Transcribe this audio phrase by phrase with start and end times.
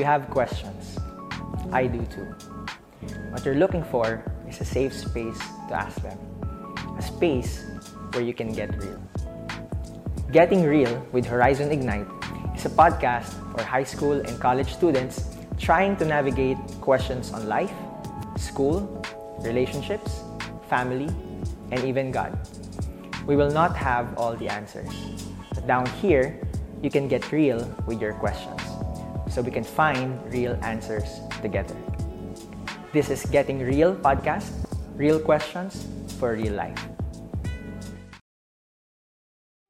[0.00, 0.96] you have questions.
[1.72, 2.24] I do too.
[3.32, 5.38] What you're looking for is a safe space
[5.68, 6.16] to ask them.
[6.96, 7.68] A space
[8.12, 8.98] where you can get real.
[10.32, 12.08] Getting Real with Horizon Ignite
[12.56, 17.74] is a podcast for high school and college students trying to navigate questions on life,
[18.38, 19.04] school,
[19.44, 20.24] relationships,
[20.70, 21.12] family,
[21.72, 22.32] and even God.
[23.26, 24.88] We will not have all the answers.
[25.52, 26.40] But down here,
[26.80, 28.69] you can get real with your questions
[29.30, 31.76] so we can find real answers together.
[32.92, 34.50] This is Getting Real podcast,
[34.98, 35.86] real questions
[36.18, 36.74] for real life.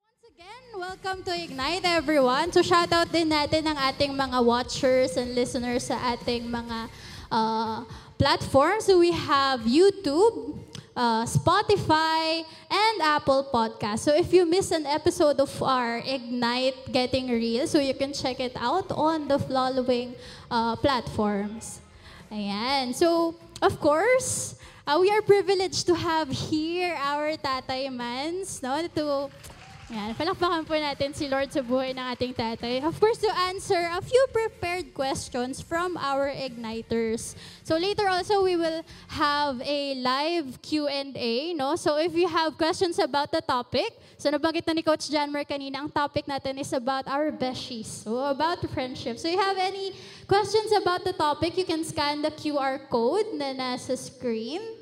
[0.09, 2.49] Once again, welcome to Ignite everyone.
[2.57, 6.89] So shoutout din natin ang ating mga watchers and listeners sa ating mga
[7.29, 7.85] uh,
[8.17, 8.89] platforms.
[8.89, 10.60] So we have YouTube,
[10.97, 14.01] uh, Spotify, and Apple Podcast.
[14.01, 18.41] So if you miss an episode of our Ignite Getting Real, so you can check
[18.41, 20.15] it out on the following
[20.51, 21.81] uh, platforms.
[22.31, 22.95] Ayan.
[22.95, 24.55] So, of course,
[24.87, 28.87] uh, we are privileged to have here our Tatay Mans, no?
[28.95, 29.31] To,
[29.91, 32.79] yan, palakpakan po natin si Lord sa buhay ng ating tatay.
[32.87, 37.35] Of course, to answer a few prepared questions from our Igniters.
[37.67, 41.75] So later also, we will have a live Q&A, no?
[41.75, 45.83] So if you have questions about the topic, so nabanggit na ni Coach Janmer kanina,
[45.83, 49.19] ang topic natin is about our besties, so about friendship.
[49.19, 49.91] So you have any
[50.31, 54.80] questions about the topic, you can scan the QR code na nasa screen.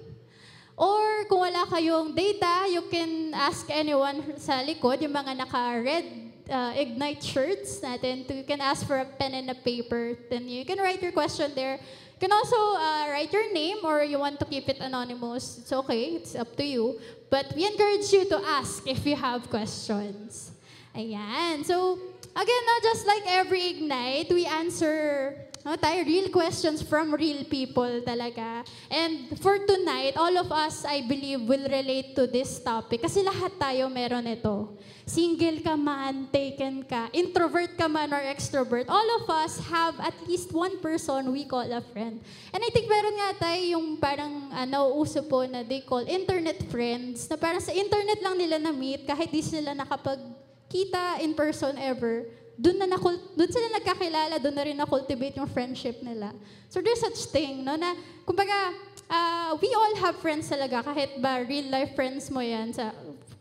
[0.79, 6.07] Or kung wala kayong data, you can ask anyone sa likod, yung mga naka-red
[6.47, 8.23] uh, Ignite shirts natin.
[8.31, 10.15] You can ask for a pen and a paper.
[10.31, 11.83] Then you can write your question there.
[11.83, 15.59] You can also uh, write your name or you want to keep it anonymous.
[15.59, 16.23] It's okay.
[16.23, 17.03] It's up to you.
[17.31, 20.51] But we encourage you to ask if you have questions.
[20.95, 21.67] Ayan.
[21.67, 21.99] So,
[22.35, 28.01] again, no, just like every Ignite, we answer no, tayo real questions from real people
[28.01, 28.65] talaga.
[28.89, 33.05] And for tonight, all of us, I believe, will relate to this topic.
[33.05, 34.73] Kasi lahat tayo meron ito.
[35.05, 40.17] Single ka man, taken ka, introvert ka man or extrovert, all of us have at
[40.25, 42.21] least one person we call a friend.
[42.53, 46.65] And I think meron nga tayo yung parang uh, nauuso po na they call internet
[46.73, 52.29] friends, na parang sa internet lang nila na-meet kahit di sila nakapagkita in person ever
[52.59, 52.99] doon na
[53.39, 56.35] doon sila nagkakilala, doon na rin na-cultivate yung friendship nila.
[56.67, 57.95] So there's such thing, no, na,
[58.27, 58.75] kumbaga,
[59.07, 62.91] uh, we all have friends talaga, kahit ba real life friends mo yan, sa,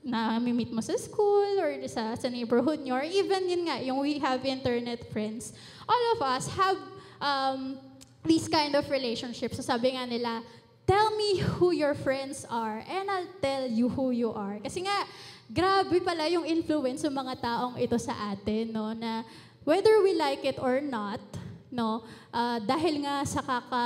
[0.06, 3.98] na meet mo sa school, or sa, sa neighborhood nyo, or even yun nga, yung
[3.98, 5.52] we have internet friends.
[5.90, 6.78] All of us have
[7.18, 7.82] um,
[8.22, 9.58] these kind of relationships.
[9.58, 10.46] So sabi nga nila,
[10.86, 14.62] tell me who your friends are, and I'll tell you who you are.
[14.62, 15.10] Kasi nga,
[15.48, 19.24] grabe pala yung influence ng mga taong ito sa atin, no, na
[19.64, 21.24] whether we like it or not,
[21.72, 22.04] no,
[22.36, 23.86] uh, dahil nga sa kaka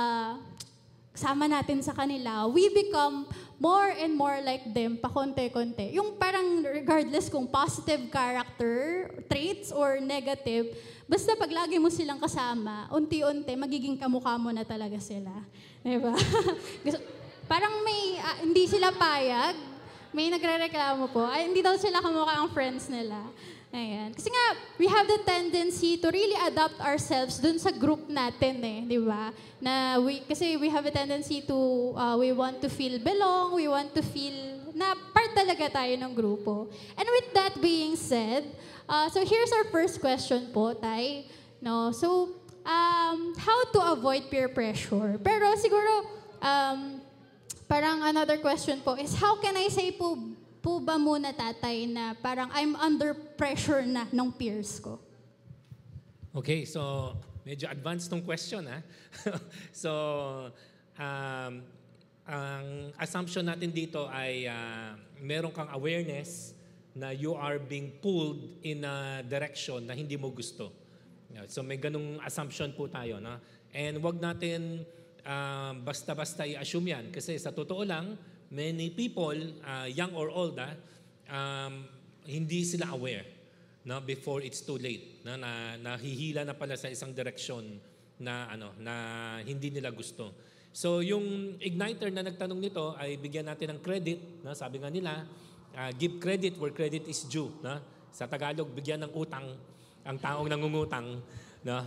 [1.12, 3.28] sama natin sa kanila, we become
[3.60, 5.94] more and more like them pa konti-konti.
[5.94, 10.72] Yung parang regardless kung positive character traits or negative,
[11.06, 15.30] basta pag lagi mo silang kasama, unti-unti, magiging kamukha mo na talaga sila.
[15.84, 16.16] Diba?
[17.52, 19.71] parang may, uh, hindi sila payag,
[20.12, 23.18] may nagre-reklamo po, ay hindi daw sila kamukha ang friends nila.
[23.72, 24.12] Ayan.
[24.12, 24.46] Kasi nga,
[24.76, 29.32] we have the tendency to really adapt ourselves dun sa group natin eh, di ba?
[29.64, 31.56] Na we, kasi we have a tendency to,
[31.96, 36.12] uh, we want to feel belong, we want to feel na part talaga tayo ng
[36.12, 36.68] grupo.
[37.00, 38.44] And with that being said,
[38.84, 41.32] uh, so here's our first question po, Tay.
[41.60, 41.92] No?
[41.96, 45.16] So, um, how to avoid peer pressure?
[45.20, 46.08] Pero siguro,
[46.44, 47.00] um,
[47.72, 50.20] parang another question po is, how can I say po,
[50.60, 55.00] po ba muna tatay na parang I'm under pressure na ng peers ko?
[56.36, 57.16] Okay, so
[57.48, 58.84] medyo advanced tong question ha.
[59.72, 59.90] so,
[61.00, 61.64] um,
[62.28, 64.92] ang assumption natin dito ay uh,
[65.24, 66.52] meron kang awareness
[66.92, 70.68] na you are being pulled in a direction na hindi mo gusto.
[71.48, 73.16] So may ganung assumption po tayo.
[73.16, 73.40] No?
[73.72, 74.84] And wag natin
[75.26, 77.04] um, basta-basta i-assume yan.
[77.14, 78.14] Kasi sa totoo lang,
[78.52, 80.74] many people, uh, young or old, ah,
[81.32, 81.86] um,
[82.26, 83.26] hindi sila aware
[83.86, 85.24] no, before it's too late.
[85.26, 87.78] No, na nahihila na pala sa isang direksyon
[88.22, 88.94] na ano na
[89.42, 90.30] hindi nila gusto.
[90.72, 94.54] So yung igniter na nagtanong nito ay bigyan natin ng credit, no?
[94.54, 95.26] sabi nga nila,
[95.74, 97.76] uh, give credit where credit is due, no?
[98.12, 99.52] Sa Tagalog bigyan ng utang
[100.02, 101.20] ang taong nangungutang,
[101.66, 101.78] no?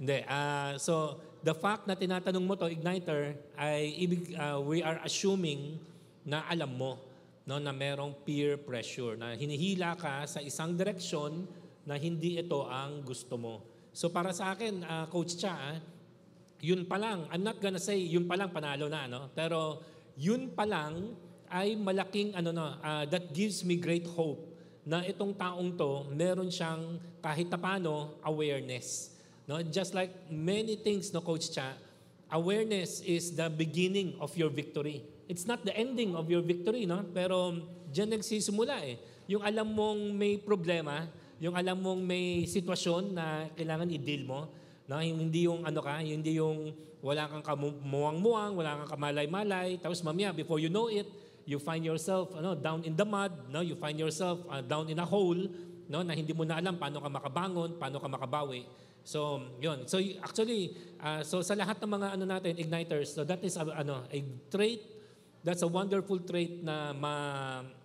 [0.00, 5.02] Hindi, uh, so the fact na tinatanong mo to, igniter, ay ibig, uh, we are
[5.02, 5.78] assuming
[6.22, 7.02] na alam mo
[7.42, 11.42] no, na merong peer pressure, na hinihila ka sa isang direksyon
[11.82, 13.54] na hindi ito ang gusto mo.
[13.90, 15.76] So para sa akin, uh, Coach Cha, ah,
[16.62, 19.26] yun pa lang, I'm not gonna say yun pa lang panalo na, no?
[19.34, 19.82] pero
[20.14, 21.18] yun pa lang
[21.50, 24.54] ay malaking ano no, uh, that gives me great hope
[24.86, 29.11] na itong taong to, meron siyang kahit paano awareness.
[29.52, 29.60] No?
[29.60, 31.76] Just like many things, no, Coach Cha,
[32.32, 35.04] awareness is the beginning of your victory.
[35.28, 37.04] It's not the ending of your victory, no?
[37.12, 37.60] pero
[37.92, 38.96] diyan nagsisimula eh.
[39.28, 41.04] Yung alam mong may problema,
[41.36, 44.48] yung alam mong may sitwasyon na kailangan i-deal mo,
[44.88, 44.96] no?
[45.04, 46.72] hindi yung ano ka, hindi yung
[47.04, 51.04] wala kang kamuwang-muwang, wala kang kamalay-malay, tapos mamaya, before you know it,
[51.44, 53.60] you find yourself ano, down in the mud, no?
[53.60, 55.44] you find yourself uh, down in a hole,
[55.92, 56.00] no?
[56.00, 58.64] na hindi mo na alam paano ka makabangon, paano ka makabawi.
[59.02, 59.86] So, yun.
[59.90, 63.66] So, actually, uh, so sa lahat ng mga ano natin, igniters, so that is a,
[63.74, 64.18] ano, a
[64.50, 64.82] trait,
[65.42, 67.14] that's a wonderful trait na ma,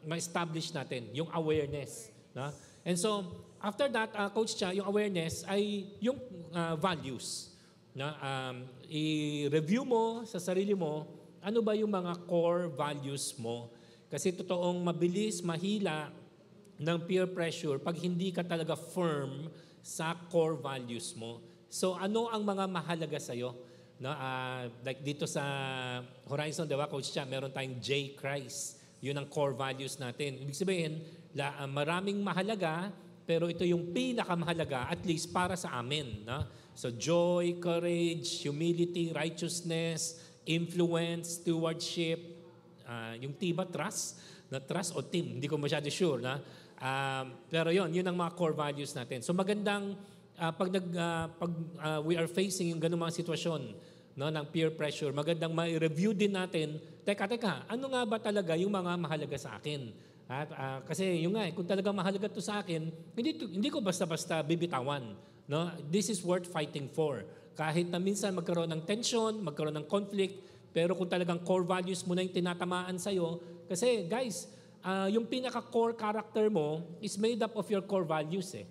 [0.05, 2.13] ma-establish natin, yung awareness.
[2.37, 2.53] No?
[2.85, 3.25] And so,
[3.61, 6.21] after that, uh, Coach Cha, yung awareness ay yung
[6.53, 7.49] uh, values.
[7.97, 11.17] Na, um, i-review mo sa sarili mo
[11.47, 13.71] ano ba yung mga core values mo?
[14.11, 16.11] Kasi totoong mabilis, mahila
[16.75, 19.47] ng peer pressure pag hindi ka talaga firm
[19.87, 21.39] sa core values mo.
[21.71, 23.55] So ano ang mga mahalaga sa'yo?
[24.03, 25.41] No, uh, like dito sa
[26.27, 28.83] Horizon, di ba, Coach Cha, meron tayong J Christ.
[28.99, 30.37] Yun ang core values natin.
[30.43, 31.01] Ibig sabihin,
[31.33, 32.91] la, uh, maraming mahalaga,
[33.25, 36.27] pero ito yung pinakamahalaga, at least para sa amin.
[36.27, 36.45] No?
[36.77, 42.21] So joy, courage, humility, righteousness, influence, stewardship,
[42.85, 46.39] uh, yung tiba trust, na trust o team, hindi ko masyado sure na.
[46.77, 49.25] Uh, pero yon, yun ang mga core values natin.
[49.25, 49.97] So magandang
[50.38, 51.51] uh, pag nag uh, pag
[51.81, 53.74] uh, we are facing yung ganung mga sitwasyon
[54.18, 56.81] no ng peer pressure, magandang ma-review din natin.
[57.06, 59.94] Teka, teka, ano nga ba talaga yung mga mahalaga sa akin?
[60.27, 63.80] At uh, kasi yung nga, eh, kung talaga mahalaga to sa akin, hindi hindi ko
[63.80, 65.15] basta-basta bibitawan.
[65.47, 65.71] No?
[65.88, 67.23] This is worth fighting for.
[67.56, 70.35] Kahit na minsan magkaroon ng tension, magkaroon ng conflict,
[70.75, 73.39] pero kung talagang core values mo na yung tinatamaan sa'yo,
[73.71, 74.51] kasi guys,
[74.87, 78.63] uh, yung pinaka-core character mo is made up of your core values eh.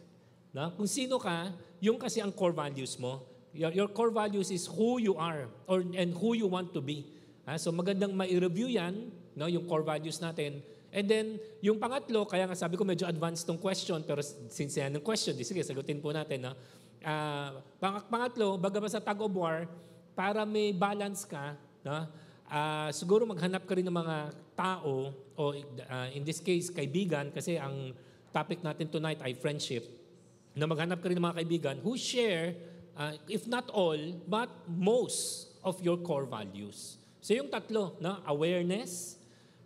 [0.56, 0.72] Na?
[0.72, 1.52] Kung sino ka,
[1.84, 3.20] yung kasi ang core values mo.
[3.52, 7.04] Your, your core values is who you are or and who you want to be.
[7.44, 7.60] Ha?
[7.60, 10.64] So magandang ma-review yan, no, yung core values natin.
[10.96, 14.96] And then, yung pangatlo, kaya nga sabi ko medyo advanced tong question, pero since yan
[14.96, 16.48] ang question, di sige, sagutin po natin.
[16.48, 16.56] No?
[17.06, 17.48] uh,
[17.78, 19.70] pang pangatlo, bagaman sa tag of war,
[20.16, 21.54] para may balance ka,
[21.86, 22.08] no?
[22.50, 24.16] Uh, siguro maghanap ka rin ng mga
[24.58, 27.94] tao, o uh, in this case, kaibigan, kasi ang
[28.34, 29.86] topic natin tonight ay friendship,
[30.56, 32.56] na maghanap ka rin ng mga kaibigan who share,
[32.96, 36.96] uh, if not all, but most of your core values.
[37.20, 38.22] So yung tatlo, no?
[38.24, 39.16] awareness,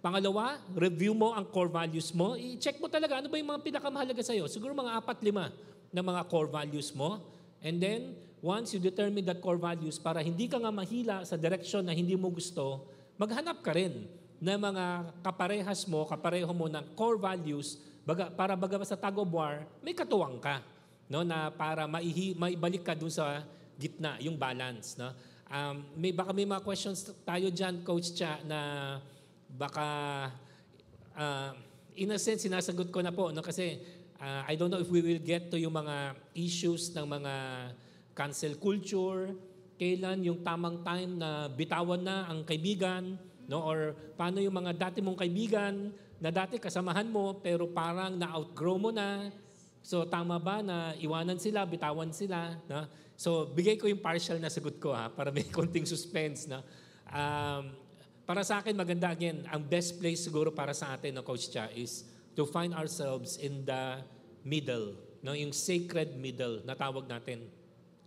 [0.00, 2.32] Pangalawa, review mo ang core values mo.
[2.32, 4.48] I-check mo talaga ano ba yung mga pinakamahalaga sa'yo.
[4.48, 5.52] Siguro mga apat, lima
[5.92, 7.20] ng mga core values mo.
[7.60, 11.84] And then, once you determine that core values, para hindi ka nga mahila sa direction
[11.84, 12.84] na hindi mo gusto,
[13.20, 14.08] maghanap ka rin
[14.40, 14.84] ng mga
[15.20, 19.92] kaparehas mo, kapareho mo ng core values, baga, para baga sa tag of war, may
[19.92, 20.64] katuwang ka.
[21.10, 23.42] No, na para maihi, maibalik ka dun sa
[23.74, 24.94] gitna, yung balance.
[24.94, 25.10] No?
[25.50, 28.60] Um, may, baka may mga questions tayo dyan, Coach Cha, na
[29.50, 29.86] baka,
[31.18, 31.50] uh,
[31.98, 33.34] in a sense, sinasagot ko na po.
[33.34, 33.42] No?
[33.42, 37.32] Kasi Uh, I don't know if we will get to yung mga issues ng mga
[38.20, 39.32] cancel culture,
[39.80, 43.16] kailan yung tamang time na bitawan na ang kaibigan,
[43.48, 43.64] no?
[43.64, 45.88] Or paano yung mga dati mong kaibigan
[46.20, 49.32] na dati kasamahan mo pero parang na-outgrow mo na.
[49.80, 52.84] So tama ba na iwanan sila, bitawan sila, no?
[53.16, 56.60] So bigay ko yung partial na sagot ko ha para may konting suspense na.
[57.08, 57.72] Um,
[58.28, 61.72] para sa akin maganda again, ang best place siguro para sa atin no Coach Cha
[61.72, 62.04] is
[62.36, 64.04] to find ourselves in the
[64.44, 64.92] middle,
[65.24, 65.32] no?
[65.32, 67.48] yung sacred middle na tawag natin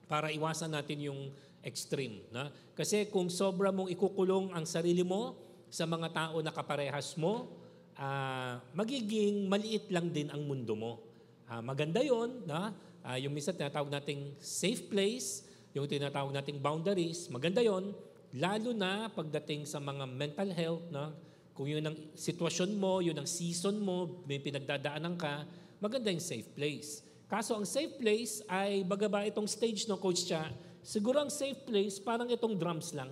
[0.08, 1.22] para iwasan natin yung
[1.64, 2.28] extreme.
[2.30, 2.52] No?
[2.76, 5.40] Kasi kung sobra mong ikukulong ang sarili mo
[5.72, 7.50] sa mga tao na kaparehas mo,
[7.98, 11.02] uh, magiging maliit lang din ang mundo mo.
[11.48, 12.72] Uh, maganda yon, no?
[13.04, 17.92] uh, yung minsan tinatawag nating safe place, yung tinatawag nating boundaries, maganda yon,
[18.34, 21.14] lalo na pagdating sa mga mental health, no?
[21.54, 25.46] Kung yun ang sitwasyon mo, yun ang season mo, may pinagdadaanan ka,
[25.78, 27.06] maganda yung safe place.
[27.28, 30.52] Kaso ang safe place ay bagaba itong stage no Coach Cha,
[30.84, 33.10] siguro ang safe place parang itong drums lang.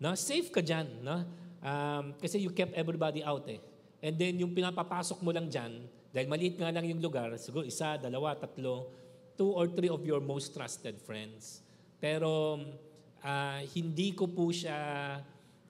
[0.00, 0.16] No?
[0.16, 0.88] Safe ka dyan.
[1.04, 1.22] No?
[1.60, 3.60] Um, kasi you kept everybody out eh.
[4.00, 7.94] And then yung pinapapasok mo lang dyan, dahil maliit nga lang yung lugar, siguro isa,
[8.00, 8.90] dalawa, tatlo,
[9.38, 11.62] two or three of your most trusted friends.
[12.02, 12.58] Pero
[13.22, 15.20] uh, hindi ko po siya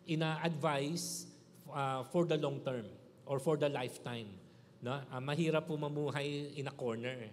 [0.08, 1.28] ina-advise
[1.68, 2.88] uh, for the long term
[3.28, 4.39] or for the lifetime.
[4.80, 4.96] No?
[5.12, 7.28] Uh, mahirap po mamuhay in a corner.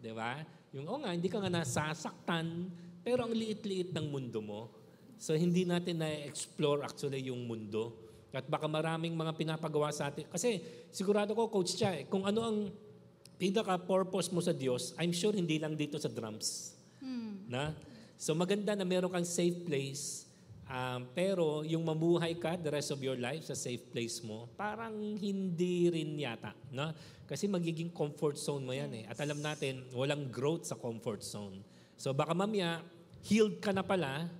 [0.00, 0.40] Di ba?
[0.76, 2.68] Yung, oh nga, hindi ka nga nasasaktan,
[3.00, 4.60] pero ang liit-liit ng mundo mo.
[5.20, 7.96] So hindi natin na-explore actually yung mundo.
[8.30, 10.30] At baka maraming mga pinapagawa sa atin.
[10.30, 10.62] Kasi
[10.94, 12.58] sigurado ko, Coach Cha, eh, kung ano ang
[13.40, 16.76] pinaka-purpose mo sa Diyos, I'm sure hindi lang dito sa drums.
[17.50, 17.74] Na?
[18.14, 20.29] So maganda na meron kang safe place,
[20.70, 24.94] um, pero yung mamuhay ka the rest of your life sa safe place mo, parang
[25.18, 26.54] hindi rin yata.
[26.70, 26.94] No?
[27.26, 29.04] Kasi magiging comfort zone mo yan eh.
[29.10, 31.60] At alam natin, walang growth sa comfort zone.
[31.98, 32.80] So baka mamaya,
[33.26, 34.30] healed ka na pala,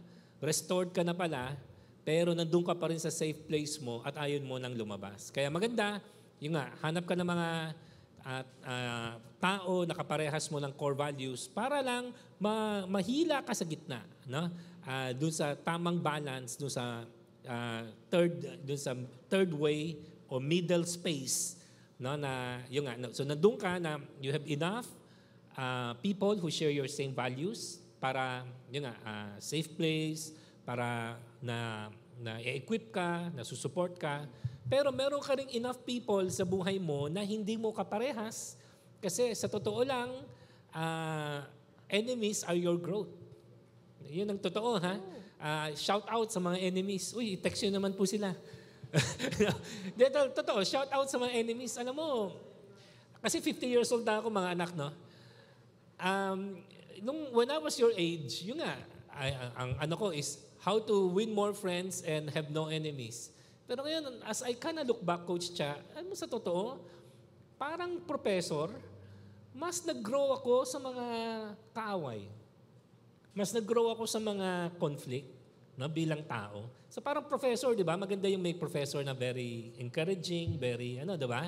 [0.40, 1.58] restored ka na pala,
[2.06, 5.28] pero nandun ka pa rin sa safe place mo at ayon mo nang lumabas.
[5.28, 6.00] Kaya maganda,
[6.40, 7.48] yung nga, hanap ka ng mga
[8.24, 13.64] at ah, tao na kaparehas mo ng core values para lang ma- mahila ka sa
[13.64, 14.48] gitna no?
[14.84, 17.04] Ah, dun sa tamang balance dun sa
[17.48, 18.92] ah, third dun sa
[19.32, 19.96] third way
[20.28, 21.56] o middle space
[21.96, 22.16] no?
[22.16, 24.88] Na yung nga no, so nandun ka na you have enough
[25.56, 31.88] ah, people who share your same values para yung nga ah, safe place para na
[32.20, 34.28] na equip ka, na susupport ka.
[34.70, 38.54] Pero meron ka ring enough people sa buhay mo na hindi mo kaparehas.
[39.02, 40.14] Kasi sa totoo lang,
[40.70, 41.42] ah,
[41.90, 43.10] enemies are your growth.
[44.06, 44.94] Yun ang totoo, ha?
[45.42, 47.10] Ah, shout out sa mga enemies.
[47.18, 48.30] Uy, text nyo naman po sila.
[49.98, 51.74] Dito, totoo, shout out sa mga enemies.
[51.74, 52.08] Alam mo,
[53.18, 54.94] kasi 50 years old na ako, mga anak, no?
[55.98, 56.62] Um,
[57.02, 58.78] nung, when I was your age, yun nga,
[59.18, 63.34] ang, ang ano ko is how to win more friends and have no enemies.
[63.70, 66.82] Pero ngayon, as I kind of look back, Coach Cha, alam mo sa totoo,
[67.54, 68.74] parang professor,
[69.54, 71.06] mas nag-grow ako sa mga
[71.70, 72.26] kaaway.
[73.30, 75.30] Mas nag-grow ako sa mga conflict
[75.78, 76.66] no, bilang tao.
[76.90, 77.94] So parang professor, di ba?
[77.94, 81.46] Maganda yung may professor na very encouraging, very, ano, di ba?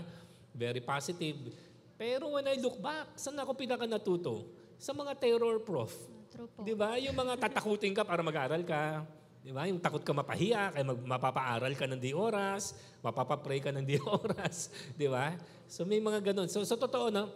[0.55, 1.51] Very positive.
[1.99, 4.47] Pero when I look back, saan ako pinaka natuto?
[4.79, 5.91] Sa mga terror prof.
[6.63, 7.03] Di ba?
[7.03, 9.03] Yung mga tatakutin ka para mag-aral ka.
[9.43, 9.67] Di ba?
[9.67, 13.99] Yung takot ka mapahiya, kaya mag- mapapaaral ka ng di oras, mapapapray ka ng di
[14.23, 14.71] oras.
[14.95, 15.35] Di ba?
[15.67, 16.47] So may mga ganun.
[16.47, 17.27] So sa totoo, no,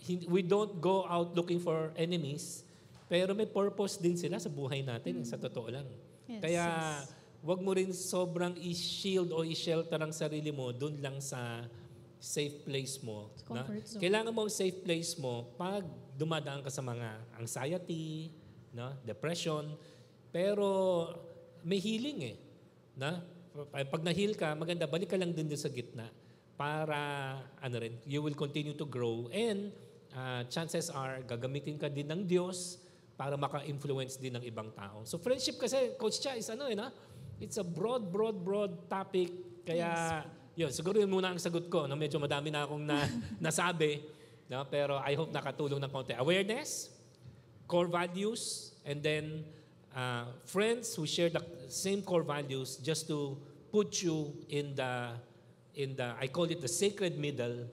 [0.00, 2.64] hin- we don't go out looking for enemies,
[3.06, 5.86] pero may purpose din sila sa buhay natin, sa totoo lang.
[6.26, 6.64] Yes, Kaya
[7.42, 11.66] wag mo rin sobrang i-shield o i-shelter ang sarili mo dun lang sa
[12.22, 13.34] safe place mo.
[13.50, 13.66] na?
[13.98, 15.82] Kailangan mo ang safe place mo pag
[16.14, 18.30] dumadaan ka sa mga anxiety,
[18.72, 18.94] no?
[19.02, 19.74] depression,
[20.32, 20.66] pero
[21.62, 22.36] may healing eh.
[22.96, 23.20] Na?
[23.70, 26.08] Pag na-heal ka, maganda, balik ka lang din sa gitna
[26.56, 26.98] para
[27.60, 29.72] ano rin, you will continue to grow and
[30.16, 32.80] uh, chances are gagamitin ka din ng Diyos
[33.16, 35.04] para maka-influence din ng ibang tao.
[35.04, 36.88] So friendship kasi, Coach Cha, is ano eh, na?
[37.42, 39.30] It's a broad, broad, broad topic.
[39.66, 40.22] Kaya,
[40.54, 41.90] yun, siguro yun muna ang sagot ko.
[41.90, 41.98] No?
[41.98, 43.02] Medyo madami na akong na,
[43.46, 44.02] nasabi.
[44.46, 44.64] No?
[44.70, 46.14] Pero I hope nakatulong ng konti.
[46.14, 46.94] Awareness,
[47.66, 49.42] core values, and then
[49.96, 53.36] uh, friends who share the same core values just to
[53.70, 55.16] put you in the,
[55.74, 57.68] in the, I call it the sacred middle,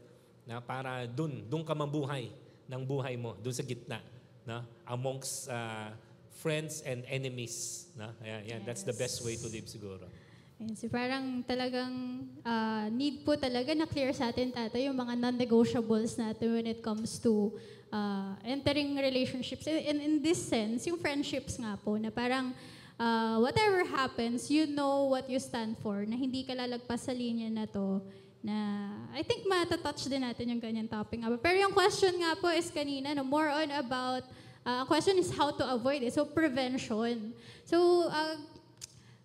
[0.49, 2.25] na para dun, dun ka mabuhay
[2.65, 4.01] ng buhay mo, dun sa gitna,
[4.41, 5.93] na amongst uh,
[6.41, 7.85] friends and enemies.
[7.93, 8.09] Na?
[8.25, 10.09] Ayan, yan, That's the best way to live siguro.
[10.57, 15.21] Ayan, so parang talagang ah, need po talaga na clear sa atin, tata, yung mga
[15.21, 17.53] non-negotiables natin when it comes to
[17.91, 19.67] ah, entering relationships.
[19.67, 22.53] And in this sense, yung friendships nga po, na parang
[22.97, 27.49] ah, whatever happens, you know what you stand for, na hindi ka lalagpas sa linya
[27.49, 28.01] na to,
[28.39, 31.29] na I think matatouch din natin yung ganyan topic nga.
[31.37, 34.23] Pero yung question nga po is kanina, no, more on about,
[34.63, 36.13] ang question is how to avoid it.
[36.13, 37.33] So, prevention.
[37.65, 38.37] So, ah,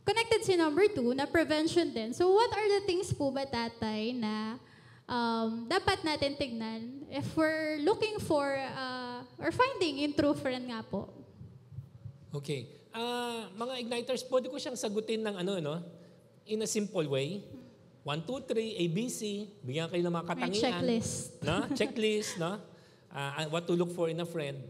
[0.05, 2.13] Connected si number two, na prevention din.
[2.13, 4.61] So what are the things po ba, tatay, na
[5.09, 10.85] um, dapat natin tignan if we're looking for uh, or finding in true friend nga
[10.85, 11.09] po?
[12.35, 12.67] Okay.
[12.95, 15.77] Ah, mga igniters, pwede ko siyang sagutin ng ano, no?
[16.47, 17.43] In a simple way.
[18.05, 19.21] 1, 2, 3, ABC,
[19.65, 20.63] bigyan kayo ng mga May katangian.
[20.63, 21.17] checklist.
[21.41, 21.57] No?
[21.73, 22.53] Checklist, no?
[23.15, 24.61] Ah, what to look for in a friend.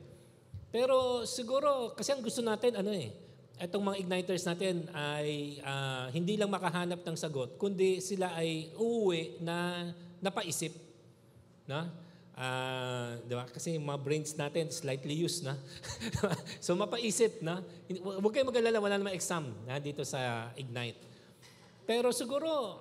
[0.71, 3.11] Pero siguro, kasi ang gusto natin, ano eh,
[3.59, 9.41] itong mga igniters natin ay ah, hindi lang makahanap ng sagot, kundi sila ay uuwi
[9.41, 9.91] na
[10.25, 10.73] napaisip.
[11.69, 11.85] No?
[12.35, 13.47] Ah, di ba?
[13.47, 15.55] Kasi yung mga brains natin slightly used na.
[16.65, 17.63] so mapaisip na.
[18.03, 20.99] Huwag kayong mag-alala, wala namang exam na dito sa Ignite.
[21.87, 22.81] Pero siguro,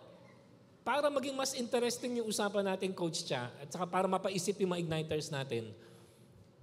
[0.81, 4.89] para maging mas interesting yung usapan natin, Coach Cha, at saka para mapaisip yung mga
[4.89, 5.69] igniters natin,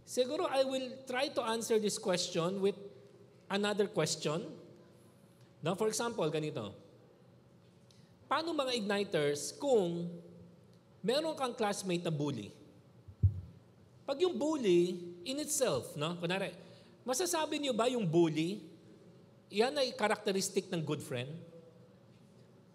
[0.02, 2.76] siguro I will try to answer this question with
[3.46, 4.44] another question.
[5.62, 6.72] Now, for example, ganito.
[8.26, 10.08] Paano mga igniters kung
[11.00, 12.52] meron kang classmate na bully?
[14.04, 16.19] Pag yung bully in itself, no?
[16.19, 16.50] Kunwari,
[17.07, 18.59] masasabi niyo ba yung bully,
[19.50, 21.30] yan ay characteristic ng good friend?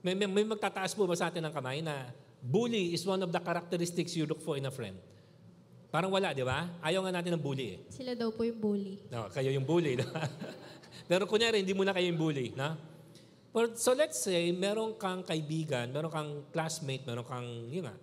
[0.06, 2.08] May, may, may magtataas po ba sa atin ng kamay na
[2.40, 4.96] bully is one of the characteristics you look for in a friend?
[5.90, 6.68] Parang wala, di ba?
[6.84, 7.80] Ayaw nga natin ng bully eh.
[7.88, 9.00] Sila daw po yung bully.
[9.08, 9.96] No, kayo yung bully.
[9.96, 10.08] No?
[11.10, 12.52] Pero kunyari, hindi mo na kayo yung bully.
[12.52, 12.76] No?
[13.56, 17.96] But, so let's say, meron kang kaibigan, meron kang classmate, meron kang, yun nga,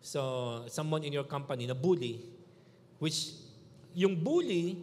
[0.00, 0.20] so
[0.68, 2.22] someone in your company na bully,
[2.98, 3.36] which
[3.96, 4.76] yung bully,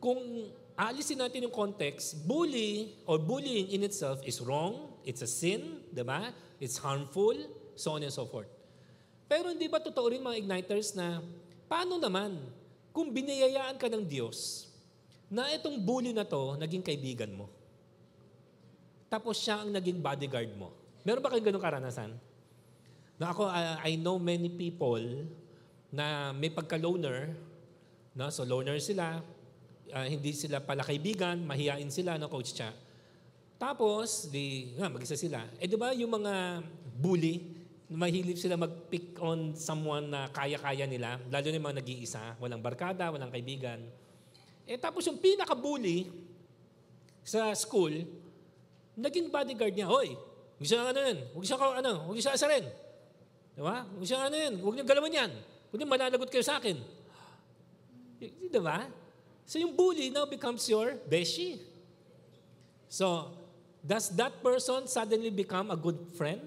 [0.00, 5.84] kung aalisin natin yung context, bully or bullying in itself is wrong, it's a sin,
[5.92, 6.32] di ba?
[6.58, 7.36] It's harmful,
[7.76, 8.48] so on and so forth.
[9.28, 11.20] Pero hindi ba totoo rin mga igniters na
[11.68, 12.36] paano naman
[12.94, 14.70] kung biniyayaan ka ng Diyos
[15.32, 17.48] na itong bully na to naging kaibigan mo?
[19.08, 20.74] Tapos siya ang naging bodyguard mo.
[21.06, 22.10] Meron ba kayong ganong karanasan?
[23.14, 25.02] Na ako, uh, I know many people
[25.94, 27.30] na may pagka-loner,
[28.18, 28.26] no?
[28.34, 29.22] so loner sila,
[29.94, 32.74] uh, hindi sila pala kaibigan, mahihain sila, no, Coach Cha.
[33.54, 35.46] Tapos, di, nga, mag-isa sila.
[35.62, 36.58] Eh, di ba yung mga
[36.98, 37.54] bully,
[37.86, 43.14] mahilip sila mag-pick on someone na kaya-kaya nila, lalo na yung mga nag-iisa, walang barkada,
[43.14, 43.78] walang kaibigan.
[44.66, 46.10] Eh, tapos yung pinaka-bully
[47.22, 47.94] sa school,
[48.98, 50.18] naging bodyguard niya, Hoy,
[50.58, 52.66] huwag siya ano yun, huwag siya, ano, huwag siya asarin.
[53.54, 53.86] Di ba?
[53.86, 55.32] Huwag siya ano yun, huwag niyo galawan yan.
[55.70, 56.74] Kundi malalagot kayo sa akin.
[58.18, 58.86] Di ba?
[59.46, 61.62] So yung bully now becomes your beshi.
[62.90, 63.34] So,
[63.82, 66.40] does that person suddenly become a good friend?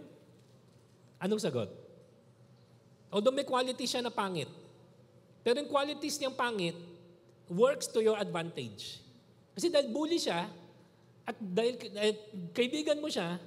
[1.20, 1.70] Anong sagot?
[3.12, 4.48] Although may quality siya na pangit,
[5.44, 6.76] pero yung qualities niyang pangit
[7.48, 9.00] works to your advantage.
[9.56, 10.48] Kasi dahil bully siya,
[11.28, 12.16] at dahil eh,
[12.52, 13.40] kaibigan mo siya,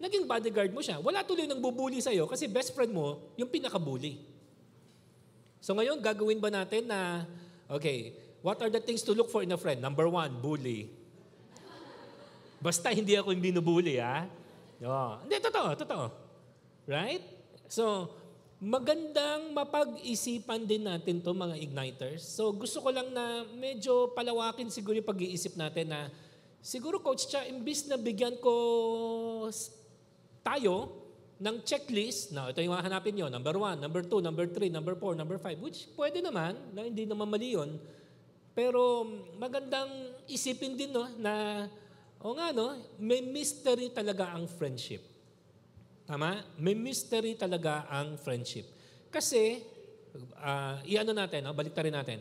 [0.00, 0.96] naging bodyguard mo siya.
[0.98, 4.16] Wala tuloy nang bubuli sa'yo kasi best friend mo, yung pinaka-bully.
[5.60, 7.28] So ngayon, gagawin ba natin na,
[7.68, 9.84] okay, what are the things to look for in a friend?
[9.84, 10.88] Number one, bully.
[12.60, 14.24] Basta hindi ako yung binubuli, ha?
[14.80, 15.20] Oh.
[15.20, 16.04] Hindi, totoo, totoo.
[16.88, 17.20] Right?
[17.68, 18.08] So,
[18.60, 22.24] magandang mapag-isipan din natin to mga igniters.
[22.24, 26.12] So, gusto ko lang na medyo palawakin siguro yung pag-iisip natin na
[26.60, 28.52] siguro, Coach Cha, imbis na bigyan ko
[30.40, 31.00] tayo
[31.40, 35.16] ng checklist, na ito yung hanapin nyo, number one, number two, number three, number four,
[35.16, 37.80] number five, which pwede naman, na hindi naman mali yun.
[38.52, 39.08] Pero
[39.40, 39.88] magandang
[40.28, 41.64] isipin din no, na,
[42.20, 45.00] o nga no, may mystery talaga ang friendship.
[46.04, 46.44] Tama?
[46.60, 48.68] May mystery talaga ang friendship.
[49.08, 49.64] Kasi,
[50.36, 51.56] uh, iano natin, no?
[51.56, 52.20] balik rin natin.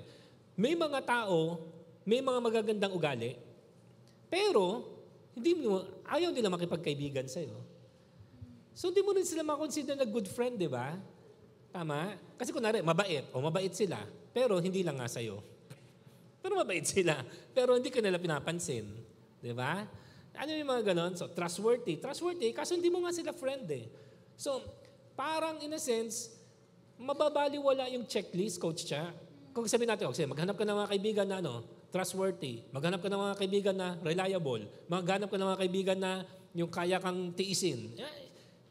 [0.55, 1.60] May mga tao,
[2.08, 3.36] may mga magagandang ugali,
[4.32, 4.88] pero
[5.36, 7.68] hindi mo, ayaw nila makipagkaibigan sa'yo.
[8.80, 10.96] So hindi mo rin sila makonsider na good friend, di ba?
[11.68, 12.15] Tama?
[12.39, 14.00] Kasi kunwari, mabait, o mabait sila,
[14.32, 15.44] pero hindi lang nga sa'yo.
[16.39, 17.20] Pero mabait sila,
[17.52, 18.88] pero hindi ka nila pinapansin.
[19.44, 19.84] Di ba?
[20.39, 21.12] Ano yung mga ganon?
[21.20, 22.00] So, trustworthy.
[22.00, 23.92] Trustworthy, kaso hindi mo nga sila friend eh.
[24.39, 24.63] So,
[25.20, 26.32] parang in a sense,
[26.96, 29.12] mababaliwala yung checklist, Coach Cha.
[29.52, 32.63] Kung sabihin natin, okay, maghanap ka ng mga kaibigan na ano, trustworthy.
[32.72, 34.63] Maghanap ka ng mga kaibigan na reliable.
[34.88, 36.12] Maghanap ka ng mga kaibigan na
[36.56, 38.00] yung kaya kang tiisin.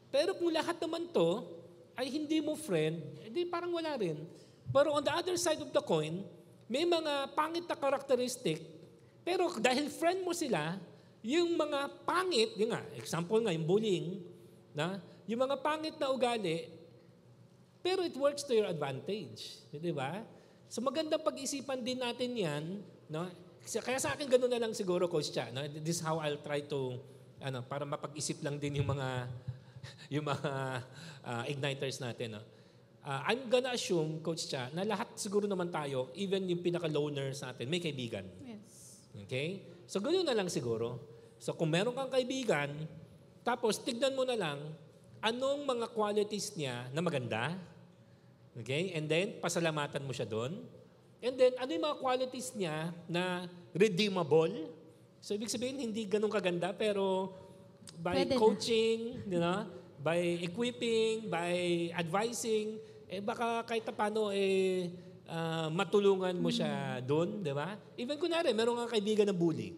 [0.09, 1.45] Pero kung lahat naman to
[1.93, 4.17] ay hindi mo friend, edi parang wala rin.
[4.69, 6.21] Pero on the other side of the coin,
[6.69, 8.61] may mga pangit na karakteristik,
[9.25, 10.77] pero dahil friend mo sila,
[11.25, 14.21] yung mga pangit, yung nga, example nga, yung bullying,
[14.71, 16.69] na, yung mga pangit na ugali,
[17.79, 19.59] pero it works to your advantage.
[19.71, 20.21] Di ba?
[20.69, 22.63] So maganda pag-isipan din natin yan.
[23.09, 23.25] No?
[23.65, 25.49] Kaya sa akin, gano'n na lang siguro, Coach Cha.
[25.49, 25.65] No?
[25.65, 26.97] This is how I'll try to,
[27.41, 29.29] ano, para mapag-isip lang din yung mga,
[30.13, 30.51] yung mga
[31.25, 32.39] uh, igniters natin.
[32.39, 32.41] No?
[32.99, 37.55] Uh, I'm gonna assume, Coach Cha, na lahat siguro naman tayo, even yung pinaka-loner sa
[37.55, 38.27] atin, may kaibigan.
[38.43, 39.07] Yes.
[39.25, 39.63] Okay?
[39.89, 40.99] So, ganoon na lang siguro.
[41.39, 42.69] So, kung meron kang kaibigan,
[43.41, 44.59] tapos tignan mo na lang,
[45.23, 47.55] anong mga qualities niya na maganda.
[48.59, 48.91] Okay?
[48.93, 50.59] And then, pasalamatan mo siya doon.
[51.19, 54.71] And then, ano yung mga qualities niya na redeemable?
[55.19, 57.31] So, ibig sabihin, hindi ganun kaganda, pero
[57.97, 59.65] by Pwede coaching, you know,
[59.99, 61.51] by equipping, by
[61.97, 64.87] advising, eh baka kahit paano, eh,
[65.27, 67.75] uh, matulungan mo siya doon, di ba?
[67.99, 69.75] Even kunwari, meron kang kaibigan na bully.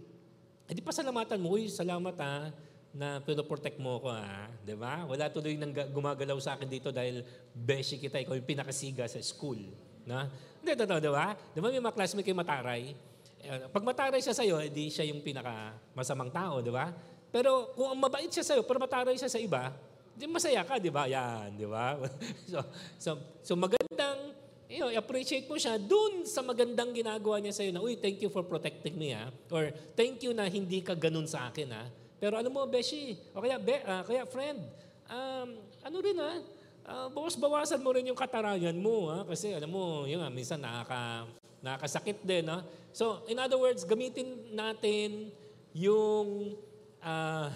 [0.70, 2.52] Eh di pasalamatan mo, uy, salamat ha,
[2.92, 5.08] na pinoprotect mo ako ha, di ba?
[5.08, 9.60] Wala tuloy nang gumagalaw sa akin dito dahil beshi kita, ikaw yung pinakasiga sa school.
[10.06, 10.28] Na?
[10.62, 11.34] Hindi, totoo, di ba?
[11.34, 12.94] Di ba may mga classmate kayo mataray?
[13.42, 16.94] Eh, pag mataray siya sa'yo, edi siya yung pinaka masamang tao, di ba?
[17.32, 19.72] Pero kung mabait siya sa'yo, pero mataray siya sa iba,
[20.14, 21.08] di masaya ka, di ba?
[21.08, 21.96] Yan, di ba?
[22.52, 22.60] so,
[23.00, 23.10] so,
[23.42, 24.36] so magandang
[24.72, 28.32] you know, appreciate mo siya dun sa magandang ginagawa niya sa'yo na, uy, thank you
[28.32, 29.28] for protecting me, ha?
[29.52, 29.68] Or,
[30.00, 31.84] thank you na hindi ka ganun sa akin, ha?
[32.16, 34.64] Pero ano mo, Beshi, o kaya, be, ah, kaya friend,
[35.12, 36.34] um, ano rin, ha?
[36.82, 39.28] Uh, bawas-bawasan mo rin yung katarayan mo, ha?
[39.28, 41.28] Kasi, alam mo, yun nga, minsan nakaka,
[41.60, 42.64] nakakasakit din, ha?
[42.96, 45.36] So, in other words, gamitin natin
[45.76, 46.56] yung,
[47.02, 47.50] ah,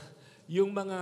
[0.46, 1.00] yung mga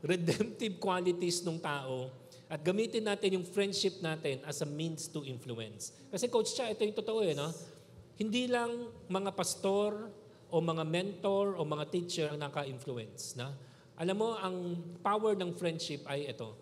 [0.00, 2.08] redemptive qualities ng tao
[2.48, 5.92] at gamitin natin yung friendship natin as a means to influence.
[6.08, 7.52] Kasi Coach Cha, ito yung totoo eh, no?
[8.16, 10.08] Hindi lang mga pastor
[10.48, 13.36] o mga mentor o mga teacher ang naka-influence.
[13.36, 13.52] Na?
[14.00, 16.56] Alam mo, ang power ng friendship ay ito.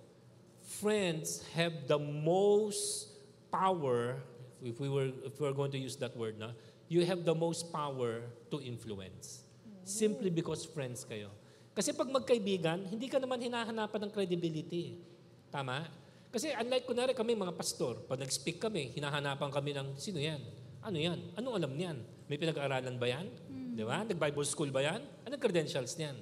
[0.83, 3.15] Friends have the most
[3.55, 4.19] power,
[4.59, 6.51] if we were, if we were going to use that word, na,
[6.91, 9.46] you have the most power to influence.
[9.87, 11.31] Simply because friends kayo.
[11.71, 14.99] Kasi pag magkaibigan, hindi ka naman hinahanapan ng credibility.
[15.47, 15.87] Tama?
[16.35, 20.43] Kasi unlike kunwari kami mga pastor, pag nag-speak kami, hinahanapan kami ng, sino yan?
[20.83, 21.39] Ano yan?
[21.39, 22.03] Anong alam niyan?
[22.27, 23.31] May pinag-aaralan ba yan?
[23.79, 24.03] Di ba?
[24.03, 25.07] Nag-Bible school ba yan?
[25.23, 26.19] Anong credentials niyan?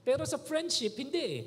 [0.00, 1.42] Pero sa friendship, hindi eh.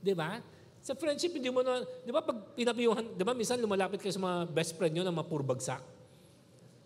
[0.00, 0.40] Di ba?
[0.80, 4.24] Sa friendship, hindi mo na, di ba pag pinapiyuhan, di ba minsan lumalapit kayo sa
[4.24, 5.84] mga best friend nyo na mapurbagsak?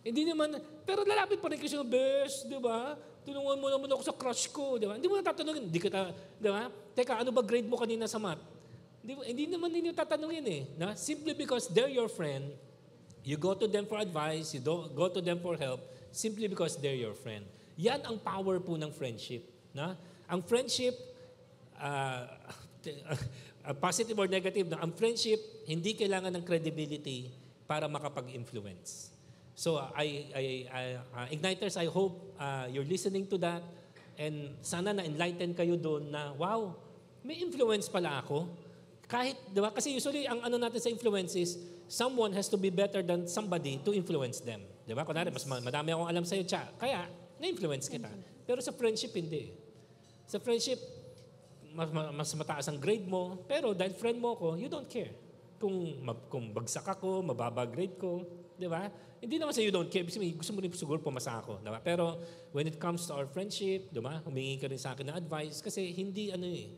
[0.02, 2.98] Hindi naman, pero lalapit pa rin kayo sa best, di ba?
[3.22, 4.98] Tulungan mo naman ako sa crush ko, di ba?
[4.98, 6.10] Hindi mo na tatanungin, hindi kita,
[6.42, 6.66] di ba?
[6.98, 8.42] Teka, ano ba grade mo kanina sa math?
[8.98, 10.62] Hindi, hindi naman ninyo tatanungin eh.
[10.74, 10.98] Na?
[10.98, 12.50] Simply because they're your friend,
[13.22, 15.78] you go to them for advice, you do, go to them for help,
[16.10, 17.46] simply because they're your friend.
[17.78, 19.46] Yan ang power po ng friendship.
[19.70, 19.94] Na?
[20.26, 20.98] Ang friendship,
[21.78, 22.26] uh,
[23.86, 25.38] positive or negative, na ang friendship,
[25.70, 27.30] hindi kailangan ng credibility
[27.70, 29.11] para makapag-influence.
[29.52, 33.62] So, I, I, I uh, Igniters, I hope uh, you're listening to that
[34.16, 36.76] and sana na-enlighten kayo doon na, wow,
[37.24, 38.48] may influence pala ako.
[39.08, 39.68] Kahit, di ba?
[39.72, 43.76] Kasi usually, ang ano natin sa influence is, someone has to be better than somebody
[43.84, 44.64] to influence them.
[44.88, 45.04] Di ba?
[45.04, 46.64] Kunwari, mas madami akong alam sa'yo, tsa.
[46.80, 47.04] Kaya,
[47.36, 48.08] na-influence kita.
[48.48, 49.52] Pero sa friendship, hindi.
[50.24, 50.80] Sa friendship,
[51.76, 55.12] mas, mas mataas ang grade mo, pero dahil friend mo ko, you don't care.
[55.60, 55.94] Kung,
[56.32, 58.24] kung bagsak ako, mababa grade ko,
[58.62, 58.86] di ba?
[59.18, 60.06] Hindi naman sa you don't care.
[60.06, 61.58] Gusto mo rin siguro pumasa ako.
[61.62, 61.82] Diba?
[61.82, 62.22] Pero
[62.54, 64.22] when it comes to our friendship, diba?
[64.22, 66.70] humingi ka rin sa akin ng advice kasi hindi ano eh,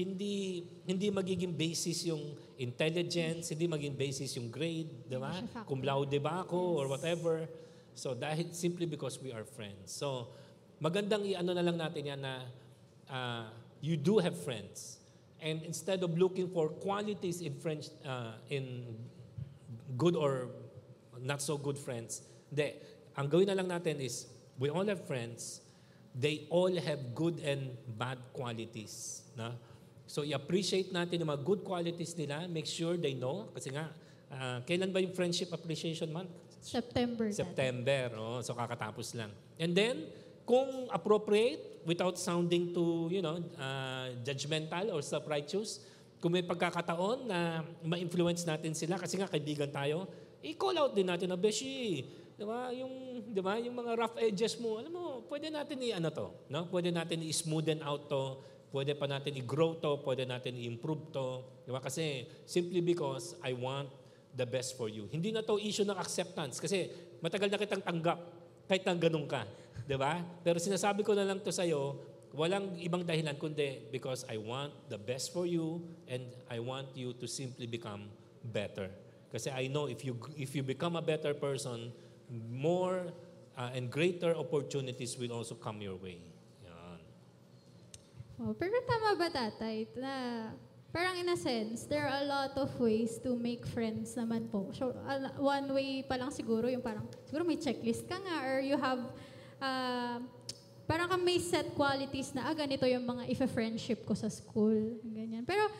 [0.00, 5.32] hindi hindi magiging basis yung intelligence, hindi magiging basis yung grade, di ba?
[5.64, 6.76] Kung laude ba ako yes.
[6.80, 7.34] or whatever.
[7.96, 9.92] So dahil simply because we are friends.
[9.92, 10.32] So
[10.80, 12.34] magandang i-ano na lang natin yan na
[13.12, 13.44] uh,
[13.84, 15.00] you do have friends.
[15.40, 18.84] And instead of looking for qualities in friends uh, in
[19.96, 20.48] good or
[21.22, 22.24] not so good friends.
[22.48, 22.76] Hindi.
[23.16, 24.26] Ang gawin na lang natin is,
[24.58, 25.60] we all have friends,
[26.16, 29.22] they all have good and bad qualities.
[29.38, 29.54] Na?
[30.10, 32.50] So, i-appreciate natin yung mga good qualities nila.
[32.50, 33.50] Make sure they know.
[33.54, 33.94] Kasi nga,
[34.30, 36.34] uh, kailan ba yung Friendship Appreciation Month?
[36.60, 37.30] September.
[37.30, 38.10] September.
[38.18, 39.30] Oh, so, kakatapos lang.
[39.56, 40.10] And then,
[40.42, 45.86] kung appropriate, without sounding too, you know, uh, judgmental or self-righteous,
[46.20, 50.04] kung may pagkakataon na ma-influence natin sila, kasi nga kaibigan tayo,
[50.44, 52.04] i-call out din natin na, Beshi,
[52.36, 56.08] di ba, yung, di ba, yung mga rough edges mo, alam mo, pwede natin i-ano
[56.08, 56.68] to, no?
[56.72, 58.40] Pwede natin i-smoothen out to,
[58.72, 61.82] pwede pa natin i-grow to, pwede natin i-improve to, di ba?
[61.82, 63.90] Kasi simply because I want
[64.34, 65.10] the best for you.
[65.10, 66.86] Hindi na to issue ng acceptance kasi
[67.18, 68.18] matagal na kitang tanggap
[68.70, 69.42] kahit nang ganun ka.
[69.84, 70.22] Di ba?
[70.46, 71.98] Pero sinasabi ko na lang to sa'yo,
[72.30, 77.10] walang ibang dahilan kundi because I want the best for you and I want you
[77.18, 78.06] to simply become
[78.46, 78.86] better.
[79.30, 81.94] Kasi I know if you if you become a better person,
[82.50, 83.14] more
[83.54, 86.18] uh, and greater opportunities will also come your way.
[86.66, 86.98] Yan.
[88.42, 90.12] Oh, pero tama ba tatay na
[90.90, 94.66] parang in a sense, there are a lot of ways to make friends naman po.
[94.74, 98.58] So, uh, one way pa lang siguro yung parang, siguro may checklist ka nga or
[98.58, 98.98] you have,
[99.62, 100.18] uh,
[100.90, 104.98] parang ka may set qualities na, ah, ganito yung mga if-friendship ko sa school.
[105.06, 105.46] Ganyan.
[105.46, 105.70] Pero,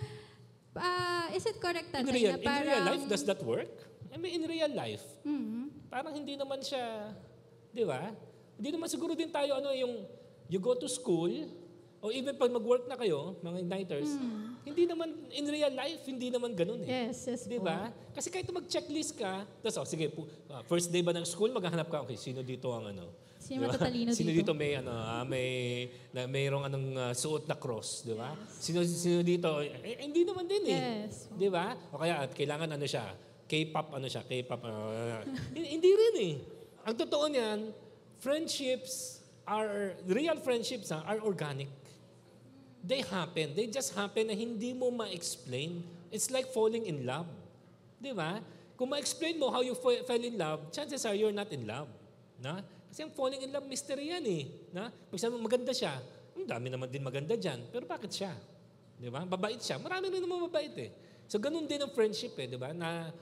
[0.71, 2.63] Uh, is it correct, tatay, in real, na parang...
[2.63, 3.73] In real life, does that work?
[4.11, 5.91] I mean, in real life, mm-hmm.
[5.91, 7.15] parang hindi naman siya,
[7.75, 8.11] di ba?
[8.55, 10.07] Hindi naman siguro din tayo, ano, yung
[10.51, 11.31] you go to school,
[12.01, 14.65] o even pag mag-work na kayo, mga igniters, mm.
[14.65, 16.89] hindi naman, in real life, hindi naman ganun eh.
[17.07, 17.93] Yes, yes Di ba?
[18.17, 20.09] Kasi kahit mag-checklist ka, tapos, oh, sige,
[20.49, 23.13] uh, first day ba ng school, maghahanap ka, okay, sino dito ang ano,
[23.51, 23.75] Sino diba?
[23.75, 25.49] matatalino Sino dito may ano, ah, may
[26.15, 28.31] na mayroong anong uh, suot na cross, 'di ba?
[28.39, 28.63] Yes.
[28.63, 29.59] Sino sino dito?
[29.59, 30.79] Eh, eh, hindi naman din eh.
[30.79, 31.27] Yes.
[31.35, 31.75] 'Di ba?
[31.91, 33.11] O kaya at kailangan ano siya,
[33.51, 34.61] K-pop ano siya, K-pop.
[34.63, 35.27] Uh,
[35.75, 36.35] hindi rin eh.
[36.87, 37.75] Ang totoo niyan,
[38.23, 41.75] friendships are real friendships ha, are organic.
[42.87, 43.59] They happen.
[43.59, 45.83] They just happen na hindi mo ma-explain.
[46.15, 47.27] It's like falling in love.
[47.99, 48.39] 'Di ba?
[48.81, 51.85] kung ma-explain mo how you fe- fell in love, chances are you're not in love.
[52.41, 52.65] Na?
[52.91, 54.43] Kasi ang falling in love, mystery yan eh.
[54.75, 54.91] Na?
[54.91, 55.95] Pag sabi maganda siya,
[56.35, 57.63] ang dami naman din maganda dyan.
[57.71, 58.35] Pero bakit siya?
[58.99, 59.23] Di ba?
[59.23, 59.79] Babait siya.
[59.79, 60.91] Marami rin naman mabait eh.
[61.31, 62.75] So ganun din ang friendship eh, di ba?
[62.75, 63.15] Na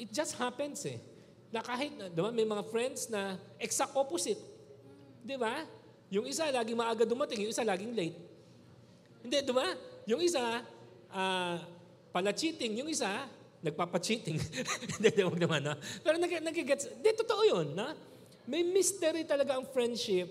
[0.00, 0.96] it just happens eh.
[1.52, 4.40] Na kahit, di ba, may mga friends na exact opposite.
[5.20, 5.62] Di ba?
[6.08, 8.16] Yung isa laging maaga dumating, yung isa laging late.
[9.20, 9.68] Hindi, di ba?
[10.08, 10.64] Yung isa,
[11.12, 11.56] ah,
[12.08, 12.80] pala cheating.
[12.80, 13.28] Yung isa,
[13.62, 14.36] nagpapa-cheating.
[14.98, 15.74] Hindi, di, wag naman, no?
[16.02, 17.94] Pero nag, nagigets, di, totoo yun, na?
[18.46, 20.28] May mystery talaga ang friendship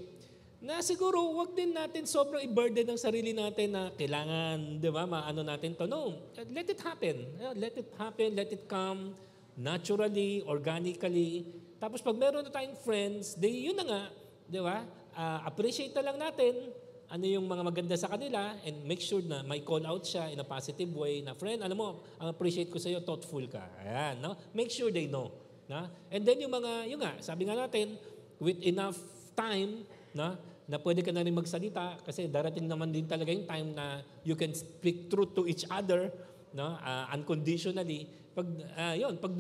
[0.62, 5.42] na siguro wag din natin sobrang i-burden ng sarili natin na kailangan, di ba, maano
[5.42, 5.90] natin to.
[5.90, 7.26] No, let it happen.
[7.58, 9.18] Let it happen, let it come
[9.58, 11.50] naturally, organically.
[11.82, 14.04] Tapos pag meron na tayong friends, di, yun na nga,
[14.46, 16.72] di ba, Ah, appreciate na lang natin
[17.12, 20.40] ano yung mga maganda sa kanila and make sure na may call out siya in
[20.40, 23.60] a positive way na friend, alam mo, ang appreciate ko sa iyo, thoughtful ka.
[23.84, 24.40] Ayan, no?
[24.56, 25.28] Make sure they know.
[25.72, 25.88] Na?
[26.12, 27.96] And then yung mga, yung nga, sabi nga natin,
[28.44, 29.00] with enough
[29.32, 30.36] time, na,
[30.68, 34.36] na pwede ka na rin magsalita kasi darating naman din talaga yung time na you
[34.36, 36.12] can speak truth to each other
[36.52, 38.08] no uh, unconditionally.
[38.32, 38.48] Pag
[38.80, 39.34] uh, yun pag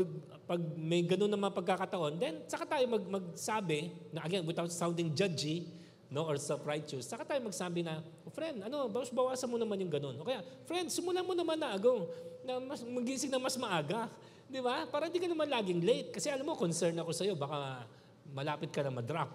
[0.44, 5.16] pag may ganun na mga pagkakataon then saka tayo mag, magsabi na again without sounding
[5.16, 5.72] judgy
[6.12, 9.92] no or self-righteous saka tayo magsabi na oh, friend ano bawas bawasan mo naman yung
[9.92, 10.16] ganun.
[10.20, 12.12] O kaya friend simulan mo naman na agong
[12.44, 14.12] na mas magising na mas maaga
[14.52, 14.84] di ba?
[14.92, 16.10] Para hindi ka naman laging late.
[16.12, 17.88] Kasi alam mo concern ako sa iyo baka
[18.36, 19.32] malapit ka na ma-drop.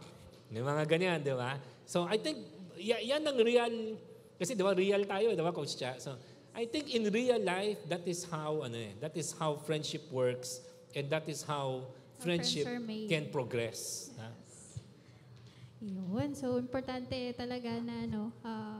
[0.52, 1.56] May mga ganyan di ba?
[1.88, 2.44] So i think
[2.76, 3.96] y- yan ang real
[4.36, 5.96] kasi di ba real tayo di ba coach Cha?
[5.96, 6.14] So
[6.56, 10.60] I think in real life, that is how ano eh, that is how friendship works
[10.96, 11.84] and that is how
[12.16, 12.64] friendship
[13.12, 14.08] can progress.
[14.16, 14.32] ha?
[15.84, 16.32] Yun.
[16.32, 18.75] So, importante talaga na, ano, ah,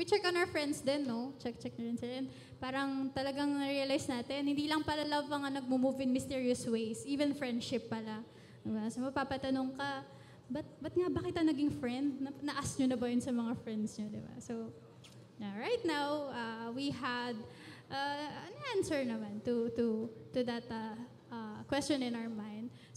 [0.00, 1.36] we check on our friends din, no?
[1.36, 2.24] Check, check na rin sila.
[2.56, 7.04] Parang talagang realize natin, hindi lang pala love ang nag-move in mysterious ways.
[7.04, 8.24] Even friendship pala.
[8.64, 8.88] Diba?
[8.88, 10.00] So, mapapatanong ka,
[10.48, 12.16] ba't, ba't nga ba kita naging friend?
[12.16, 14.34] Na, na-ask nyo na ba yun sa mga friends nyo, diba?
[14.40, 14.72] So,
[15.36, 17.36] yeah, right now, uh, we had
[17.92, 20.96] uh, an answer naman to, to, to that uh,
[21.28, 22.49] uh, question in our mind.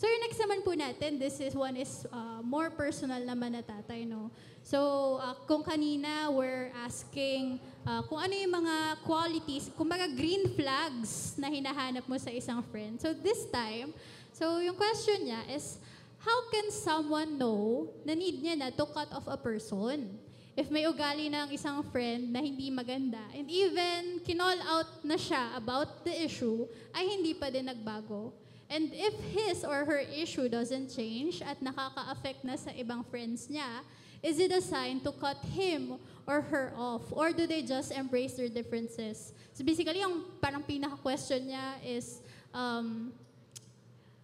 [0.04, 3.64] So yung next naman po natin, this is one is uh, more personal naman na
[3.64, 4.28] tatay, no?
[4.60, 11.40] So uh, kung kanina we're asking uh, kung ano yung mga qualities, kumbaga green flags
[11.40, 13.00] na hinahanap mo sa isang friend.
[13.00, 13.96] So this time,
[14.36, 15.80] so yung question niya is,
[16.20, 20.20] how can someone know na need niya na to cut off a person?
[20.52, 25.56] If may ugali ng isang friend na hindi maganda, and even kinall out na siya
[25.56, 28.43] about the issue, ay hindi pa din nagbago.
[28.74, 33.86] And if his or her issue doesn't change at nakaka-affect na sa ibang friends niya,
[34.26, 37.06] is it a sign to cut him or her off?
[37.14, 39.30] Or do they just embrace their differences?
[39.54, 43.14] So basically, yung parang pinaka-question niya is, um,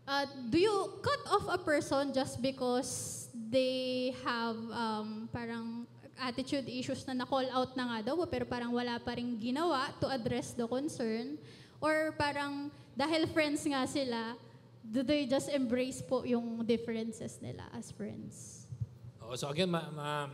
[0.10, 5.86] uh, do you cut off a person just because they have um, parang
[6.18, 10.10] attitude issues na na-call out na nga daw, pero parang wala pa rin ginawa to
[10.10, 11.38] address the concern?
[11.78, 14.36] Or parang dahil friends nga sila,
[14.84, 18.68] do they just embrace po yung differences nila as friends?
[19.24, 20.32] Oo, so again, ma, ma-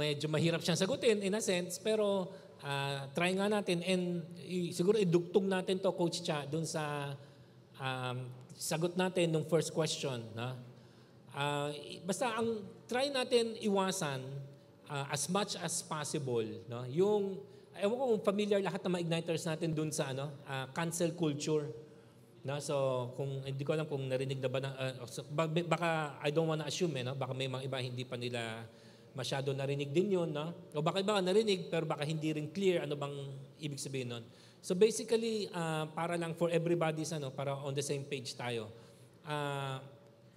[0.00, 2.32] medyo mahirap siyang sagutin in a sense, pero
[2.64, 7.12] ah, try nga natin and i- siguro idugtong natin to Coach Cha dun sa
[7.76, 10.24] um, sagot natin nung first question.
[10.32, 10.56] Na?
[11.36, 14.24] I- basta ang try natin iwasan
[14.88, 16.88] ah, as much as possible no?
[16.88, 17.36] yung
[17.82, 21.88] ewan ko kung familiar lahat ng mga igniters natin dun sa ano ah, cancel culture
[22.48, 26.16] No, so kung hindi ko alam kung narinig na ba ng, uh, so, ba- baka
[26.22, 27.18] I don't wanna assume eh, no?
[27.18, 28.62] baka may mga iba hindi pa nila
[29.12, 30.54] masyado narinig din yun, no?
[30.72, 33.14] O baka iba narinig pero baka hindi rin clear ano bang
[33.58, 34.24] ibig sabihin nun.
[34.62, 38.70] So basically, uh, para lang for everybody's ano, para on the same page tayo.
[39.26, 39.82] Uh,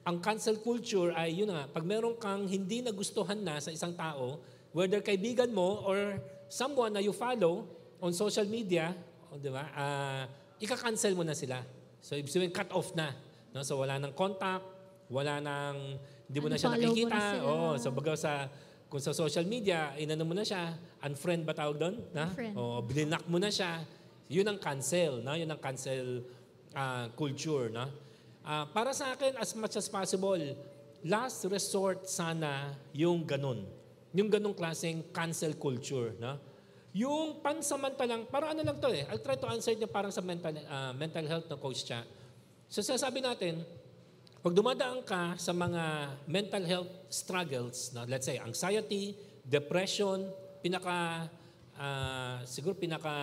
[0.02, 4.42] ang cancel culture ay yun nga, pag meron kang hindi nagustuhan na sa isang tao,
[4.74, 6.18] whether kaibigan mo or
[6.52, 7.64] someone na you follow
[8.04, 8.92] on social media,
[9.32, 9.72] o, di ba?
[9.72, 10.24] Uh,
[10.60, 11.64] ika-cancel mo na sila.
[12.04, 13.16] So, ibig sabihin, cut off na.
[13.56, 13.64] No?
[13.64, 14.68] So, wala nang contact,
[15.08, 15.96] wala nang,
[16.28, 17.16] hindi mo na siya na nakikita.
[17.16, 17.48] sila.
[17.48, 18.52] Oo, so, baga sa,
[18.92, 20.76] kung sa social media, inano mo na siya,
[21.08, 21.96] unfriend ba tawag doon?
[22.12, 22.28] Na?
[22.28, 22.56] Unfriend.
[22.60, 23.88] O, blinak mo na siya.
[24.28, 25.24] Yun ang cancel.
[25.24, 25.32] No?
[25.32, 26.28] Yun ang cancel
[26.76, 27.72] ah, culture.
[27.72, 27.88] No?
[28.44, 30.40] Ah, para sa akin, as much as possible,
[31.08, 33.64] last resort sana yung ganun.
[34.16, 36.16] Yung ganung klaseng cancel culture.
[36.20, 36.36] No?
[36.92, 40.52] Yung pansamantalang, parang ano lang to eh, I'll try to answer niya parang sa mental,
[40.68, 42.04] ah, mental health na coach siya.
[42.68, 43.64] So sasabi natin,
[44.44, 49.16] pag dumadaan ka sa mga mental health struggles, na let's say anxiety,
[49.48, 50.28] depression,
[50.60, 51.32] pinaka,
[51.80, 53.16] ah, siguro pinaka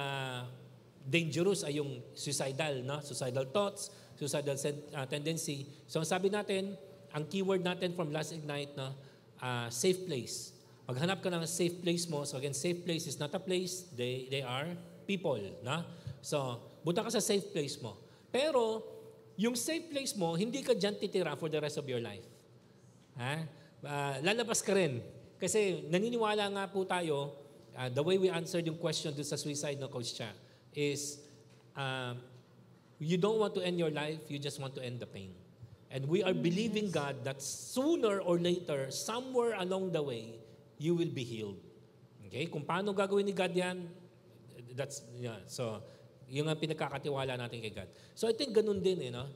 [1.08, 3.00] dangerous ay yung suicidal, no?
[3.00, 4.58] suicidal thoughts, suicidal
[4.92, 5.64] uh, tendency.
[5.86, 6.74] So ang sabi natin,
[7.14, 8.92] ang keyword natin from Last Ignite, no,
[9.40, 10.52] uh, safe place.
[10.88, 12.24] Maghanap ka ng safe place mo.
[12.24, 14.72] So again, safe place is not a place, they, they are
[15.04, 15.36] people.
[15.60, 15.84] Na?
[16.24, 18.00] So, punta ka sa safe place mo.
[18.32, 18.80] Pero,
[19.36, 22.24] yung safe place mo, hindi ka dyan titira for the rest of your life.
[23.20, 23.44] Ha?
[23.84, 25.04] Uh, lalabas ka rin.
[25.36, 27.36] Kasi naniniwala nga po tayo,
[27.76, 30.32] uh, the way we answered yung question dun sa suicide no Coach Cha,
[30.72, 31.20] is
[31.76, 32.16] um,
[32.98, 35.30] you don't want to end your life, you just want to end the pain.
[35.92, 40.36] And we are believing God that sooner or later, somewhere along the way,
[40.78, 41.58] you will be healed.
[42.26, 42.46] Okay?
[42.46, 43.90] Kung paano gagawin ni God yan,
[44.78, 45.42] that's, yeah.
[45.50, 45.82] So,
[46.30, 47.90] yung ang pinagkakatiwala natin kay God.
[48.14, 49.26] So, I think ganun din, eh, no?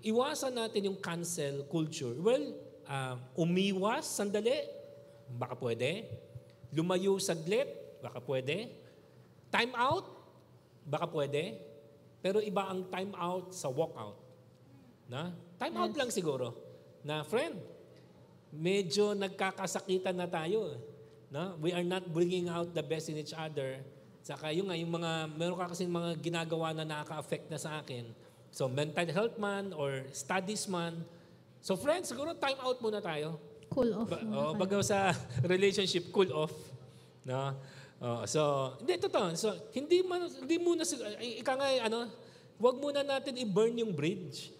[0.00, 2.14] Iwasan natin yung cancel culture.
[2.16, 2.54] Well,
[2.88, 4.64] uh, umiwas sandali,
[5.36, 6.08] baka pwede.
[6.72, 7.68] Lumayo saglit,
[8.00, 8.72] baka pwede.
[9.52, 10.06] Time out,
[10.86, 11.58] baka pwede.
[12.22, 14.18] Pero iba ang time out sa walk out.
[15.10, 15.32] Na?
[15.58, 16.54] Time out lang siguro.
[17.02, 17.58] Na, friend,
[18.50, 20.72] medyo nagkakasakitan na tayo.
[20.72, 20.78] eh.
[21.28, 21.56] No?
[21.60, 23.80] We are not bringing out the best in each other.
[24.24, 28.08] Saka yung nga, yung mga, meron ka kasi mga ginagawa na nakaka-affect na sa akin.
[28.48, 31.04] So, mental health man or studies man.
[31.60, 33.36] So, friends, siguro time out muna tayo.
[33.68, 35.12] Cool off Ba- oh, baga sa
[35.54, 36.52] relationship, cool off.
[37.28, 37.52] No?
[38.00, 39.36] Oh, so, hindi, totoo.
[39.36, 40.86] So, hindi, man, hindi muna,
[41.20, 42.08] ika nga, ano,
[42.56, 44.54] wag muna natin i-burn yung bridge.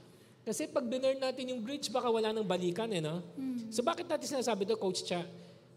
[0.48, 3.20] Kasi pag binurn natin yung bridge, baka wala nang balikan, eh, no?
[3.68, 5.20] So, bakit natin sinasabi to, Coach Cha?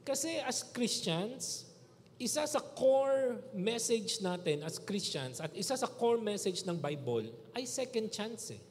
[0.08, 1.68] Kasi as Christians,
[2.16, 7.68] isa sa core message natin as Christians at isa sa core message ng Bible ay
[7.68, 8.64] second chance, eh.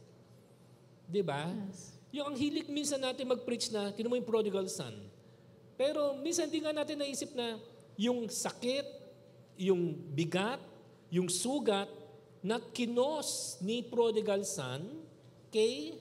[1.04, 1.52] Di ba?
[1.52, 1.92] Yes.
[2.16, 4.96] Yung ang hilig minsan natin mag-preach na, tinan mo yung prodigal son.
[5.76, 7.60] Pero minsan hindi nga natin naisip na
[8.00, 8.88] yung sakit,
[9.60, 10.64] yung bigat,
[11.12, 11.92] yung sugat
[12.40, 15.10] na kinos ni prodigal son
[15.50, 15.98] kay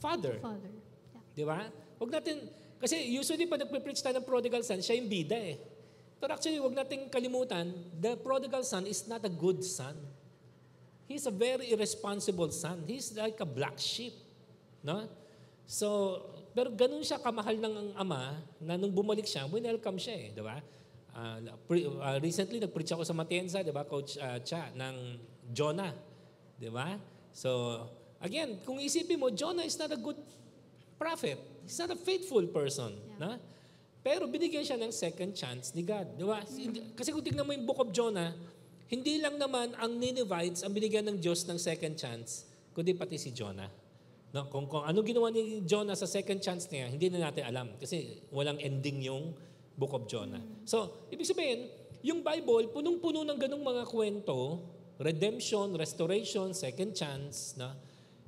[0.00, 0.38] father.
[0.40, 0.72] Father.
[1.12, 1.36] Yeah.
[1.36, 1.68] Di ba?
[2.00, 2.48] Huwag natin,
[2.80, 5.60] kasi usually pag nagpe-preach tayo ng prodigal son, siya yung bida eh.
[6.16, 9.96] Pero actually, huwag natin kalimutan, the prodigal son is not a good son.
[11.10, 12.86] He's a very irresponsible son.
[12.86, 14.14] He's like a black sheep.
[14.80, 15.10] No?
[15.66, 16.20] So,
[16.54, 20.58] pero ganun siya kamahal ng ama na nung bumalik siya, welcome siya eh, di ba?
[21.10, 25.18] Ah, pre- ah, recently, nag-preach ako sa Matienza, di ba, Coach ah, Cha, ng
[25.50, 25.90] Jonah.
[26.54, 26.94] Di ba?
[27.34, 27.82] So,
[28.20, 30.16] again, kung isipin mo, Jonah is not a good
[31.00, 31.40] prophet.
[31.64, 32.96] He's not a faithful person.
[33.16, 33.40] Na?
[34.00, 36.16] Pero binigyan siya ng second chance ni God.
[36.16, 36.40] Di ba?
[36.96, 38.32] Kasi kung tignan mo yung book of Jonah,
[38.88, 43.30] hindi lang naman ang Ninevites ang binigyan ng Diyos ng second chance, kundi pati si
[43.30, 43.68] Jonah.
[44.30, 47.74] No, kung, kung ano ginawa ni Jonah sa second chance niya, hindi na natin alam
[47.78, 49.34] kasi walang ending yung
[49.74, 50.42] book of Jonah.
[50.66, 54.64] So, ibig sabihin, yung Bible, punong-puno ng ganung mga kwento,
[55.02, 57.76] redemption, restoration, second chance, na.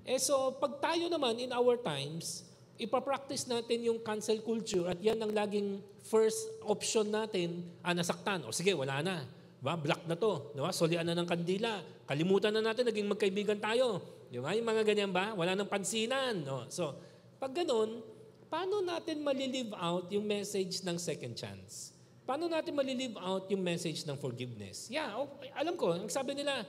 [0.02, 2.42] Eh so, pag tayo naman in our times,
[2.74, 8.42] ipapractice natin yung cancel culture at yan ang laging first option natin, ah, nasaktan.
[8.42, 9.22] O sige, wala na.
[9.62, 9.78] Diba?
[9.78, 10.50] Black na to.
[10.58, 10.74] Diba?
[10.74, 11.78] Solian na ng kandila.
[12.02, 14.02] Kalimutan na natin, naging magkaibigan tayo.
[14.26, 14.50] Di ba?
[14.58, 15.38] Yung mga ganyan ba?
[15.38, 16.42] Wala nang pansinan.
[16.42, 16.66] No?
[16.66, 16.98] So,
[17.38, 18.02] pag ganun,
[18.50, 21.94] paano natin malilive out yung message ng second chance?
[22.26, 24.90] Paano natin malilive out yung message ng forgiveness?
[24.90, 26.66] Yeah, okay, alam ko, ang sabi nila,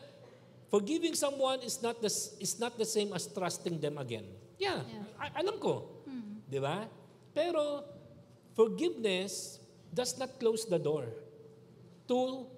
[0.74, 2.10] forgiving someone is not the,
[2.42, 4.26] is not the same as trusting them again.
[4.58, 4.82] Yeah,
[5.22, 6.02] a- alam ko.
[6.50, 6.90] Di ba?
[7.30, 7.86] Pero,
[8.58, 9.62] forgiveness
[9.94, 11.06] does not close the door
[12.10, 12.50] to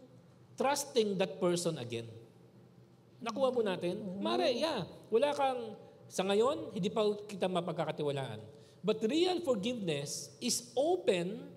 [0.56, 2.08] trusting that person again.
[3.20, 4.00] Nakuha mo natin?
[4.24, 4.88] Mare, yeah.
[5.12, 5.76] Wala kang,
[6.08, 8.40] sa ngayon, hindi pa kita mapagkakatiwalaan.
[8.80, 11.52] But real forgiveness is open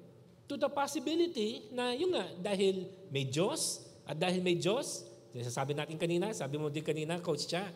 [0.50, 5.07] to the possibility na yun nga, dahil may Diyos, at dahil may Diyos,
[5.48, 7.68] sabi natin kanina, sabi mo din kanina, Coach Cha,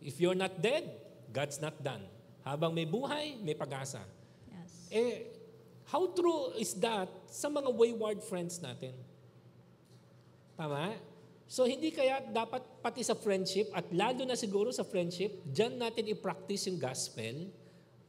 [0.00, 0.86] if you're not dead,
[1.32, 2.04] God's not done.
[2.46, 4.00] Habang may buhay, may pag-asa.
[4.48, 4.70] Yes.
[4.88, 5.16] Eh,
[5.90, 8.94] how true is that sa mga wayward friends natin?
[10.56, 10.96] Tama?
[11.46, 16.10] So hindi kaya dapat pati sa friendship at lalo na siguro sa friendship, diyan natin
[16.10, 17.50] i-practice yung gospel,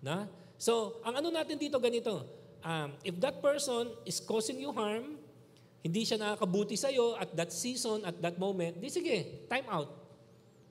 [0.02, 0.26] na?
[0.58, 2.26] So, ang ano natin dito ganito,
[2.66, 5.17] um, if that person is causing you harm,
[5.82, 9.90] hindi siya nakakabuti sa iyo at that season, at that moment, di sige, time out.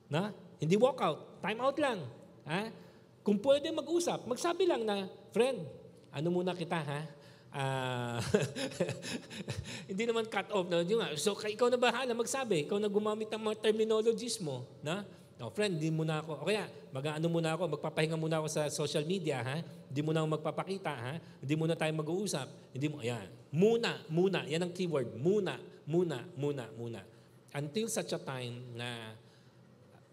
[0.07, 0.31] Na?
[0.57, 1.99] Hindi walk out, time out lang.
[2.47, 2.71] Ha?
[3.23, 5.63] Kung pwede mag-usap, magsabi lang na, friend,
[6.11, 7.01] ano muna kita ha?
[7.57, 8.19] Ah,
[9.89, 10.67] hindi naman cut off.
[10.67, 12.67] Nga, So, ka- ikaw na bahala magsabi.
[12.67, 14.67] Ikaw na gumamit ng mga terminologies mo.
[14.83, 15.07] Na?
[15.37, 16.41] No, friend, hindi muna ako.
[16.41, 19.61] O kaya, mag-ano muna ako, magpapahinga muna ako sa social media, ha?
[19.61, 21.13] Hindi muna ako magpapakita, ha?
[21.37, 22.73] Hindi muna tayo mag-uusap.
[22.73, 23.29] Hindi mo, ayan.
[23.53, 24.49] Muna, muna.
[24.49, 25.13] Yan ang keyword.
[25.13, 27.05] Muna, muna, muna, muna.
[27.53, 29.13] Until such a time na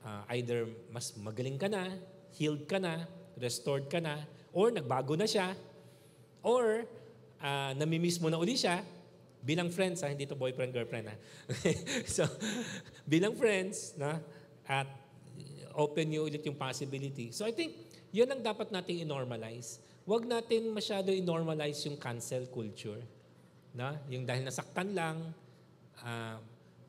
[0.05, 1.89] ah, either mas magaling ka na,
[2.37, 3.09] healed ka na,
[3.41, 4.21] restored ka na,
[4.53, 5.57] or nagbago na siya,
[6.45, 6.85] or
[7.41, 8.85] uh, namimiss mo na uli siya,
[9.41, 11.09] bilang friends, ha, hindi to boyfriend, girlfriend.
[11.09, 11.17] Ha?
[12.17, 12.29] so,
[13.09, 14.21] bilang friends, na,
[14.69, 14.89] at
[15.77, 17.31] open niyo ulit yung possibility.
[17.35, 17.75] So I think,
[18.15, 19.83] yun ang dapat nating i-normalize.
[20.07, 23.01] Huwag natin masyado i-normalize yung cancel culture.
[23.75, 23.99] Na?
[24.07, 25.35] Yung dahil nasaktan lang,
[26.05, 26.39] ah,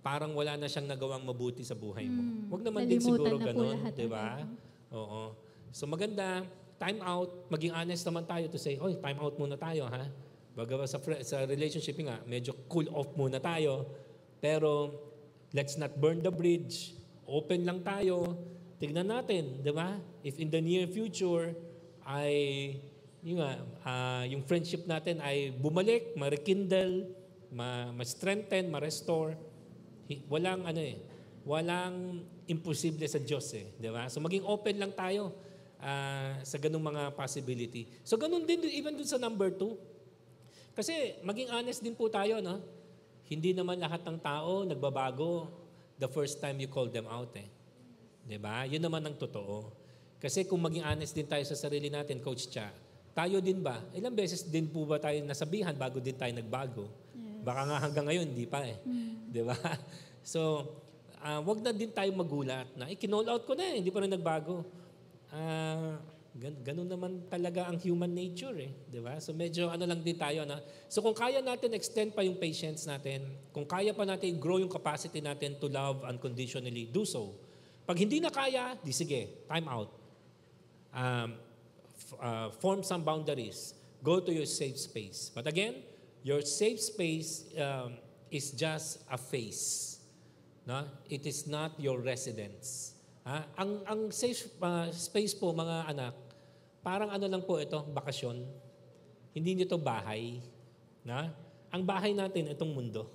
[0.05, 2.21] parang wala na siyang nagawang mabuti sa buhay mo.
[2.53, 4.25] Huwag naman din Nalimutan siguro na ganun, lahat di ba?
[4.37, 4.49] agad.
[4.93, 5.21] Oo.
[5.73, 6.45] So maganda,
[6.77, 10.05] time out, maging honest naman tayo to say, oy, time out muna tayo, ha?
[10.55, 13.89] Bagawa sa, sa relationship nga, medyo cool off muna tayo.
[14.39, 14.93] Pero
[15.51, 16.93] let's not burn the bridge.
[17.25, 18.37] Open lang tayo.
[18.75, 19.95] Tignan natin, di ba?
[20.19, 21.55] If in the near future,
[22.03, 22.33] ay
[23.25, 23.51] yung, nga,
[23.81, 27.09] ah, yung friendship natin ay bumalik, ma-rekindle,
[27.49, 29.33] ma- ma-strengthen, ma-restore,
[30.29, 31.01] walang ano eh,
[31.41, 34.05] walang imposible sa Diyos eh, di ba?
[34.11, 35.33] So maging open lang tayo
[35.81, 37.89] ah, sa ganung mga possibility.
[38.05, 39.79] So ganun din even dun sa number two.
[40.75, 42.59] Kasi maging honest din po tayo, no?
[43.25, 45.49] Hindi naman lahat ng tao nagbabago
[45.97, 47.54] the first time you call them out eh.
[48.25, 48.65] 'Di ba?
[48.65, 49.69] Yun naman ang totoo.
[50.17, 52.73] Kasi kung maging honest din tayo sa sarili natin, Coach Cha,
[53.13, 53.77] tayo din ba?
[53.93, 56.89] Ilang beses din po ba tayo nasabihan bago din tayo nagbago?
[57.45, 58.75] Baka nga hanggang ngayon, hindi pa eh.
[59.29, 59.53] Di ba?
[60.25, 60.65] So,
[61.21, 64.01] ah, wag na din tayo magulat na, eh, kinall out ko na eh, hindi pa
[64.01, 64.65] rin nagbago.
[65.29, 66.01] Ah,
[66.35, 68.71] gan- ganun naman talaga ang human nature eh.
[68.89, 69.15] Di ba?
[69.21, 70.59] So medyo ano lang din tayo na.
[70.91, 73.23] So kung kaya natin extend pa yung patience natin,
[73.55, 77.31] kung kaya pa natin grow yung capacity natin to love unconditionally, do so.
[77.85, 79.93] Pag hindi na kaya, di sige, time out.
[80.89, 81.37] Um,
[81.93, 83.77] f- uh, form some boundaries.
[84.01, 85.29] Go to your safe space.
[85.29, 85.85] But again,
[86.25, 88.01] your safe space um,
[88.33, 90.01] is just a face.
[90.65, 90.89] No?
[91.05, 92.97] It is not your residence.
[93.29, 93.45] Ha?
[93.61, 96.13] Ang, ang safe uh, space po, mga anak,
[96.81, 98.41] parang ano lang po ito, bakasyon.
[99.29, 100.41] Hindi nito bahay.
[101.05, 101.29] Na?
[101.69, 103.05] Ang bahay natin, itong mundo.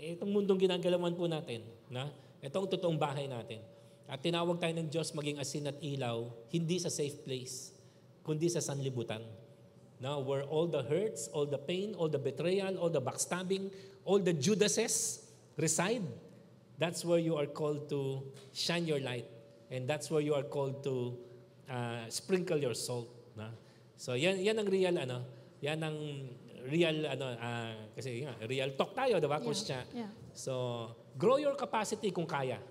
[0.00, 1.60] Itong mundong ginagalawan po natin.
[1.92, 2.08] Na?
[2.40, 3.60] Ito ang totoong bahay natin.
[4.08, 7.76] At tinawag tayo ng Diyos maging asin at ilaw, hindi sa safe place,
[8.24, 9.20] kundi sa sanlibutan.
[10.00, 13.68] Now, where all the hurts, all the pain, all the betrayal, all the backstabbing,
[14.08, 15.28] all the Judases
[15.60, 16.06] reside,
[16.80, 18.22] that's where you are called to
[18.54, 19.26] shine your light.
[19.68, 21.18] And that's where you are called to
[21.68, 23.10] uh, sprinkle your salt.
[23.36, 23.52] Na?
[23.98, 25.18] So, yan, yan ang real, ano,
[25.60, 25.98] yan ang
[26.70, 29.82] real, ano, ah, kasi nga, real talk tayo, di ba, Coach Cha?
[29.92, 30.08] Yeah.
[30.32, 32.62] So, grow your capacity kung kaya.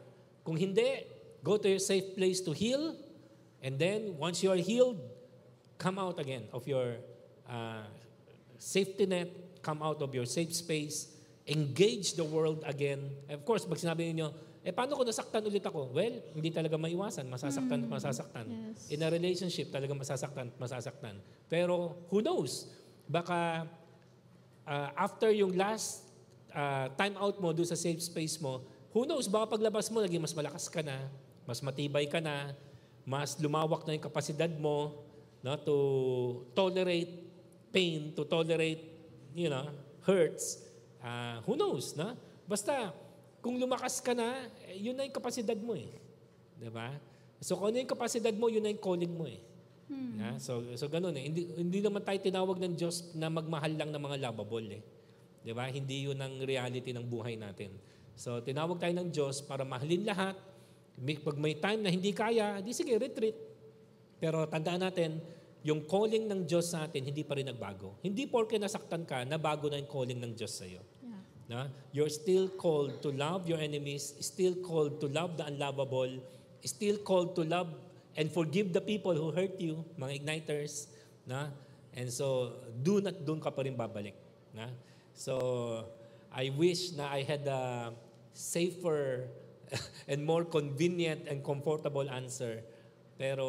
[0.47, 1.16] Kung hindi,
[1.47, 2.91] go to your safe place to heal.
[3.63, 4.99] And then, once you are healed,
[5.79, 6.99] come out again of your
[7.47, 7.87] uh,
[8.59, 9.31] safety net,
[9.63, 11.07] come out of your safe space,
[11.47, 12.99] engage the world again.
[13.31, 14.35] And of course, pag sinabi niyo,
[14.67, 15.95] eh paano kung nasaktan ulit ako?
[15.95, 18.45] Well, hindi talaga maiwasan, masasaktan at masasaktan.
[18.51, 18.91] Yes.
[18.91, 21.23] In a relationship, talaga masasaktan at masasaktan.
[21.47, 22.67] Pero who knows?
[23.07, 23.63] Baka
[24.67, 26.03] uh, after yung last
[26.51, 30.19] uh, time out mo doon sa safe space mo, who knows, baka paglabas mo, naging
[30.19, 30.99] mas malakas ka na,
[31.47, 32.51] mas matibay ka na,
[33.07, 35.07] mas lumawak na yung kapasidad mo
[35.39, 35.77] no, to
[36.51, 37.25] tolerate
[37.71, 38.83] pain, to tolerate,
[39.31, 39.71] you know,
[40.03, 40.59] hurts.
[40.99, 42.19] Uh, who knows, no?
[42.43, 42.91] Basta,
[43.39, 45.87] kung lumakas ka na, eh, yun na yung kapasidad mo eh.
[46.59, 46.91] Di ba?
[47.39, 49.39] So kung ano yung kapasidad mo, yun na yung calling mo eh.
[50.19, 50.35] Yeah?
[50.41, 51.31] So, so ganun eh.
[51.31, 54.83] Hindi, hindi naman tayo tinawag ng Diyos na magmahal lang ng mga lovable eh.
[55.45, 55.69] Di ba?
[55.71, 57.71] Hindi yun ang reality ng buhay natin.
[58.17, 60.35] So tinawag tayo ng Diyos para mahalin lahat.
[60.97, 63.37] Pag may time na hindi kaya, di sige, retreat.
[64.17, 65.21] Pero tandaan natin,
[65.61, 68.01] yung calling ng Diyos sa atin, hindi pa rin nagbago.
[68.01, 70.81] Hindi porke nasaktan ka, nabago na yung calling ng Diyos sa iyo.
[71.05, 71.21] Yeah.
[71.45, 71.61] Na?
[71.93, 76.23] You're still called to love your enemies, still called to love the unlovable,
[76.65, 77.69] still called to love
[78.17, 80.89] and forgive the people who hurt you, mga igniters.
[81.29, 81.53] Na?
[81.93, 84.17] And so, do not doon ka pa rin babalik.
[84.55, 84.71] Na?
[85.13, 85.85] So,
[86.33, 87.93] I wish na I had a
[88.33, 89.25] safer
[90.11, 92.63] and more convenient and comfortable answer.
[93.17, 93.45] Pero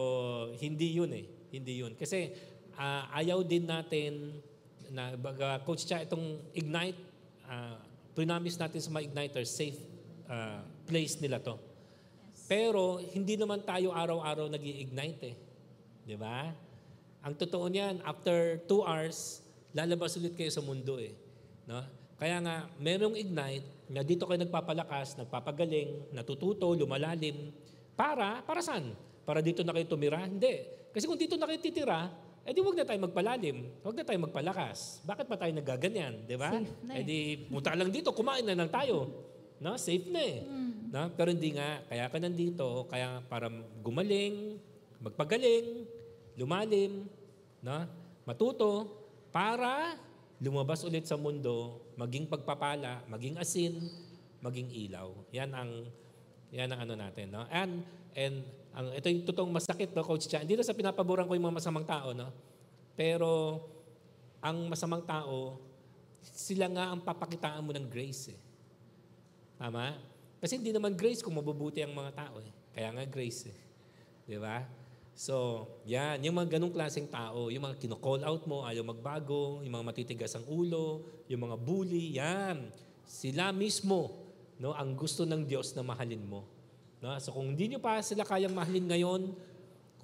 [0.59, 1.27] hindi yun eh.
[1.53, 1.93] Hindi yun.
[1.95, 2.33] Kasi
[2.79, 4.43] ah, ayaw din natin
[4.89, 6.97] na baga, Coach Cha, itong Ignite,
[7.45, 7.77] uh,
[8.16, 9.79] promise natin sa mga Igniters, safe
[10.29, 11.61] ah, place nila to.
[12.49, 15.37] Pero hindi naman tayo araw-araw nag ignite eh.
[16.09, 16.49] Di ba?
[17.21, 19.45] Ang totoo niyan, after two hours,
[19.77, 21.12] lalabas ulit kayo sa mundo eh.
[21.69, 21.85] No?
[22.19, 27.55] Kaya nga, merong ignite na dito kayo nagpapalakas, nagpapagaling, natututo, lumalalim.
[27.95, 28.99] Para, para saan?
[29.23, 30.27] Para dito na kayo tumira?
[30.27, 30.66] Hindi.
[30.91, 32.11] Kasi kung dito na kayo titira,
[32.43, 33.71] eh di huwag na tayo magpalalim.
[33.87, 35.05] Huwag na tayo magpalakas.
[35.07, 36.27] Bakit pa tayo nagaganyan?
[36.27, 36.51] Di ba?
[36.91, 37.05] Eh eh.
[37.07, 39.07] di, punta lang dito, kumain na lang tayo.
[39.62, 39.79] No?
[39.79, 40.43] Safe na eh.
[40.91, 41.07] Na?
[41.14, 41.87] Pero hindi nga.
[41.87, 43.47] Kaya ka nandito, kaya para
[43.79, 44.59] gumaling,
[44.99, 45.87] magpagaling,
[46.35, 47.07] lumalim,
[47.62, 47.87] na?
[48.27, 48.91] matuto,
[49.31, 49.95] para
[50.43, 53.74] lumabas ulit sa mundo, maging pagpapala, maging asin,
[54.38, 55.11] maging ilaw.
[55.34, 55.70] Yan ang
[56.55, 57.42] yan ang ano natin, no?
[57.51, 57.82] And
[58.14, 60.46] and ang ito yung totoong masakit, no, Coach Chan.
[60.46, 62.30] Dito sa pinapaboran ko yung mga masamang tao, no?
[62.94, 63.59] Pero
[64.38, 65.59] ang masamang tao,
[66.22, 68.40] sila nga ang papakitaan mo ng grace, eh.
[69.59, 69.99] Tama?
[70.38, 72.53] Kasi hindi naman grace kung mabubuti ang mga tao, eh.
[72.70, 73.59] Kaya nga grace, eh.
[74.22, 74.62] Di ba?
[75.19, 79.75] So, yan, yung mga ganong klaseng tao, yung mga kino-call out mo, ayaw magbago, yung
[79.75, 82.71] mga matitigas ang ulo, yung mga bully, yan.
[83.03, 84.14] Sila mismo,
[84.62, 86.47] no, ang gusto ng Diyos na mahalin mo.
[87.03, 87.11] No?
[87.19, 89.35] So kung hindi nyo pa sila kayang mahalin ngayon,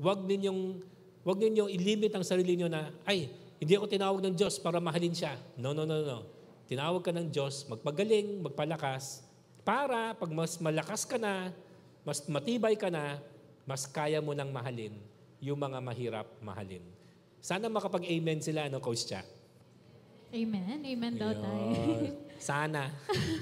[0.03, 0.83] huwag ninyong,
[1.23, 3.31] huwag ninyong ilimit ang sarili nyo na, ay,
[3.63, 5.39] hindi ako tinawag ng Diyos para mahalin siya.
[5.55, 6.27] No, no, no, no.
[6.67, 9.23] Tinawag ka ng Diyos, magpagaling, magpalakas,
[9.63, 11.55] para pag mas malakas ka na,
[12.03, 13.23] mas matibay ka na,
[13.65, 14.93] mas kaya mo nang mahalin
[15.41, 16.85] yung mga mahirap mahalin.
[17.45, 19.21] Sana makapag-amen sila, no, Coach Cha?
[20.33, 20.81] Amen.
[20.81, 21.69] Amen daw tayo.
[22.49, 22.89] Sana.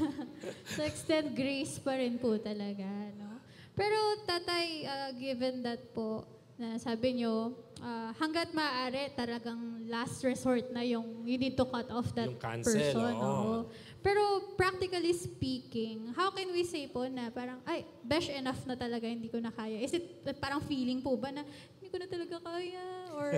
[0.75, 2.85] so extend grace pa rin po talaga,
[3.17, 3.39] no?
[3.73, 3.97] Pero
[4.29, 6.27] tatay, uh, given that po,
[6.61, 9.59] na sabi nyo, uh, hanggat maaari, talagang
[9.91, 13.13] last resort na yung you need to cut off that Yung cancel, person.
[13.19, 13.21] oo.
[13.21, 13.59] oo.
[14.03, 14.23] Pero
[14.55, 19.27] practically speaking, how can we say po na parang, ay, besh enough na talaga, hindi
[19.31, 19.79] ko na kaya?
[19.79, 21.43] Is it uh, parang feeling po ba na
[21.79, 22.87] hindi ko na talaga kaya?
[23.15, 23.31] Or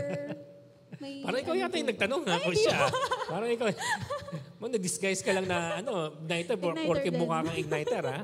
[1.02, 1.20] may...
[1.24, 2.78] Parang ikaw ano yata yung nagtanong ha, Coach Cha.
[3.34, 3.66] Parang ikaw,
[4.60, 7.16] mo nag-disguise ka lang na ano, igniter, Igniter din.
[7.18, 8.20] mukha kang igniter ha.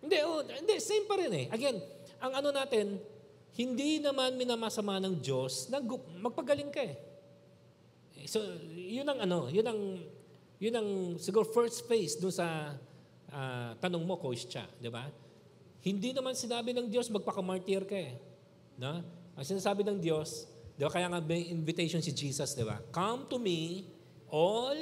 [0.00, 1.46] hindi, oh, hindi, same pa rin eh.
[1.52, 1.76] Again,
[2.20, 2.96] ang ano natin,
[3.54, 6.96] hindi naman minamasama ng Diyos na gu- magpagaling ka eh.
[8.28, 8.42] So,
[8.76, 9.80] yun ang ano, yun ang,
[10.60, 12.76] yun ang siguro first phase doon sa
[13.32, 15.08] ah, tanong mo, Coach Cha, di ba?
[15.80, 18.20] Hindi naman sinabi ng Diyos magpakamartir ka eh.
[18.76, 19.00] No?
[19.34, 20.44] Ang sinasabi ng Diyos,
[20.76, 22.76] di ba, kaya nga may invitation si Jesus, di ba?
[22.92, 23.88] Come to me,
[24.28, 24.76] all,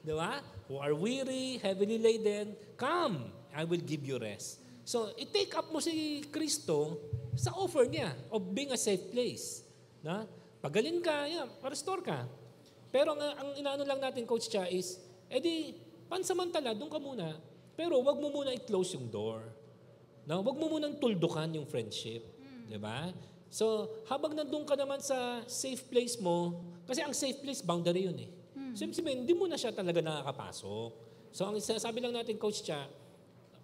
[0.00, 4.64] di ba, who are weary, heavily laden, come, I will give you rest.
[4.88, 6.96] So, i-take up mo si Kristo
[7.38, 9.62] sa offer niya of being a safe place.
[10.02, 10.26] Na?
[10.58, 12.26] Pagaling ka, yeah, restore ka.
[12.90, 14.98] Pero ang, ang inaano lang natin, Coach Cha, is,
[15.30, 15.78] edi,
[16.10, 17.38] pansamantala, doon ka muna.
[17.78, 19.46] Pero wag mo muna i-close yung door.
[20.26, 20.42] No?
[20.42, 22.26] Wag mo munang tuldukan yung friendship.
[22.66, 23.14] Di ba?
[23.48, 28.18] So, habang nandun ka naman sa safe place mo, kasi ang safe place, boundary yun
[28.18, 28.30] eh.
[28.76, 30.90] So, ibig sabihin, hindi mo na siya talaga nakakapasok.
[31.32, 32.86] So, ang sinasabi lang natin, Coach Cha,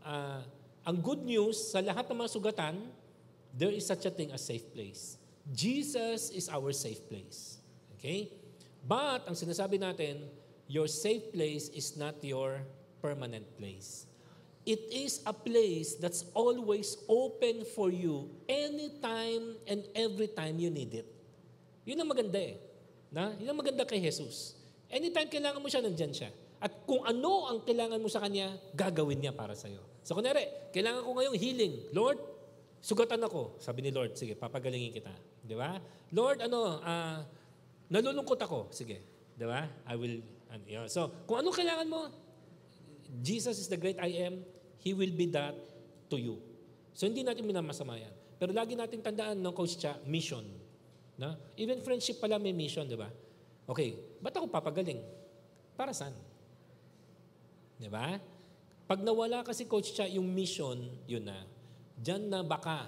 [0.02, 0.40] ah,
[0.84, 2.74] ang good news sa lahat ng mga sugatan,
[3.54, 5.16] there is such a thing as safe place.
[5.54, 7.62] Jesus is our safe place.
[7.96, 8.34] Okay?
[8.84, 10.26] But, ang sinasabi natin,
[10.66, 12.60] your safe place is not your
[13.00, 14.04] permanent place.
[14.64, 21.04] It is a place that's always open for you anytime and every time you need
[21.04, 21.08] it.
[21.84, 22.56] Yun ang maganda eh.
[23.12, 23.36] Na?
[23.36, 24.56] Yun ang maganda kay Jesus.
[24.88, 26.32] Anytime kailangan mo siya, nandyan siya.
[26.64, 29.84] At kung ano ang kailangan mo sa Kanya, gagawin niya para sa'yo.
[30.00, 31.74] So kunwari, kailangan ko ngayong healing.
[31.92, 32.16] Lord,
[32.84, 33.56] sugatan ako.
[33.56, 35.14] Sabi ni Lord, sige, papagalingin kita.
[35.40, 35.80] Di ba?
[36.12, 37.24] Lord, ano, ah,
[37.88, 38.68] nalulungkot ako.
[38.68, 39.00] Sige.
[39.32, 39.64] Di ba?
[39.88, 40.20] I will,
[40.52, 40.86] ano, yun.
[40.92, 42.12] So, kung ano kailangan mo,
[43.24, 44.44] Jesus is the great I am,
[44.84, 45.56] He will be that
[46.12, 46.36] to you.
[46.92, 48.12] So, hindi natin minamasama yan.
[48.36, 50.44] Pero lagi natin tandaan, no, Coach Cha, mission.
[51.16, 51.32] No?
[51.56, 53.08] Even friendship pala may mission, di ba?
[53.64, 55.00] Okay, ba't ako papagaling?
[55.72, 56.12] Para saan?
[57.80, 58.20] Di ba?
[58.84, 60.76] Pag nawala kasi Coach Cha yung mission,
[61.08, 61.53] yun na.
[62.04, 62.84] Diyan na baka,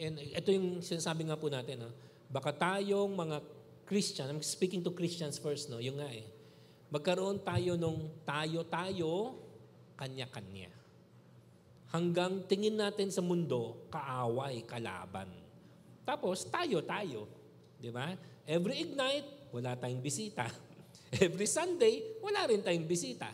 [0.00, 1.92] and ito yung sinasabi nga po natin, no?
[2.32, 3.44] baka tayong mga
[3.84, 5.76] Christian, I'm speaking to Christians first, no?
[5.76, 6.24] yung nga eh,
[6.88, 9.36] magkaroon tayo nung tayo-tayo,
[10.00, 10.72] kanya-kanya.
[11.92, 15.28] Hanggang tingin natin sa mundo, kaaway, kalaban.
[16.08, 17.28] Tapos, tayo-tayo.
[17.76, 18.16] Di ba?
[18.48, 20.48] Every Ignite, wala tayong bisita.
[21.24, 23.28] Every Sunday, wala rin tayong bisita.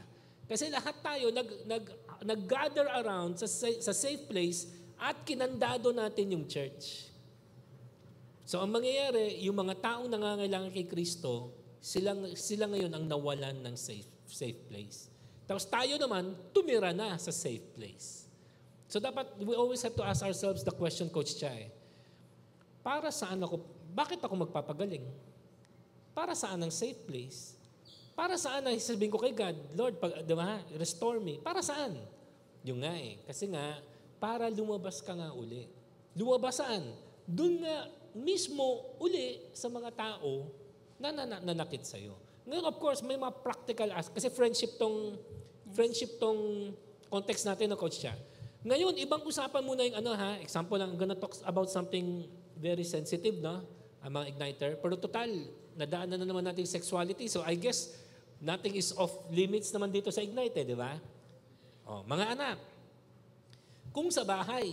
[0.51, 1.85] Kasi lahat tayo nag, nag,
[2.27, 7.11] nag-gather around sa, sa safe place at kinandado natin yung church.
[8.47, 11.51] So ang mangyayari, yung mga taong nangangailangan kay Kristo,
[11.83, 15.11] sila, sila ngayon ang nawalan ng safe, safe place.
[15.51, 18.31] Tapos tayo naman, tumira na sa safe place.
[18.87, 21.67] So dapat, we always have to ask ourselves the question, Coach Chay,
[22.87, 23.59] para saan ako,
[23.91, 25.03] bakit ako magpapagaling?
[26.15, 27.59] Para saan ang safe place?
[28.13, 31.41] Para saan ay sabihin ko kay God, Lord, pag, di ba, restore me.
[31.41, 31.97] Para saan?
[32.63, 33.17] Yung nga eh.
[33.25, 33.81] Kasi nga,
[34.23, 35.67] para lumabas ka nga uli.
[36.15, 36.95] Lumabas saan?
[37.27, 40.47] Doon nga mismo uli sa mga tao
[41.03, 42.15] na na- nanakit sa'yo.
[42.47, 45.19] Ngayon, of course, may mga practical as kasi friendship tong
[45.75, 46.71] friendship tong
[47.11, 48.15] context natin, no, Coach Cha.
[48.63, 52.87] Ngayon, ibang usapan muna yung ano ha, example lang, I'm gonna talk about something very
[52.87, 53.67] sensitive, no?
[54.07, 54.71] Ang mga igniter.
[54.79, 55.31] Pero total,
[55.75, 57.27] nadaanan na naman natin sexuality.
[57.27, 57.99] So I guess,
[58.39, 60.95] nothing is off limits naman dito sa ignite, eh, di ba?
[61.83, 62.72] Oh, mga anak,
[63.93, 64.73] kung sa bahay,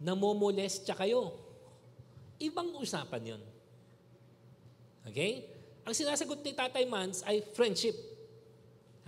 [0.00, 1.32] namomolestya kayo,
[2.36, 3.42] ibang usapan yon.
[5.08, 5.48] Okay?
[5.84, 7.96] Ang sinasagot ni Tatay Mans ay friendship.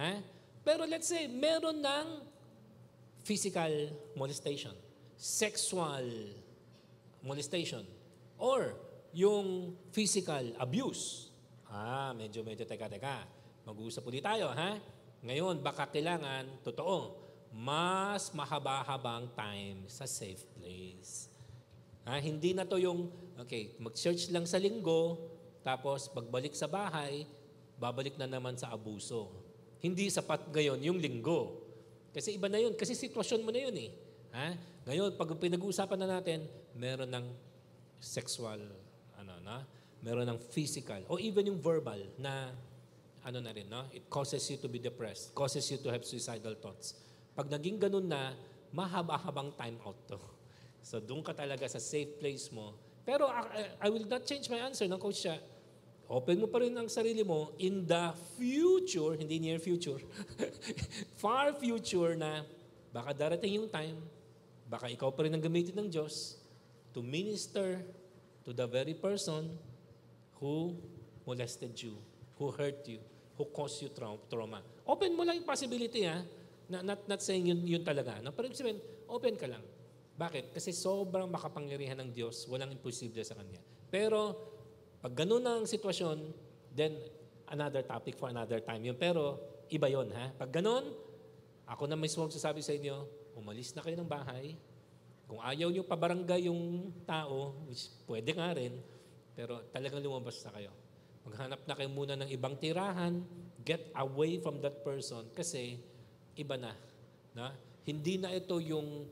[0.00, 0.24] Ha?
[0.64, 2.06] Pero let's say, meron ng
[3.22, 3.70] physical
[4.16, 4.72] molestation,
[5.14, 6.32] sexual
[7.22, 7.84] molestation,
[8.40, 8.74] or
[9.14, 11.30] yung physical abuse.
[11.68, 13.24] Ah, medyo, medyo, teka, teka.
[13.62, 14.76] Mag-uusap ulit tayo, ha?
[15.22, 17.21] Ngayon, baka kailangan, totoo,
[17.52, 21.28] mas mahaba-habang time sa safe place.
[22.08, 22.16] Ha?
[22.18, 25.20] Hindi na to yung, okay, mag-search lang sa linggo,
[25.60, 27.28] tapos pagbalik sa bahay,
[27.76, 29.30] babalik na naman sa abuso.
[29.84, 31.60] Hindi sapat ngayon yung linggo.
[32.10, 32.72] Kasi iba na yun.
[32.74, 33.90] Kasi sitwasyon mo na yun eh.
[34.32, 34.48] Ha?
[34.88, 37.26] Ngayon, pag pinag-uusapan na natin, meron ng
[38.00, 38.58] sexual,
[39.14, 39.62] ano na,
[40.02, 42.50] meron ng physical, o even yung verbal na,
[43.22, 43.86] ano na rin, no?
[43.94, 46.98] it causes you to be depressed, causes you to have suicidal thoughts.
[47.32, 48.36] Pag naging ganun na,
[48.72, 50.18] mahaba-habang time out to.
[50.82, 52.74] So doon ka talaga sa safe place mo.
[53.06, 55.38] Pero I, I will not change my answer, no, Coach Siya.
[56.10, 60.02] Open mo pa rin ang sarili mo in the future, hindi near future,
[61.22, 62.42] far future na
[62.90, 63.94] baka darating yung time,
[64.66, 66.36] baka ikaw pa rin ang gamitin ng Diyos
[66.90, 67.78] to minister
[68.42, 69.54] to the very person
[70.42, 70.74] who
[71.24, 71.94] molested you,
[72.36, 72.98] who hurt you,
[73.38, 74.60] who caused you trau- trauma.
[74.82, 76.20] Open mo lang yung possibility, ha?
[76.72, 78.16] Na, not, not saying yun, yun talaga.
[78.24, 78.32] No?
[78.32, 78.80] Pero sabihin,
[79.12, 79.60] open ka lang.
[80.16, 80.56] Bakit?
[80.56, 83.60] Kasi sobrang makapangyarihan ng Diyos, walang imposible sa Kanya.
[83.92, 84.32] Pero,
[85.04, 86.32] pag ganun ang sitwasyon,
[86.72, 86.96] then
[87.52, 88.96] another topic for another time yun.
[88.96, 89.36] Pero,
[89.68, 90.32] iba yon ha?
[90.32, 90.96] Pag ganun,
[91.68, 93.04] ako na mismo magsasabi sa inyo,
[93.36, 94.56] umalis na kayo ng bahay.
[95.28, 98.80] Kung ayaw nyo pabarangay yung tao, which pwede nga rin,
[99.32, 100.72] pero talagang lumabas na kayo.
[101.24, 103.24] Maghanap na kayo muna ng ibang tirahan,
[103.62, 105.78] get away from that person kasi
[106.36, 106.72] iba na.
[107.36, 107.52] na?
[107.82, 109.10] Hindi na ito yung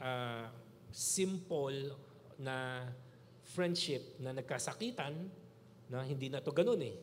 [0.00, 0.46] uh,
[0.90, 1.92] simple
[2.40, 2.88] na
[3.46, 5.14] friendship na nagkasakitan,
[5.86, 6.96] na hindi na to ganun eh.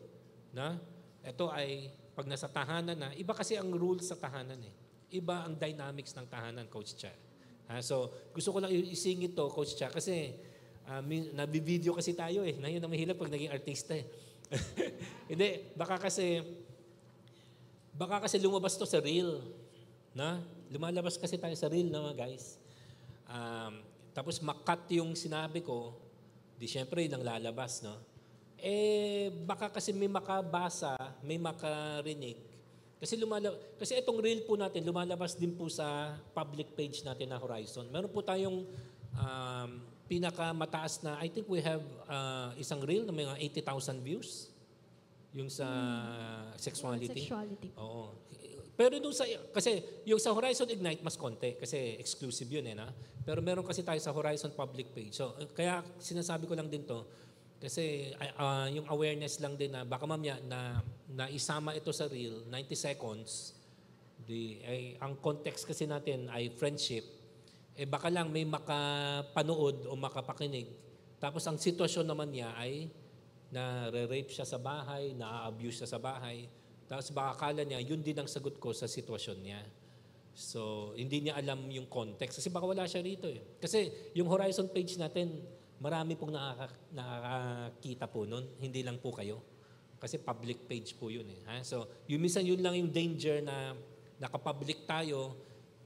[0.52, 0.76] Na?
[1.24, 4.74] Ito ay pag nasa tahanan na, iba kasi ang rules sa tahanan eh.
[5.14, 7.14] Iba ang dynamics ng tahanan, Coach Cha.
[7.70, 7.82] Ha?
[7.82, 10.38] So, gusto ko lang isingit to, Coach Cha, kasi
[10.86, 11.02] uh,
[11.34, 12.58] nabivideo kasi tayo eh.
[12.62, 14.06] Na mahirap pag naging artista eh.
[15.32, 16.44] Hindi, baka kasi,
[17.94, 19.42] baka kasi lumabas to sa real.
[20.14, 20.42] Na?
[20.70, 22.58] Lumalabas kasi tayo sa real na mga guys.
[23.30, 23.82] Um,
[24.14, 25.98] tapos makat yung sinabi ko,
[26.58, 27.98] di syempre nang lalabas, no?
[28.64, 32.40] Eh, baka kasi may makabasa, may makarinig.
[33.04, 37.42] Kasi lumalabas, kasi itong reel po natin, lumalabas din po sa public page natin na
[37.42, 37.84] Horizon.
[37.92, 38.64] Meron po tayong
[39.20, 39.70] um,
[40.08, 44.53] pinakamataas na, I think we have uh, isang reel na may mga 80,000 views.
[45.34, 46.62] Yung sa mm.
[46.62, 47.22] sexuality.
[47.26, 47.70] Sexuality.
[47.82, 48.14] Oo.
[48.74, 52.90] Pero nung sa, kasi yung sa Horizon Ignite, mas konti kasi exclusive yun eh na.
[53.22, 55.14] Pero meron kasi tayo sa Horizon public page.
[55.14, 57.06] So, kaya sinasabi ko lang din to,
[57.62, 62.44] kasi uh, yung awareness lang din na baka mamaya na, na isama ito sa reel,
[62.50, 63.56] 90 seconds,
[64.20, 67.06] di, ay, ang context kasi natin ay friendship,
[67.78, 70.68] eh baka lang may makapanood o makapakinig.
[71.22, 72.92] Tapos ang sitwasyon naman niya ay
[73.54, 76.50] na re-rape siya sa bahay, na-abuse siya sa bahay,
[76.90, 79.62] tapos baka akala niya, yun din ang sagot ko sa sitwasyon niya.
[80.34, 82.42] So, hindi niya alam yung context.
[82.42, 83.58] Kasi baka wala siya rito eh.
[83.62, 85.46] Kasi yung Horizon page natin,
[85.78, 88.46] marami pong nakaka, nakakita po nun.
[88.58, 89.42] Hindi lang po kayo.
[90.02, 91.42] Kasi public page po yun eh.
[91.48, 91.62] Ha?
[91.62, 93.78] So, yung minsan yun lang yung danger na
[94.18, 95.38] nakapublic tayo,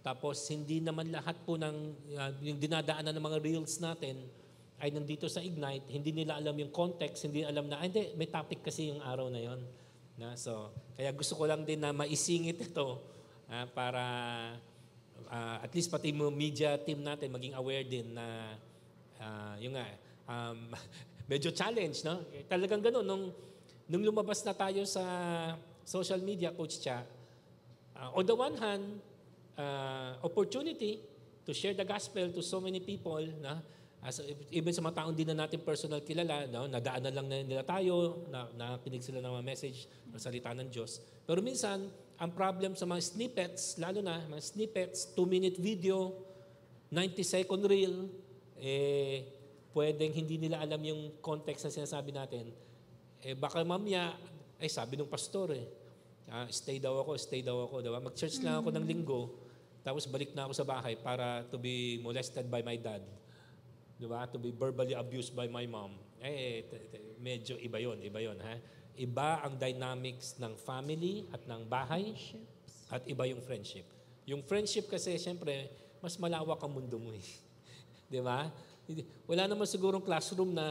[0.01, 1.75] tapos hindi naman lahat po ng
[2.15, 4.23] uh, yung dinadaanan ng mga reels natin
[4.77, 8.29] ay nandito sa Ignite, hindi nila alam yung context, hindi alam na, ah, hindi, may
[8.29, 9.61] topic kasi yung araw na yon
[10.17, 10.37] na?
[10.37, 13.01] So, kaya gusto ko lang din na maisingit ito
[13.49, 14.03] uh, para
[15.29, 18.53] uh, at least pati mo media team natin maging aware din na
[19.17, 19.87] uh, yung nga,
[20.29, 20.73] um,
[21.31, 22.21] medyo challenge, no?
[22.45, 23.05] Talagang gano'n.
[23.05, 23.33] Nung,
[23.89, 25.03] nung lumabas na tayo sa
[25.81, 27.01] social media, Coach Cha,
[27.97, 29.01] uh, on the one hand,
[29.57, 31.01] uh, opportunity
[31.43, 33.57] to share the gospel to so many people, na
[34.01, 34.21] As,
[34.53, 38.45] even sa mga taong di na natin personal kilala, no, nadaanan lang nila tayo, na,
[38.53, 41.01] nakinig sila ng mga message ng salita ng Diyos.
[41.25, 46.13] Pero minsan, ang problem sa mga snippets, lalo na mga snippets, 2-minute video,
[46.93, 48.07] 90-second reel,
[48.61, 49.25] eh,
[49.73, 52.53] pwedeng hindi nila alam yung context na sinasabi natin.
[53.21, 54.13] Eh, baka mamaya,
[54.57, 55.65] ay sabi ng pastor eh,
[56.27, 57.79] Ah, stay daw ako, stay daw ako.
[57.79, 58.03] Diba?
[58.03, 59.31] Mag-church lang ako ng linggo,
[59.79, 62.99] tapos balik na ako sa bahay para to be molested by my dad.
[63.97, 64.29] Diba?
[64.29, 65.97] To be verbally abused by my mom.
[66.21, 66.65] Eh,
[67.17, 68.55] medyo iba yon, iba yon ha?
[68.97, 72.13] Iba ang dynamics ng family at ng bahay
[72.89, 73.85] at iba yung friendship.
[74.25, 75.69] Yung friendship kasi, siyempre,
[76.01, 77.25] mas malawak ang mundo mo eh.
[78.11, 78.49] Di ba?
[79.29, 80.65] Wala naman sigurong classroom na,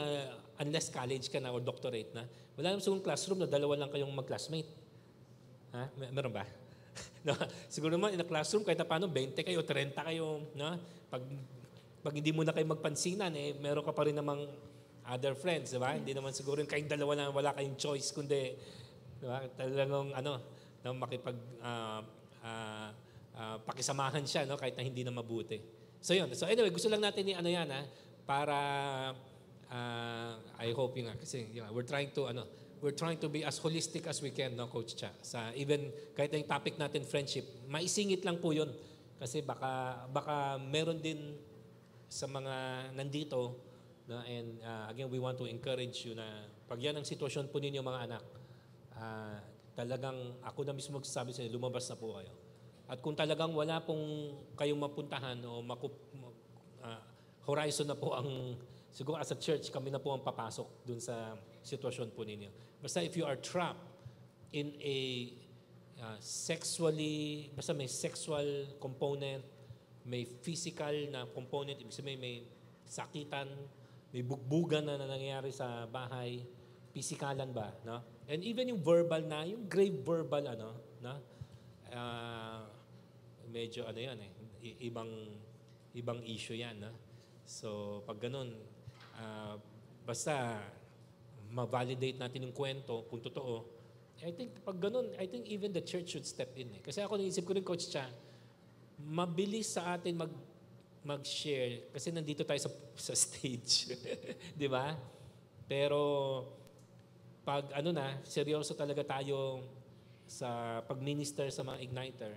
[0.62, 4.10] unless college ka na or doctorate na, wala naman sigurong classroom na dalawa lang kayong
[4.10, 4.70] mag-classmate.
[5.74, 5.92] Ha?
[5.98, 6.46] Mer- meron ba?
[7.26, 7.36] no?
[7.68, 10.46] Siguro naman in a classroom, kahit na paano, 20 kayo, 30 kayo.
[10.56, 10.78] No?
[11.12, 11.22] Pag,
[12.06, 14.46] pag hindi mo na kayo magpansinan, eh, meron ka pa rin namang
[15.10, 15.98] other friends, di ba?
[15.98, 18.54] Hindi naman siguro yung kayong dalawa na wala kayong choice, kundi,
[19.18, 19.42] di ba?
[19.58, 20.38] Talagang, ano,
[20.86, 21.34] na makipag,
[21.66, 22.06] ah,
[22.46, 22.90] ah,
[23.34, 24.54] ah, pakisamahan siya, no?
[24.54, 25.58] kahit na hindi na mabuti.
[25.98, 26.30] So yun.
[26.38, 27.82] So anyway, gusto lang natin ni ano yan, ha?
[28.22, 28.58] Para,
[29.66, 32.46] ah, I hope yun nga, kasi yun we're trying to, ano,
[32.78, 35.10] we're trying to be as holistic as we can, no, Coach Cha.
[35.26, 38.70] Sa even, kahit na yung topic natin, friendship, maisingit lang po yun.
[39.18, 41.34] Kasi baka, baka meron din
[42.06, 42.54] sa mga
[42.94, 43.58] nandito,
[44.06, 47.58] na and uh, again, we want to encourage you na pag yan ang sitwasyon po
[47.58, 48.24] ninyo mga anak,
[48.98, 49.38] ah,
[49.74, 52.32] talagang ako na mismo magsasabi sa inyo, lumabas na po kayo.
[52.86, 55.94] At kung talagang wala pong kayong mapuntahan o makup,
[56.86, 57.02] ah,
[57.46, 58.54] horizon na po ang,
[58.90, 62.50] siguro as a church, kami na po ang papasok dun sa sitwasyon po ninyo.
[62.82, 63.82] Basta if you are trapped
[64.54, 64.98] in a
[65.98, 69.42] uh, sexually, basta may sexual component,
[70.06, 72.46] may physical na component, ibig sabihin may
[72.86, 73.50] sakitan,
[74.14, 76.46] may bugbugan na, na nangyayari sa bahay,
[76.94, 78.00] pisikalan ba, no?
[78.30, 80.70] And even yung verbal na, yung grave verbal, ano,
[81.02, 81.14] no?
[81.90, 82.62] Ah,
[83.50, 84.32] medyo ano yan eh,
[84.86, 85.10] ibang,
[85.92, 86.94] ibang issue yan, no?
[87.42, 88.54] So, pag ganun,
[89.18, 89.58] ah,
[90.06, 90.62] basta
[91.50, 93.76] ma-validate natin yung kwento kung totoo,
[94.24, 96.72] I think pag ganun, I think even the church should step in.
[96.72, 96.80] Eh.
[96.80, 98.08] Kasi ako naisip ko rin, Coach Cha,
[99.00, 100.32] mabilis sa atin mag
[101.06, 102.70] mag-share kasi nandito tayo sa,
[103.10, 103.94] sa stage.
[104.60, 104.98] Di ba?
[105.70, 106.02] Pero
[107.46, 109.62] pag ano na, seryoso talaga tayo
[110.26, 112.34] sa pag-minister sa mga igniter.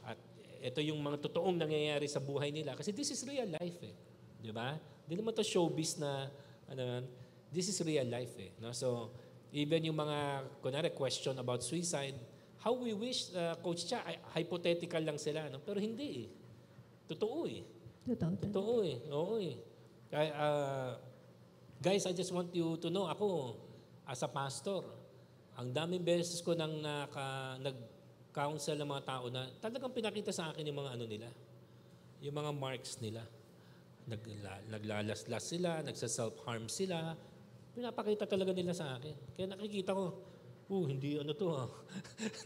[0.00, 0.16] At
[0.64, 2.72] ito yung mga totoong nangyayari sa buhay nila.
[2.72, 3.92] Kasi this is real life eh.
[4.40, 4.80] Di ba?
[5.04, 6.32] Hindi naman to showbiz na,
[6.72, 7.04] ano
[7.52, 8.56] this is real life eh.
[8.56, 8.72] No?
[8.72, 9.12] So,
[9.52, 12.16] even yung mga, kunwari, question about suicide,
[12.60, 15.48] how we wish, uh, Coach Cha, ay- hypothetical lang sila.
[15.48, 15.64] No?
[15.64, 16.28] Pero hindi eh.
[17.08, 17.64] Totoo eh.
[18.04, 18.36] Totoo.
[18.38, 18.96] Totoo eh.
[19.10, 19.54] Oo eh.
[20.10, 20.92] Kaya, ah,
[21.80, 23.56] guys, I just want you to know, ako,
[24.04, 24.82] as a pastor,
[25.56, 30.66] ang daming beses ko nang naka, nag-counsel ng mga tao na talagang pinakita sa akin
[30.66, 31.28] yung mga ano nila.
[32.20, 33.24] Yung mga marks nila.
[34.04, 37.14] Nagla, naglalaslas sila, nagsa-self-harm sila.
[37.70, 39.14] Pinapakita talaga nila sa akin.
[39.38, 40.18] Kaya nakikita ko,
[40.70, 41.68] oh, hindi ano to ah.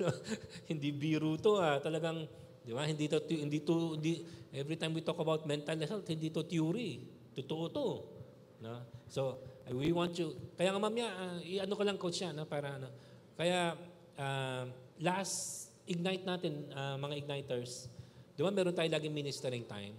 [0.70, 1.76] hindi biro to ah.
[1.78, 2.24] Talagang,
[2.64, 4.24] di ba, hindi to, hindi to, hindi,
[4.56, 7.04] every time we talk about mental health, hindi to theory.
[7.36, 7.86] Totoo to.
[8.64, 8.80] No?
[9.12, 12.80] So, we want you, kaya nga mamaya, ah, i-ano ko lang coach yan, no, para
[12.80, 12.88] ano.
[13.36, 13.76] Kaya,
[14.16, 14.64] ah,
[15.04, 17.92] last ignite natin, ah, mga igniters,
[18.34, 19.94] di ba meron tayo laging ministering time?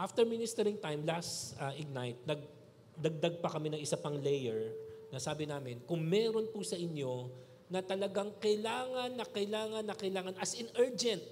[0.00, 4.72] After ministering time, last ah, ignite, nagdagdag pa kami ng isa pang layer
[5.12, 7.28] na sabi namin, kung meron po sa inyo
[7.70, 11.22] na talagang kailangan na kailangan na kailangan, as in urgent,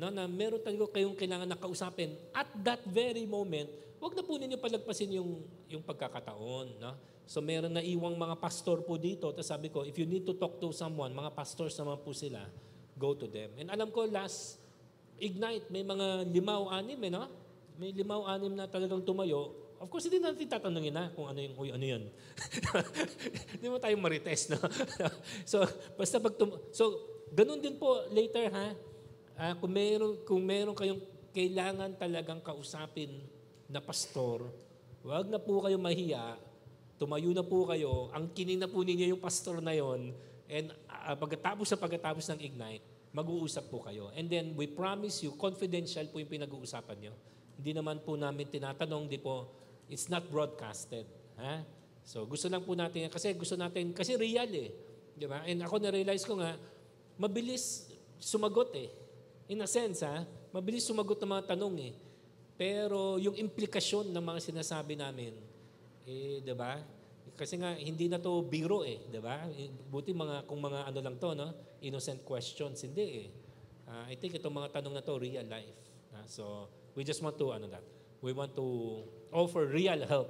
[0.00, 3.68] no, na meron talaga kayong kailangan na kausapin at that very moment,
[4.00, 6.80] wag na po ninyo palagpasin yung, yung pagkakataon.
[6.80, 6.92] No?
[7.28, 9.28] So meron na iwang mga pastor po dito.
[9.28, 12.48] Tapos sabi ko, if you need to talk to someone, mga pastors naman po sila,
[12.96, 13.52] go to them.
[13.60, 14.56] And alam ko, last
[15.18, 17.26] Ignite, may mga limaw, anim eh, no?
[17.74, 19.50] May limaw, anim na talagang tumayo.
[19.78, 22.02] Of course, hindi natin tatanungin na kung ano yung, uy, ano yan.
[23.54, 24.58] Hindi mo tayo marites, no?
[25.50, 25.62] so,
[25.94, 26.98] basta pag tum- So,
[27.30, 28.74] ganun din po later, ha?
[29.38, 30.98] Ah, kung meron, kung meron kayong
[31.30, 33.22] kailangan talagang kausapin
[33.70, 34.50] na pastor,
[35.06, 36.34] wag na po kayo mahiya,
[36.98, 40.10] tumayo na po kayo, ang kining na po ninyo yung pastor na yon,
[40.50, 42.82] and ah, pagkatapos sa pagkatapos ng Ignite,
[43.14, 44.10] mag-uusap po kayo.
[44.18, 47.14] And then we promise you, confidential po yung pinag-uusapan nyo.
[47.58, 49.46] Hindi naman po namin tinatanong, di po,
[49.88, 51.08] it's not broadcasted.
[51.40, 51.64] Ha?
[52.04, 54.70] So gusto lang po natin, kasi gusto natin, kasi real eh.
[55.18, 55.42] Di ba?
[55.44, 56.54] And ako na-realize ko nga,
[57.18, 57.90] mabilis
[58.22, 58.88] sumagot eh.
[59.50, 60.22] In a sense, ha?
[60.52, 61.94] Mabilis sumagot ng mga tanong eh.
[62.58, 65.30] Pero yung implikasyon ng mga sinasabi namin,
[66.08, 66.80] eh, 'di ba?
[67.38, 69.46] Kasi nga hindi na to biro eh, 'di ba?
[69.54, 71.48] Eh, Buti mga kung mga ano lang to, no?
[71.86, 73.28] Innocent questions, hindi eh.
[73.88, 75.78] Ah, I think itong mga tanong na to real life.
[76.12, 76.66] Ah, so,
[76.98, 77.84] we just want to ano that.
[78.20, 78.66] We want to
[79.32, 80.28] offer real help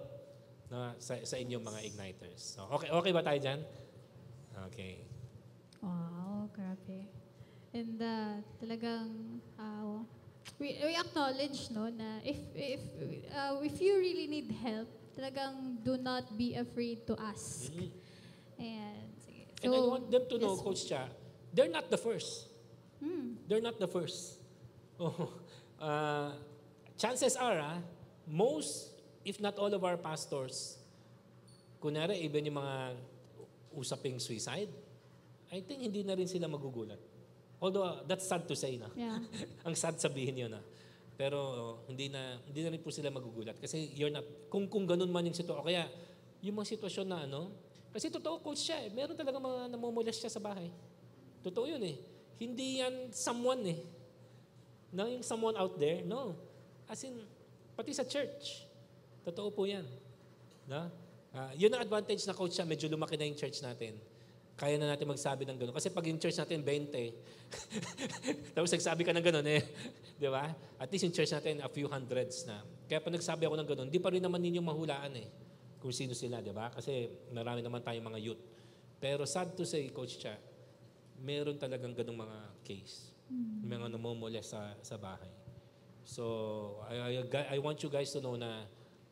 [0.68, 2.56] na sa, sa inyong mga igniters.
[2.56, 3.60] So, okay okay ba tayo diyan?
[4.68, 5.00] Okay.
[5.80, 7.08] Wow, grabe.
[7.72, 10.02] And uh, talagang uh,
[10.58, 12.82] we, we acknowledge no na if if
[13.32, 17.70] uh, if you really need help, talagang do not be afraid to ask.
[17.72, 17.88] Mhm.
[18.58, 19.42] And sige.
[19.62, 20.64] And I want them to know, yes.
[20.66, 21.02] Coach Cha,
[21.54, 22.50] they're not the first.
[22.98, 23.38] Hmm.
[23.46, 24.36] They're not the first.
[24.98, 25.30] Oh,
[25.78, 26.34] uh,
[26.98, 27.78] chances are, ah,
[28.26, 28.92] most,
[29.24, 30.76] if not all of our pastors,
[31.80, 32.98] kunwari, even yung mga
[33.72, 34.68] usaping suicide,
[35.48, 36.98] I think hindi na rin sila magugulat.
[37.62, 38.90] Although, uh, that's sad to say na.
[38.92, 39.18] Yeah.
[39.66, 40.60] Ang sad sabihin yun na.
[41.18, 44.86] Pero uh, hindi na hindi na rin po sila magugulat kasi you're not kung kung
[44.86, 45.90] ganun man yung sitwasyon kaya
[46.38, 47.50] yung mga sitwasyon na ano
[47.90, 48.88] kasi totoo coach siya eh.
[48.94, 50.70] Meron talaga mga namumulas siya sa bahay.
[51.42, 51.98] Totoo yun eh.
[52.38, 53.80] Hindi yan someone eh.
[54.94, 56.38] No, yung someone out there, no.
[56.88, 57.20] As in,
[57.76, 58.64] pati sa church.
[59.28, 59.84] Totoo po yan.
[60.64, 60.88] No?
[61.36, 64.00] Ah, yun ang advantage na coach siya, medyo lumaki na yung church natin.
[64.58, 65.76] Kaya na natin magsabi ng gano'n.
[65.76, 66.90] Kasi pag yung church natin, 20.
[68.58, 69.62] Tapos nagsabi ka ng gano'n eh.
[70.20, 70.50] Di ba?
[70.82, 72.58] At least yung church natin, a few hundreds na.
[72.90, 75.28] Kaya pag nagsabi ako ng gano'n, di pa rin naman ninyo mahulaan eh.
[75.78, 76.74] Kung sino sila, di ba?
[76.74, 78.42] Kasi marami naman tayong mga youth.
[78.98, 80.34] Pero sad to say, Coach Cha,
[81.22, 83.14] meron talagang ganong mga case.
[83.62, 85.30] Mga namumula sa, sa bahay.
[86.08, 88.64] So, I, I, I want you guys to know na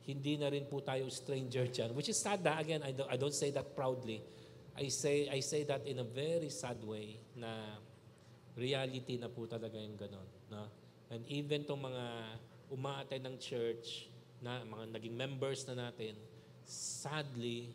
[0.09, 1.93] hindi na rin po tayo stranger dyan.
[1.93, 2.57] Which is sad na.
[2.57, 4.25] Again, I don't, I don't say that proudly.
[4.73, 7.53] I say, I say that in a very sad way na
[8.57, 10.25] reality na po talaga yung ganon.
[10.49, 10.73] No?
[11.13, 12.05] And even tong mga
[12.73, 14.09] umaatay ng church,
[14.41, 16.17] na mga naging members na natin,
[16.65, 17.73] sadly,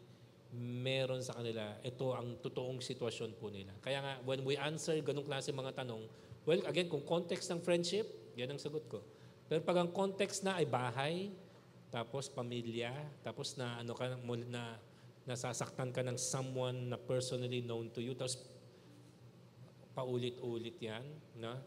[0.57, 3.73] meron sa kanila, ito ang totoong sitwasyon po nila.
[3.81, 6.05] Kaya nga, when we answer ganong klase mga tanong,
[6.45, 9.03] well, again, kung context ng friendship, yan ang sagot ko.
[9.51, 11.31] Pero pag ang context na ay bahay,
[11.91, 14.07] tapos pamilya, tapos na ano ka
[14.47, 14.63] na
[15.27, 18.39] nasasaktan ka ng someone na personally known to you, tapos
[19.91, 21.03] paulit-ulit yan,
[21.35, 21.59] no?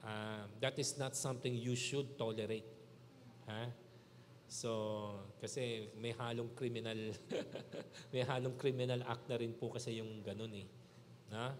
[0.00, 2.64] Ah, that is not something you should tolerate.
[3.50, 3.68] Ha?
[4.50, 4.70] So,
[5.38, 7.14] kasi may halong criminal
[8.14, 10.66] may halong criminal act na rin po kasi yung ganun eh.
[11.28, 11.54] Na?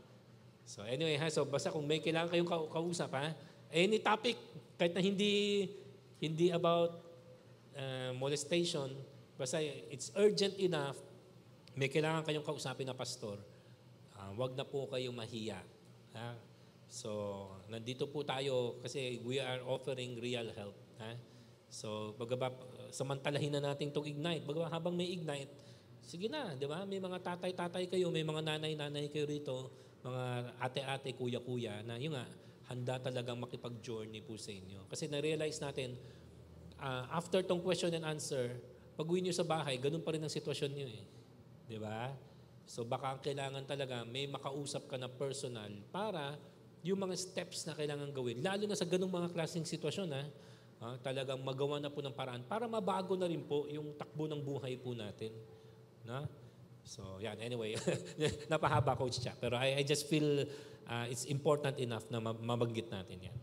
[0.66, 3.34] So anyway, ha, so basta kung may kailangan kayong kau- kausap ha,
[3.72, 4.36] any topic
[4.76, 5.66] kahit na hindi
[6.20, 7.00] hindi about
[7.76, 8.92] uh, molestation,
[9.36, 11.00] basta it's urgent enough,
[11.76, 13.40] may kailangan kayong kausapin na pastor,
[14.16, 15.60] ah, wag na po kayong mahiya.
[16.12, 16.36] Ha?
[16.90, 17.08] So,
[17.70, 20.76] nandito po tayo kasi we are offering real help.
[21.00, 21.16] Ha?
[21.70, 22.50] So, bagaba,
[22.90, 24.42] samantalahin na natin itong Ignite.
[24.42, 25.48] Bagaba, habang may Ignite,
[26.02, 26.82] sige na, di ba?
[26.82, 29.70] May mga tatay-tatay kayo, may mga nanay-nanay kayo rito,
[30.02, 32.26] mga ate-ate, kuya-kuya, na yun nga,
[32.70, 34.86] handa talagang makipag-journey po sa inyo.
[34.86, 35.98] Kasi na-realize natin,
[36.78, 38.54] ah, after tong question and answer,
[38.94, 41.02] pag uwi nyo sa bahay, ganun pa rin ang sitwasyon nyo eh.
[41.66, 42.14] Di ba?
[42.70, 46.38] So baka ang kailangan talaga, may makausap ka na personal para
[46.86, 50.22] yung mga steps na kailangan gawin, lalo na sa ganung mga klaseng sitwasyon, ha,
[50.78, 54.38] ah, talagang magawa na po ng paraan para mabago na rin po yung takbo ng
[54.40, 55.34] buhay po natin.
[56.06, 56.24] Na?
[56.86, 57.36] So, yan.
[57.42, 57.76] Anyway,
[58.50, 59.36] napahaba, Coach Cha.
[59.36, 60.48] Pero I, I just feel
[60.90, 63.36] ah, it's important enough na ma- mabanggit natin yan.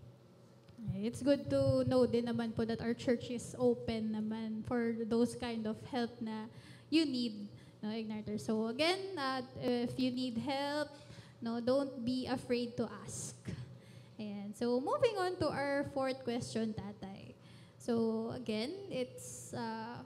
[0.99, 5.33] It's good to know din naman po that our church is open naman for those
[5.33, 6.51] kind of help na
[6.89, 7.47] you need,
[7.83, 8.39] no, Igniter.
[8.39, 10.89] So again, uh, if you need help,
[11.41, 13.35] no, don't be afraid to ask.
[14.19, 14.55] Ayan.
[14.55, 17.35] So moving on to our fourth question, Tatay.
[17.77, 20.01] So again, it's uh,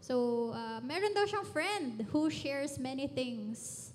[0.00, 3.87] so uh, meron daw siyang friend who shares many things.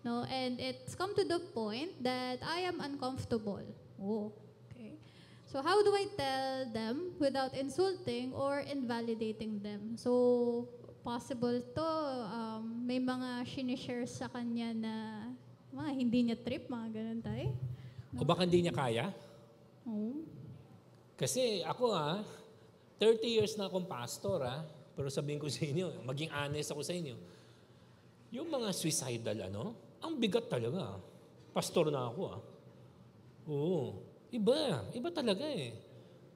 [0.00, 3.60] No, and it's come to the point that I am uncomfortable.
[4.00, 4.32] Oh,
[4.72, 4.96] okay.
[5.44, 10.00] So how do I tell them without insulting or invalidating them?
[10.00, 10.68] So
[11.04, 11.88] possible to
[12.32, 14.94] um, may mga sinishare sa kanya na
[15.68, 17.48] mga hindi niya trip, mga ganun tayo.
[18.16, 19.12] O baka hindi niya kaya?
[19.84, 20.24] Oh.
[21.20, 22.24] Kasi ako ah,
[22.96, 24.64] 30 years na akong pastor ah,
[24.96, 27.16] pero sabihin ko sa inyo, maging honest ako sa inyo,
[28.30, 30.98] yung mga suicidal ano, ang bigat talaga.
[31.52, 32.40] Pastor na ako ah.
[33.50, 33.80] Oo.
[34.30, 34.86] Iba.
[34.94, 35.74] Iba talaga eh.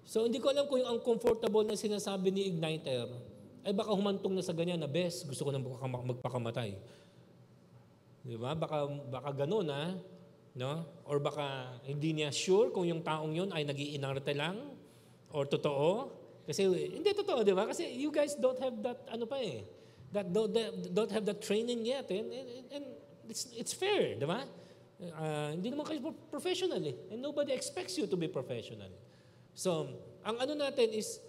[0.04, 3.08] So hindi ko alam kung yung uncomfortable na sinasabi ni Igniter,
[3.64, 6.76] ay baka humantong na sa ganyan na, best, gusto ko na magpakama- magpakamatay.
[8.24, 8.52] Di ba?
[8.52, 9.96] Baka, baka ganun ah.
[10.54, 10.84] No?
[11.08, 14.60] Or baka hindi niya sure kung yung taong yun ay nagiinarte lang
[15.32, 16.12] or totoo.
[16.44, 17.64] Kasi hindi totoo, di ba?
[17.64, 19.64] Kasi you guys don't have that, ano pa eh,
[20.12, 20.52] that don't,
[20.92, 22.06] don't have that training yet.
[22.12, 22.86] And, and, and
[23.28, 24.44] it's, it's fair, di ba?
[25.18, 26.96] Ah, hindi naman kayo pro- professional eh.
[27.12, 28.90] And nobody expects you to be professional.
[29.52, 29.90] So,
[30.24, 31.20] ang ano natin is,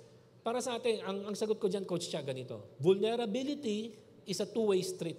[0.46, 2.78] para sa atin, ang, ang sagot ko dyan, Coach Chia, ganito.
[2.78, 5.18] Vulnerability is a two-way street.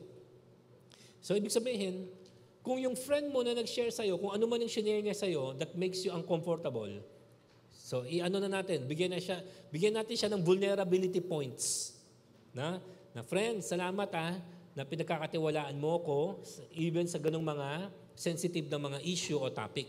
[1.21, 2.07] So, ibig sabihin,
[2.63, 5.75] kung yung friend mo na nag-share sa'yo, kung ano man yung share niya sa'yo that
[5.79, 6.91] makes you uncomfortable,
[7.71, 9.39] so i-ano na natin, bigyan, na siya,
[9.71, 11.95] bigyan natin siya ng vulnerability points.
[12.51, 12.83] Na,
[13.15, 14.35] na friend, salamat ah,
[14.77, 16.21] na pinagkakatiwalaan mo ko,
[16.77, 19.89] even sa ganong mga sensitive na mga issue o topic.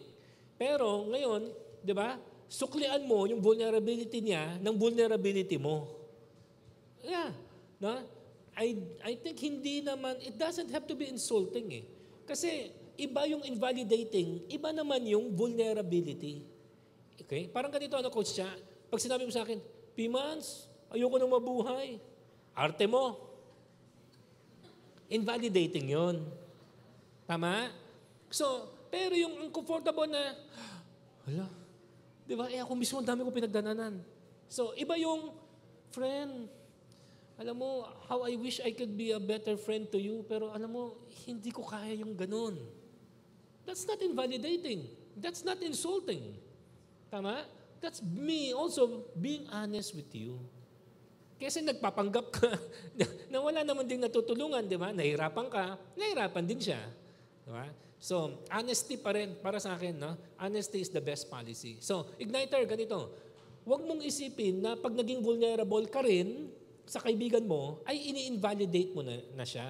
[0.56, 1.52] Pero ngayon,
[1.84, 2.16] di ba,
[2.48, 5.92] suklian mo yung vulnerability niya ng vulnerability mo.
[7.04, 7.36] Yeah.
[7.84, 8.00] No?
[8.58, 11.86] I, I think hindi naman, it doesn't have to be insulting eh.
[12.24, 16.48] Kasi iba yung invalidating, iba naman yung vulnerability.
[17.22, 17.52] Okay?
[17.52, 18.50] Parang ganito, ano, Coach Cha?
[18.88, 19.60] Pag sinabi mo sa akin,
[19.94, 22.00] Pimans, ayoko nang mabuhay.
[22.58, 23.20] Arte mo.
[25.08, 26.24] Invalidating yon.
[27.28, 27.72] Tama?
[28.32, 30.36] So, pero yung uncomfortable na,
[31.28, 31.47] hala,
[32.28, 32.47] di ba?
[32.51, 33.99] Eh ako mismo, dami ko pinagdananan.
[34.47, 35.32] So, iba yung,
[35.91, 36.47] friend,
[37.39, 40.72] alam mo, how I wish I could be a better friend to you, pero alam
[40.72, 40.84] mo,
[41.28, 42.58] hindi ko kaya yung ganun.
[43.68, 44.88] That's not invalidating.
[45.20, 46.39] That's not insulting.
[47.12, 47.43] Tama?
[47.84, 50.39] That's me also being honest with you.
[51.38, 52.50] Kasi nagpapanggap ka
[53.32, 54.90] na wala naman ding natutulungan, di ba?
[54.90, 56.82] Nahirapan ka, nahirapan din siya.
[57.46, 57.66] Di ba?
[57.98, 60.18] So, honesty pa rin para sa akin, no?
[60.38, 61.78] Honesty is the best policy.
[61.82, 63.14] So, igniter, ganito.
[63.66, 66.50] Huwag mong isipin na pag naging vulnerable ka rin,
[66.88, 69.68] sa kaibigan mo, ay ini-invalidate mo na, na siya.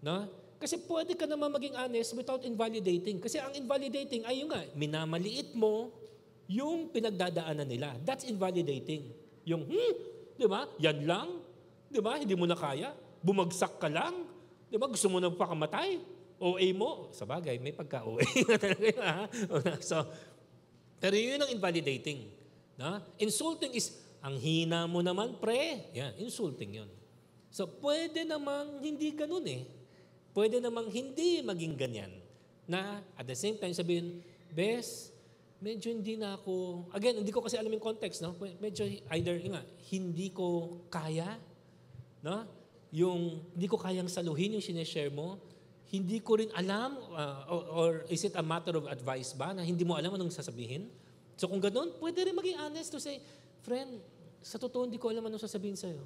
[0.00, 0.24] No?
[0.56, 3.20] Kasi pwede ka naman maging honest without invalidating.
[3.20, 5.92] Kasi ang invalidating ay yung nga, minamaliit mo
[6.48, 7.92] yung pinagdadaanan nila.
[8.08, 9.12] That's invalidating.
[9.44, 9.94] Yung, hmm,
[10.40, 10.64] di ba?
[10.80, 11.28] Yan lang.
[11.92, 12.16] Di ba?
[12.16, 12.96] Hindi mo na kaya.
[13.20, 14.24] Bumagsak ka lang.
[14.72, 14.88] Di ba?
[14.88, 16.00] Gusto mo na pakamatay.
[16.40, 17.12] OA mo.
[17.12, 19.28] Sa bagay, may pagka-OA na talaga
[19.84, 20.00] so,
[20.96, 22.32] pero yun ang invalidating.
[22.80, 22.96] No?
[23.20, 23.92] Insulting is,
[24.24, 25.92] ang hina mo naman, pre.
[25.92, 26.90] Yan, insulting yun.
[27.52, 29.68] So, pwede namang hindi ganun eh.
[30.32, 32.12] Pwede namang hindi maging ganyan.
[32.64, 35.10] Na, at the same time, sabihin, Bes,
[35.60, 38.32] medyo hindi na ako, again, hindi ko kasi alam yung context, no?
[38.36, 41.36] Medyo either, nga, hindi ko kaya,
[42.24, 42.48] no?
[42.90, 45.38] Yung, hindi ko kayang saluhin yung sineshare mo,
[45.92, 49.62] hindi ko rin alam, uh, or, or is it a matter of advice ba, na
[49.62, 50.88] hindi mo alam anong sasabihin?
[51.36, 53.20] So kung ganun, pwede rin maging honest to say,
[53.60, 54.00] Friend,
[54.40, 56.00] sa totoo hindi ko alam anong sasabihin sa'yo.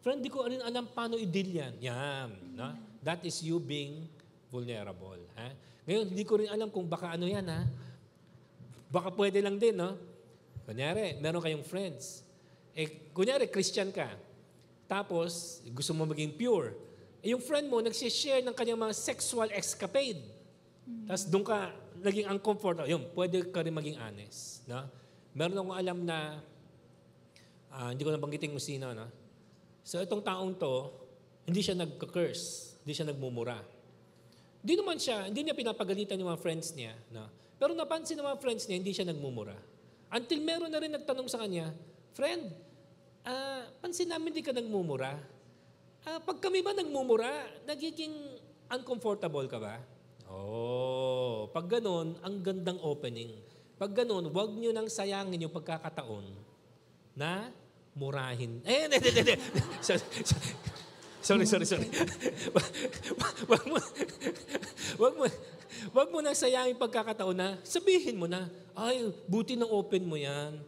[0.00, 1.72] Friend, hindi ko rin alam paano i-deal yan.
[1.84, 2.28] Yan.
[2.56, 2.72] No?
[3.04, 4.08] That is you being
[4.48, 5.20] vulnerable.
[5.36, 5.52] Ha?
[5.84, 7.44] Ngayon, hindi ko rin alam kung baka ano yan.
[7.44, 7.60] Ha?
[8.96, 9.76] Baka pwede lang din.
[9.76, 9.92] No?
[10.64, 12.24] Kunyari, meron kayong friends.
[12.72, 14.08] Eh, kunyari, Christian ka.
[14.88, 16.72] Tapos, gusto mo maging pure.
[17.20, 20.24] Eh, yung friend mo, nagsishare ng kanyang mga sexual escapade.
[21.04, 22.88] Tapos doon ka naging uncomfortable.
[22.88, 24.64] Yun, pwede ka rin maging honest.
[24.64, 24.88] No?
[25.36, 26.18] Meron akong alam na
[27.76, 28.96] Uh, hindi ko nabanggitin kung sino.
[28.96, 29.04] No?
[29.84, 30.88] So itong taong to,
[31.44, 32.80] hindi siya nagka-curse.
[32.80, 33.60] Hindi siya nagmumura.
[34.64, 36.96] Hindi naman siya, hindi niya pinapagalitan yung mga friends niya.
[37.12, 37.28] No?
[37.56, 39.56] Pero napansin ng mga friends niya, hindi siya nagmumura.
[40.12, 41.72] Until meron na rin nagtanong sa kanya,
[42.16, 42.48] Friend,
[43.28, 45.20] uh, pansin namin hindi ka nagmumura.
[46.00, 48.40] Uh, pag kami ba nagmumura, nagiging
[48.72, 49.76] uncomfortable ka ba?
[50.24, 53.36] Oh, pag ganun, ang gandang opening.
[53.76, 56.24] Pag ganun, wag niyo nang sayangin yung pagkakataon
[57.12, 57.52] na
[57.92, 58.64] murahin.
[58.64, 59.36] Eh, hindi, hindi, hindi.
[61.26, 61.90] Sorry, sorry, sorry.
[63.50, 63.82] wag mo,
[64.94, 65.26] wag mo,
[65.90, 70.60] wag mo na sayangin pagkakataon na sabihin mo na, ay, buti na open mo yan.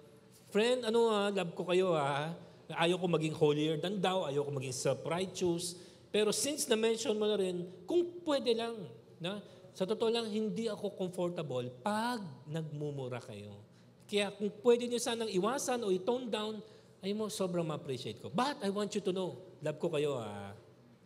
[0.48, 2.32] Friend, ano ha, love ko kayo ha.
[2.68, 5.76] Ayaw ko maging holier than thou, ayaw ko maging self-righteous.
[6.08, 8.88] Pero since na-mention mo na rin, kung pwede lang,
[9.20, 9.44] na,
[9.76, 13.60] sa totoo lang, hindi ako comfortable pag nagmumura kayo.
[14.08, 16.58] Kaya kung pwede nyo sanang iwasan o i-tone down,
[17.04, 18.32] ay mo, sobrang ma-appreciate ko.
[18.32, 20.56] But I want you to know, love ko kayo ah.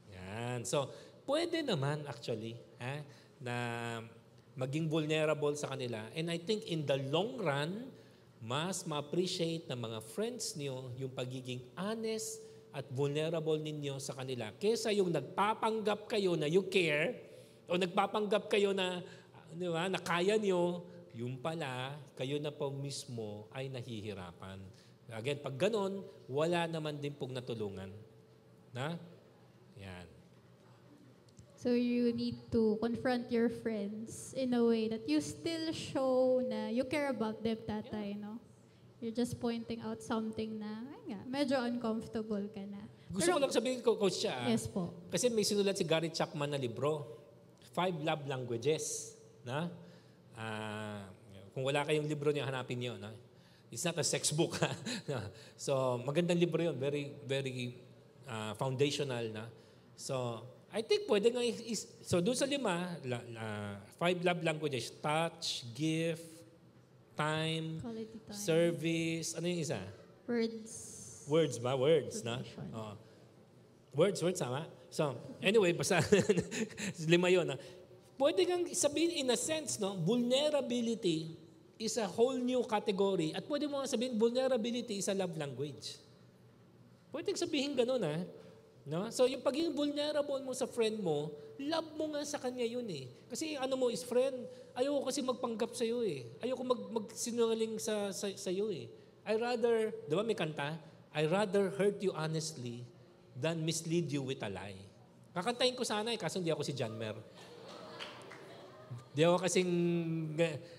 [0.08, 0.64] Yan.
[0.64, 0.88] So,
[1.26, 3.02] pwede naman actually ha,
[3.42, 3.56] na
[4.54, 6.06] maging vulnerable sa kanila.
[6.14, 7.90] And I think in the long run,
[8.42, 14.50] mas ma-appreciate ng mga friends niyo yung pagiging honest at vulnerable ninyo sa kanila.
[14.56, 17.14] Kesa yung nagpapanggap kayo na you care
[17.68, 19.04] o nagpapanggap kayo na,
[19.52, 24.58] di ba, na kaya niyo, yung pala, kayo na po mismo ay nahihirapan.
[25.12, 27.92] Again, pag ganon, wala naman din pong natulungan.
[28.72, 28.96] Na?
[31.62, 36.74] So you need to confront your friends in a way that you still show na
[36.74, 38.42] you care about them, tatay, no?
[38.98, 42.82] You're just pointing out something na, ay nga, medyo uncomfortable ka na.
[43.14, 44.42] Gusto Pero, ko lang sabihin ko, Coach siya.
[44.50, 45.06] Yes po.
[45.06, 47.22] Kasi may sinulat si Gary Chapman na libro,
[47.70, 49.14] Five Love Languages.
[49.46, 49.70] Na?
[50.34, 51.06] Uh,
[51.54, 52.98] kung wala kayong libro niya, hanapin niyo.
[52.98, 53.14] Na?
[53.70, 54.58] It's not a sex book.
[55.54, 56.74] so, magandang libro yun.
[56.74, 57.78] Very, very
[58.26, 59.46] uh, foundational na.
[59.94, 60.42] So,
[60.72, 64.88] I think pwede nga, is, is- so doon sa lima, la, la- five love languages,
[65.04, 66.24] touch, gift,
[67.12, 68.32] time, Quality time.
[68.32, 69.80] service, ano yung isa?
[70.24, 70.72] Words.
[71.28, 71.76] Words ba?
[71.76, 72.40] Words, na?
[72.72, 72.94] Oo.
[73.92, 74.64] Words, words, tama?
[74.88, 75.12] So,
[75.44, 76.00] anyway, basta
[77.12, 77.52] lima yun.
[77.52, 77.56] Ha?
[78.16, 79.92] Pwede kang sabihin in a sense, no?
[80.00, 81.36] vulnerability
[81.76, 83.36] is a whole new category.
[83.36, 86.00] At pwede mo nga sabihin, vulnerability is a love language.
[87.12, 88.16] Pwede sabihin ganun, ha?
[88.82, 89.06] No?
[89.14, 91.30] So, yung pagiging vulnerable mo sa friend mo,
[91.62, 93.06] love mo nga sa kanya yun eh.
[93.30, 94.42] Kasi ano mo is friend,
[94.74, 96.26] ayoko kasi magpanggap sa iyo eh.
[96.42, 98.90] Ayoko mag magsinungaling sa, sa, sa iyo eh.
[99.22, 100.74] I rather, di ba may kanta?
[101.14, 102.82] I rather hurt you honestly
[103.38, 104.78] than mislead you with a lie.
[105.30, 107.14] Kakantahin ko sana eh, kaso hindi ako si John Mer.
[109.12, 109.70] Di ako kasing,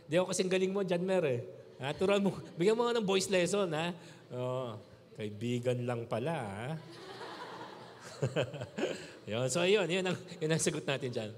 [0.09, 1.41] di ako kasing galing mo, John Mer eh.
[1.79, 3.95] Ha, turuan mo, bigyan mo nga ng voice lesson ha.
[4.33, 4.75] Oh,
[5.15, 6.67] kaibigan lang pala ha.
[9.29, 11.31] yun, so yun, yun ang, yun ang sagot natin dyan.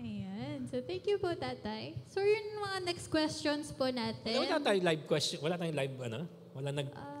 [0.00, 0.58] Ayan.
[0.70, 1.92] So, thank you po, tatay.
[2.08, 4.40] So, yun yung mga next questions po natin.
[4.40, 6.20] wala tayong live question, wala tayong live ano?
[6.56, 7.18] Wala nag, Ah,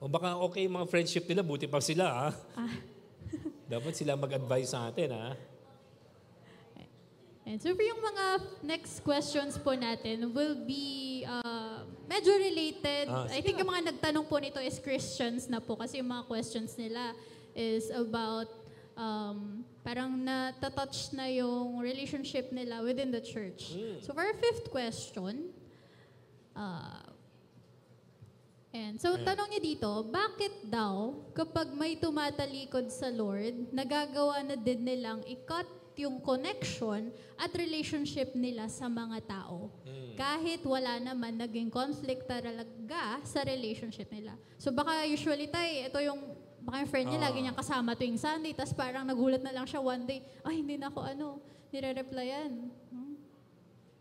[0.00, 2.28] o baka okay mga friendship nila, buti pa sila ha.
[2.56, 2.74] ah.
[3.70, 5.36] Dapat sila mag-advise sa atin ha.
[7.50, 8.26] And so for yung mga
[8.62, 13.10] next questions po natin will be uh, medyo related.
[13.10, 16.30] Ah, I think yung mga nagtanong po nito is Christians na po kasi yung mga
[16.30, 17.10] questions nila
[17.50, 18.46] is about
[18.94, 23.74] um, parang na-touch na yung relationship nila within the church.
[24.06, 25.50] So for our fifth question,
[26.54, 27.02] uh,
[28.70, 34.86] and so tanong niya dito, bakit daw kapag may tumatalikod sa Lord, nagagawa na din
[34.86, 39.68] nilang i-cut yung connection at relationship nila sa mga tao.
[40.16, 44.36] Kahit wala naman naging conflict talaga sa relationship nila.
[44.60, 48.52] So baka usually tay, ito yung baka yung friend niya lagi niyang kasama tuwing Sunday,
[48.52, 51.40] tapos parang nagulat na lang siya one day, ay hindi na ako ano,
[51.72, 52.52] nire-replyan.
[52.92, 53.14] Hmm?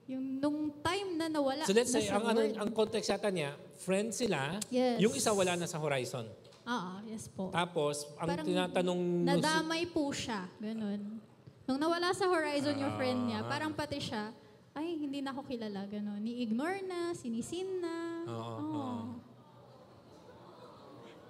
[0.10, 3.56] Yung nung time na nawala So let's say, sa ang, ano, ang context yata niya,
[3.80, 5.00] friends sila, Yes.
[5.00, 6.28] yung isa wala na sa horizon.
[6.70, 7.50] Oo, yes po.
[7.50, 10.46] Tapos, ang Parang tinatanong Nadamay po siya.
[10.62, 11.29] Ganun.
[11.70, 13.48] Nung nawala sa horizon yung friend niya, Ah.
[13.48, 14.34] parang pati siya,
[14.74, 15.86] ay, hindi na ako kilala.
[15.86, 16.18] Ganun.
[16.18, 18.26] Ni-ignore na, sinisin na.
[18.26, 18.74] Oo, Oo.
[18.74, 19.02] oo.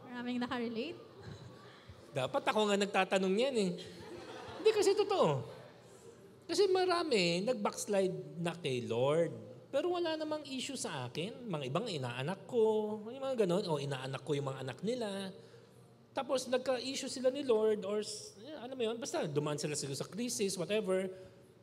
[0.07, 0.95] Maraming nakarelate.
[2.09, 3.71] dapat ako nga nagtatanong yan eh.
[4.57, 5.43] Hindi kasi totoo.
[6.47, 9.35] Kasi marami nag-backslide na kay Lord.
[9.69, 11.35] Pero wala namang issue sa akin.
[11.45, 15.29] Mga ibang inaanak ko, yung mga ganon, o inaanak ko yung mga anak nila.
[16.19, 20.03] Tapos nagka-issue sila ni Lord or eh, ano mo yun, basta dumaan sila siguro sa
[20.03, 21.07] crisis, whatever.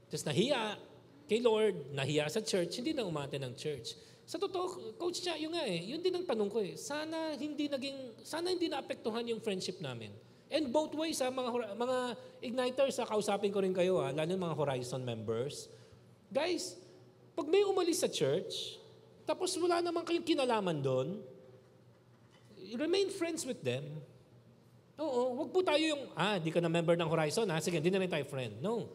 [0.09, 0.80] Tapos nahiya
[1.28, 4.00] kay Lord, nahiya sa church, hindi na umate ng church.
[4.24, 6.72] Sa totoo, Coach Cha, yun nga eh, yun din ang tanong ko eh.
[6.72, 10.09] Sana hindi naging, sana hindi naapektuhan yung friendship namin.
[10.48, 11.98] And both ways ha, mga, hora- mga
[12.40, 15.68] igniters, ha, kausapin ko rin kayo ha, lalo yung mga Horizon members.
[16.32, 16.80] Guys,
[17.36, 18.80] pag may umalis sa church,
[19.28, 21.20] tapos wala naman kayong kinalaman doon,
[22.72, 23.84] remain friends with them.
[24.97, 27.61] Oo, wag po tayo yung, ah, di ka na member ng Horizon, ha?
[27.61, 28.64] Sige, di na rin tayo friend.
[28.64, 28.88] No.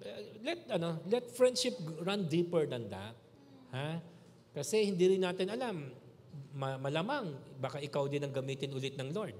[0.00, 3.16] Eh, Let, ano, let friendship run deeper than that.
[3.72, 3.96] Ha?
[4.52, 5.88] Kasi hindi rin natin alam,
[6.52, 9.36] ma- malamang, baka ikaw din ang gamitin ulit ng Lord.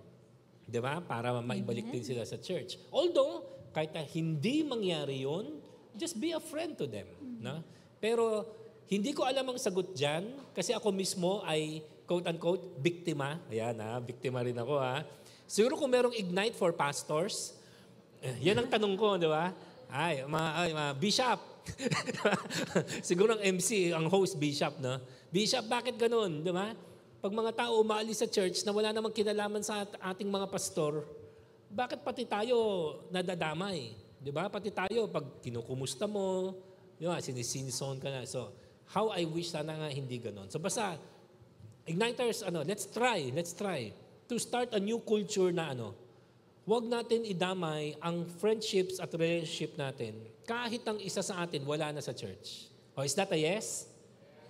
[0.65, 1.01] Di ba?
[1.05, 2.81] Para maibalik din sila sa church.
[2.89, 3.45] Although,
[3.77, 5.61] kahit na hindi mangyari yon,
[5.93, 7.09] just be a friend to them.
[7.41, 7.61] No?
[8.01, 8.49] Pero,
[8.89, 13.41] hindi ko alam ang sagot dyan kasi ako mismo ay quote-unquote biktima.
[13.49, 15.01] Ayan ha, biktima rin ako ha.
[15.55, 17.55] Siguro kung merong ignite for pastors,
[18.19, 19.55] eh, yan ang tanong ko, di ba?
[19.87, 21.39] Ay, mga, ay, mga bishop.
[23.09, 24.99] Siguro ang MC, ang host, bishop, no?
[25.31, 26.75] Bishop, bakit ganun, di ba?
[27.23, 31.07] Pag mga tao umaalis sa church na wala namang kinalaman sa at- ating mga pastor,
[31.71, 32.59] bakit pati tayo
[33.15, 33.95] nadadamay?
[34.19, 34.51] Di ba?
[34.51, 36.51] Pati tayo, pag kinukumusta mo,
[36.99, 38.27] di ba, sinisinson ka na.
[38.27, 38.51] So,
[38.91, 40.51] how I wish sana nga hindi ganun.
[40.51, 40.99] So, basta,
[41.87, 45.95] igniters, ano, let's try, let's try to start a new culture na ano,
[46.65, 50.17] Huwag natin idamay ang friendships at relationship natin
[50.49, 52.73] kahit ang isa sa atin wala na sa church.
[52.97, 53.85] O, is that a yes?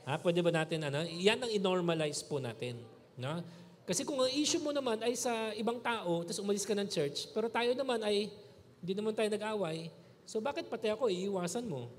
[0.07, 1.03] Ha, pwede ba natin, ano?
[1.11, 2.79] Yan ang inormalize po natin.
[3.19, 3.43] No?
[3.83, 7.35] Kasi kung ang issue mo naman ay sa ibang tao, tapos umalis ka ng church,
[7.35, 8.31] pero tayo naman ay,
[8.79, 9.91] hindi naman tayo nag-away,
[10.23, 11.91] so bakit pati ako, iiwasan mo?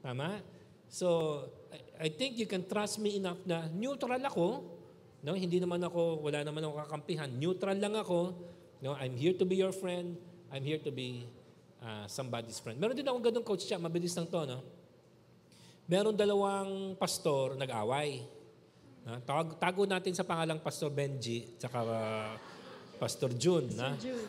[0.00, 0.40] Tama?
[0.88, 4.64] So, I, I think you can trust me enough na neutral ako,
[5.22, 5.34] no?
[5.34, 7.30] Hindi naman ako, wala naman ako kakampihan.
[7.30, 8.36] Neutral lang ako.
[8.78, 10.14] No, I'm here to be your friend.
[10.48, 11.26] I'm here to be
[11.82, 12.78] uh, somebody's friend.
[12.78, 14.60] Meron din akong ganun coach siya, mabilis lang to, no?
[15.88, 18.38] Meron dalawang pastor nag-away.
[19.08, 19.16] No?
[19.24, 22.32] Tawag, tago natin sa pangalang Pastor Benji, tsaka uh,
[23.00, 23.96] Pastor June, na?
[23.96, 24.20] June.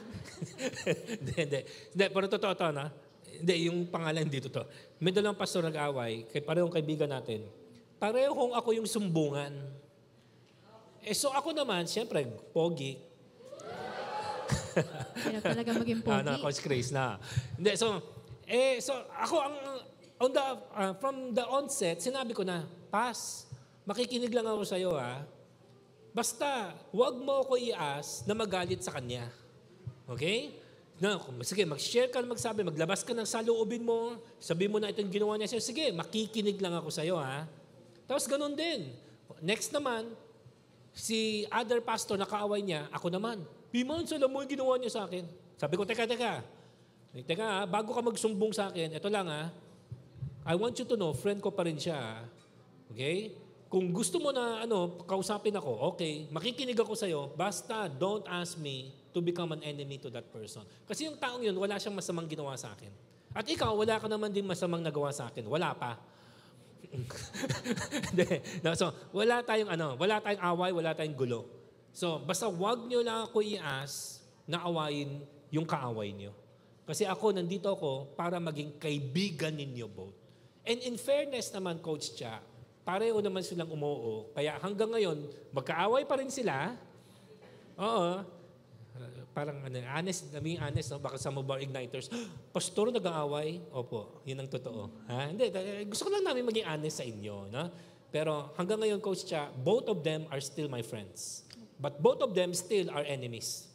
[1.19, 1.59] hindi, hindi.
[1.91, 2.87] Hindi, pero totoo to, na?
[3.27, 4.63] Hindi, yung pangalan dito to.
[5.03, 7.43] May dalawang pastor nag-away, kay parehong kaibigan natin.
[7.99, 9.51] Parehong ako yung sumbungan.
[11.03, 12.99] Eh, so ako naman, siyempre, pogi.
[15.23, 16.15] Hirap talaga maging pogi.
[16.15, 17.19] Ah, na, Coach Chris, na.
[17.55, 17.99] Hindi, so,
[18.47, 19.55] eh, so ako ang,
[20.19, 20.43] on the,
[20.75, 23.45] ah, from the onset, sinabi ko na, Pas,
[23.85, 25.21] makikinig lang ako sa'yo, ha.
[26.09, 29.29] Basta, wag mo ako i-ask na magalit sa kanya.
[30.09, 30.57] Okay?
[30.97, 35.13] Na, kung- sige, mag-share ka, magsabi, maglabas ka ng saloobin mo, sabi mo na itong
[35.13, 37.45] ginawa niya sa'yo, sige, makikinig lang ako sa'yo, ha.
[38.09, 38.89] Tapos ganun din.
[39.45, 40.09] Next naman,
[40.99, 43.39] si other pastor na kaaway niya, ako naman.
[43.71, 45.23] Piman, alam mo ginawa niya sa akin.
[45.55, 46.43] Sabi ko, teka, teka.
[47.15, 49.47] Teka, ha, bago ka magsumbong sa akin, ito lang ha.
[50.43, 51.95] I want you to know, friend ko pa rin siya.
[51.95, 52.15] ha.
[52.91, 53.31] Okay?
[53.69, 58.89] Kung gusto mo na ano, kausapin ako, okay, makikinig ako sa'yo, basta don't ask me
[59.13, 60.65] to become an enemy to that person.
[60.89, 62.89] Kasi yung taong yun, wala siyang masamang ginawa sa akin.
[63.29, 65.45] At ikaw, wala ka naman din masamang nagawa sa akin.
[65.45, 66.01] Wala pa.
[68.65, 71.41] No, so, wala tayong ano, wala tayong away, wala tayong gulo.
[71.93, 75.21] So, basta wag nyo lang ako i-ask na awayin
[75.53, 76.33] yung kaaway nyo.
[76.89, 80.17] Kasi ako, nandito ako para maging kaibigan ninyo both.
[80.65, 82.41] And in fairness naman, Coach Cha,
[82.81, 84.33] pareho naman silang umuo.
[84.33, 86.73] Kaya hanggang ngayon, magkaaway pa rin sila.
[87.77, 88.38] Oo.
[89.31, 90.99] Parang ano, honest, being honest, no?
[90.99, 92.09] baka sa mobile igniters,
[92.55, 93.61] pastor nag-aaway?
[93.71, 95.05] Opo, yun ang totoo.
[95.07, 95.29] Ha?
[95.29, 97.47] Hindi, eh, gusto ko lang namin maging honest sa inyo.
[97.47, 97.63] No?
[98.09, 101.45] Pero hanggang ngayon, Coach Cha, both of them are still my friends.
[101.79, 103.69] But both of them still are enemies.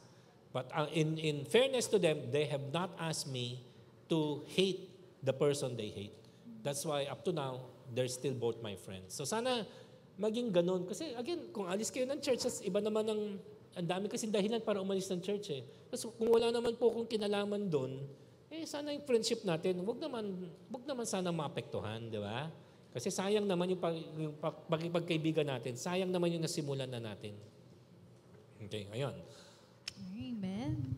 [0.52, 3.62] But uh, in, in fairness to them, they have not asked me
[4.10, 4.90] to hate
[5.22, 6.14] the person they hate.
[6.62, 7.64] That's why up to now,
[7.94, 9.14] they're still both my friends.
[9.14, 9.66] So sana
[10.20, 10.86] maging ganun.
[10.86, 13.22] Kasi again, kung alis kayo ng church, iba naman ang
[13.74, 15.66] ang dami kasi dahilan para umalis ng church eh.
[15.90, 17.98] Tapos kung wala naman po kung kinalaman doon,
[18.55, 22.46] eh sana yung friendship natin, wag naman, wag naman sana maapektuhan, di ba?
[22.94, 27.34] Kasi sayang naman yung, pag, yung pag- pagkikipagkaibigan natin, sayang naman yung nasimulan na natin.
[28.62, 29.18] Okay, ayun.
[30.14, 30.94] Amen.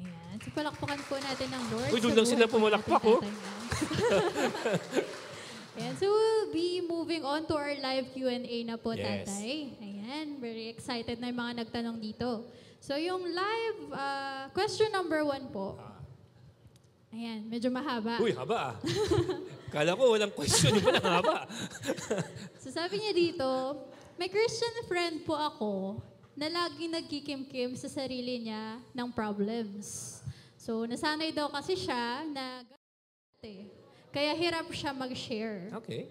[0.00, 0.34] Ayan.
[0.40, 1.92] So, palakpakan po natin ng Lord.
[1.92, 3.20] Uy, doon lang sila pumalakpak, oh.
[5.78, 5.94] Ayan.
[5.94, 9.30] So, we'll be moving on to our live Q&A na po, Yes.
[9.30, 9.78] Tatay.
[9.78, 10.26] Ayan.
[10.42, 12.50] Very excited na yung mga nagtanong dito.
[12.82, 15.78] So, yung live uh, question number one po.
[17.14, 17.46] Ayan.
[17.46, 18.18] Medyo mahaba.
[18.18, 18.74] Uy, haba ah.
[19.74, 21.46] Kala ko walang question, yung pala haba.
[22.60, 23.48] So sabi niya dito,
[24.20, 26.02] may Christian friend po ako
[26.36, 30.18] na laging nagkikimkim sa sarili niya ng problems.
[30.60, 32.60] So nasanay daw kasi siya na
[33.40, 33.77] eh.
[34.08, 35.72] Kaya hirap siya mag-share.
[35.84, 36.08] Okay.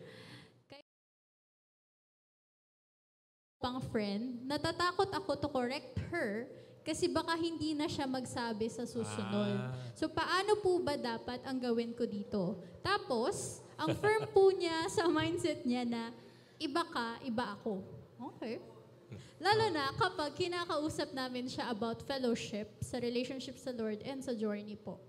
[3.58, 6.46] Pang friend, natatakot ako to correct her
[6.86, 9.60] kasi baka hindi na siya magsabi sa susunod.
[9.60, 9.74] Ah.
[9.98, 12.64] So paano po ba dapat ang gawin ko dito?
[12.80, 16.14] Tapos, ang firm po niya sa mindset niya na
[16.62, 17.82] iba ka, iba ako.
[18.38, 18.62] Okay.
[19.38, 24.78] Lalo na kapag kinakausap namin siya about fellowship sa relationship sa Lord and sa journey
[24.78, 25.02] po.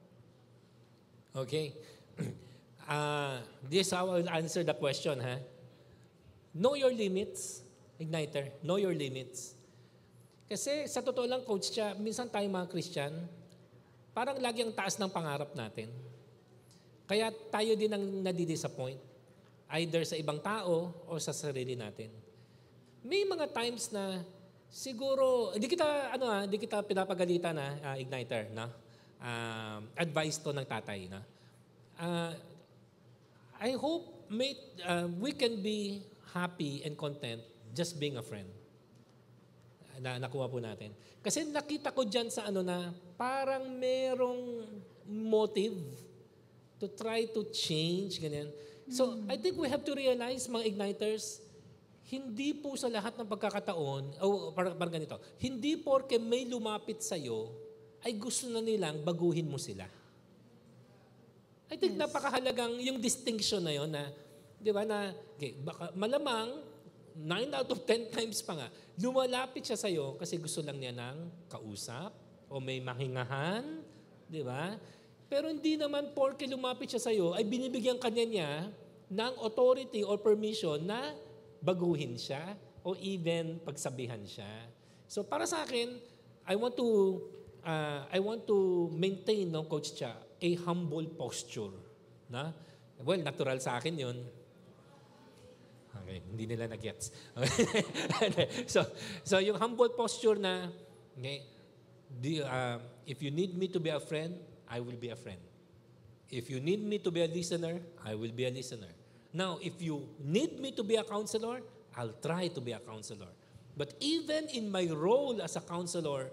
[1.37, 1.77] Okay.
[2.89, 5.37] Uh, this is how I will answer the question, ha?
[6.57, 7.61] Know your limits,
[8.01, 8.49] Igniter.
[8.65, 9.53] Know your limits.
[10.49, 13.13] Kasi sa totoo lang, Coach Cha, minsan tayo mga Christian,
[14.17, 15.93] parang lagi ang taas ng pangarap natin.
[17.05, 18.97] Kaya tayo din ang nadidisappoint.
[19.69, 22.09] Either sa ibang tao o sa sarili natin.
[23.05, 24.25] May mga times na
[24.73, 28.73] siguro, hindi kita, ano ah, hindi kita pinapagalitan na, ah, Igniter, na?
[29.21, 31.21] Um, advice to ng tatay, na?
[32.01, 32.33] Ah,
[33.59, 34.55] I hope may,
[34.87, 37.43] uh, we can be happy and content
[37.75, 38.47] just being a friend.
[39.99, 40.95] Na nakuha po natin.
[41.19, 44.63] Kasi nakita ko dyan sa ano na parang merong
[45.11, 45.75] motive
[46.79, 48.47] to try to change, ganyan.
[48.87, 51.43] So, I think we have to realize, mga igniters,
[52.09, 57.53] hindi po sa lahat ng pagkakataon, o parang, parang ganito, hindi porke may lumapit sa'yo,
[58.07, 59.85] ay gusto na nilang baguhin mo sila.
[61.69, 64.09] I think napakahalagang yung distinction na yon na,
[64.57, 66.65] di ba, na okay, baka, malamang,
[67.19, 71.49] 9 out of 10 times pa nga, lumalapit siya sa'yo kasi gusto lang niya ng
[71.51, 72.15] kausap
[72.47, 73.85] o may mahingahan,
[74.31, 74.79] di ba?
[75.29, 78.51] Pero hindi naman porke lumapit siya sa'yo, ay binibigyan kanya niya
[79.13, 81.13] ng authority or permission na
[81.61, 84.49] baguhin siya o even pagsabihan siya.
[85.11, 85.99] So para sa akin,
[86.49, 86.89] I want to
[87.67, 91.75] uh, I want to maintain no coach Cha a humble posture,
[92.31, 92.53] na?
[93.03, 94.19] Well, natural sa akin 'yon.
[96.05, 97.11] Okay, hindi nila na-gets.
[97.37, 98.49] Okay.
[98.73, 98.87] so,
[99.25, 100.71] so yung humble posture na,
[101.19, 101.43] okay,
[102.21, 104.39] the, uh, if you need me to be a friend,
[104.69, 105.41] I will be a friend.
[106.31, 108.93] If you need me to be a listener, I will be a listener.
[109.33, 111.61] Now, if you need me to be a counselor,
[111.97, 113.33] I'll try to be a counselor.
[113.77, 116.31] But even in my role as a counselor,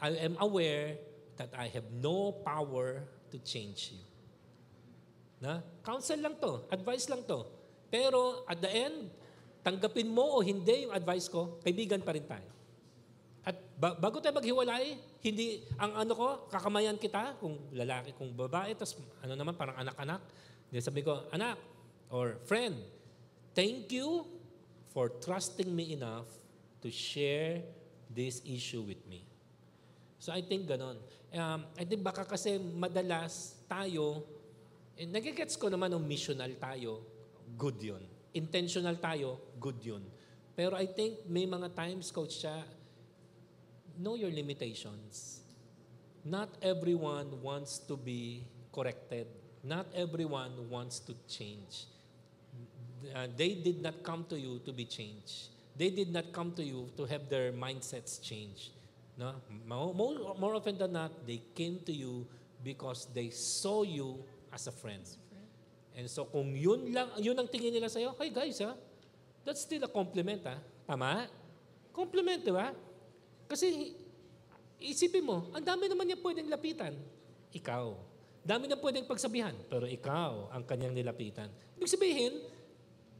[0.00, 0.96] I am aware
[1.36, 4.04] that I have no power to change you.
[5.42, 5.64] Na?
[5.82, 7.42] Counsel lang to, advice lang to.
[7.90, 9.10] Pero at the end,
[9.66, 12.50] tanggapin mo o hindi yung advice ko, kaibigan pa rin tayo.
[13.42, 14.94] At ba- bago tayo maghiwalay,
[15.26, 20.20] hindi, ang ano ko, kakamayan kita, kung lalaki, kung babae, tapos ano naman, parang anak-anak.
[20.70, 21.58] Then sabi ko, anak,
[22.06, 22.78] or friend,
[23.52, 24.30] thank you
[24.94, 26.30] for trusting me enough
[26.84, 27.66] to share
[28.12, 29.31] this issue with me.
[30.22, 31.02] So I think ganon.
[31.34, 34.22] Um, I think baka kasi madalas tayo,
[34.94, 37.02] eh, nagigets ko naman ng missional tayo,
[37.58, 38.06] good yun.
[38.30, 40.06] Intentional tayo, good yun.
[40.54, 42.62] Pero I think may mga times, Coach siya,
[43.98, 45.42] know your limitations.
[46.22, 49.26] Not everyone wants to be corrected.
[49.66, 51.90] Not everyone wants to change.
[53.10, 55.50] Uh, they did not come to you to be changed.
[55.74, 58.81] They did not come to you to have their mindsets changed.
[59.22, 59.38] No?
[59.62, 62.26] Mo- More, more often than not, they came to you
[62.58, 65.06] because they saw you as a friend.
[65.94, 68.74] And so kung yun lang, yun ang tingin nila sa'yo, hey guys ha,
[69.46, 70.58] that's still a compliment ha.
[70.88, 71.30] Tama?
[71.94, 72.74] Compliment, di ba?
[73.46, 73.94] Kasi
[74.82, 76.96] isipin mo, ang dami naman niya pwedeng lapitan.
[77.52, 77.86] Ikaw.
[78.42, 81.46] Dami na pwedeng pagsabihan, pero ikaw ang kanyang nilapitan.
[81.78, 82.32] Ibig sabihin,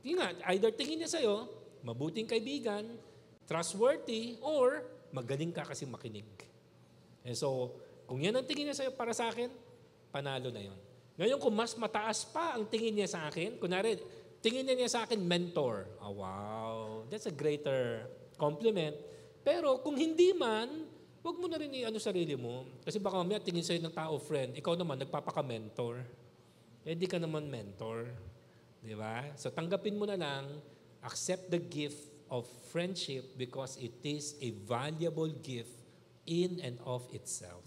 [0.02, 1.46] yun nga, either tingin niya sa'yo,
[1.86, 2.98] mabuting kaibigan,
[3.46, 4.82] trustworthy, or
[5.12, 6.26] magaling ka kasi makinig.
[7.22, 7.76] And so,
[8.08, 9.48] kung yan ang tingin niya sa'yo para sa akin,
[10.10, 10.78] panalo na yon.
[11.20, 14.00] Ngayon, kung mas mataas pa ang tingin niya sa akin, kunwari,
[14.42, 15.86] tingin niya sa akin mentor.
[16.02, 18.08] Oh, wow, that's a greater
[18.40, 18.96] compliment.
[19.46, 20.88] Pero kung hindi man,
[21.22, 22.66] huwag mo na rin i-ano sarili mo.
[22.82, 26.02] Kasi baka mamaya tingin sa'yo ng tao, friend, ikaw naman, nagpapaka-mentor.
[26.82, 28.10] Eh, di ka naman mentor.
[28.82, 29.30] Di ba?
[29.38, 30.58] So, tanggapin mo na lang,
[31.00, 35.76] accept the gift of friendship because it is a valuable gift
[36.24, 37.60] in and of itself.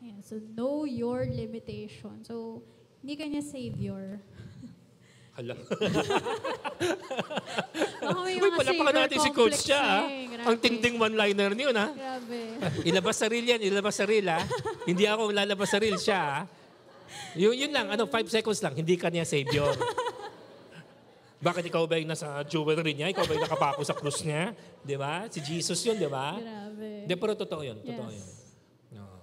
[0.00, 2.24] Ayan, so know your limitation.
[2.24, 2.64] So,
[3.04, 4.16] hindi ka niya savior.
[5.36, 5.54] Hala.
[7.98, 9.82] Baka may Uy, mga palapakan savior natin si Coach complex siya.
[9.82, 10.02] na ah.
[10.08, 10.24] eh.
[10.32, 10.46] Grabe.
[10.48, 11.86] Ang tinding one-liner niyo, ha?
[11.92, 12.40] Grabe.
[12.88, 14.40] Ilabas sarili yan, ilabas sarili, ha?
[14.86, 16.40] Hindi ako lalabas sarili siya, ha?
[17.34, 19.74] Yun, yun lang, ano, five seconds lang, hindi ka niya savior.
[21.38, 23.14] Bakit ikaw ba yung nasa jewelry niya?
[23.14, 24.50] Ikaw ba yung nakapako sa krus niya?
[24.82, 25.30] Di ba?
[25.30, 26.34] Si Jesus yun, di ba?
[26.34, 27.06] Grabe.
[27.06, 27.78] Hindi, pero totoo yun.
[27.78, 28.18] Totoo Yes.
[28.90, 29.06] yun.
[29.06, 29.18] Oo.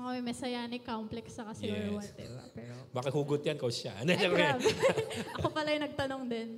[0.00, 1.92] Mga may messianic complex sa kasi or Yes.
[1.92, 2.44] what, diba?
[2.56, 3.92] Pero, Bakit hugot yan, Coach siya?
[4.00, 4.64] Ay, grabe.
[5.36, 6.48] Ako pala yung nagtanong din.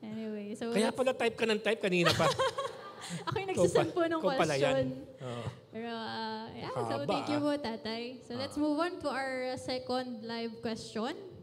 [0.00, 2.24] Anyway, so Kaya pala type ka ng type kanina pa.
[3.28, 4.84] ako yung nagsisampo ng question.
[5.20, 5.44] Oo.
[5.76, 7.44] Pero, uh, yeah, so thank you ah.
[7.44, 8.02] po, tatay.
[8.24, 11.35] So let's move on to our second live question.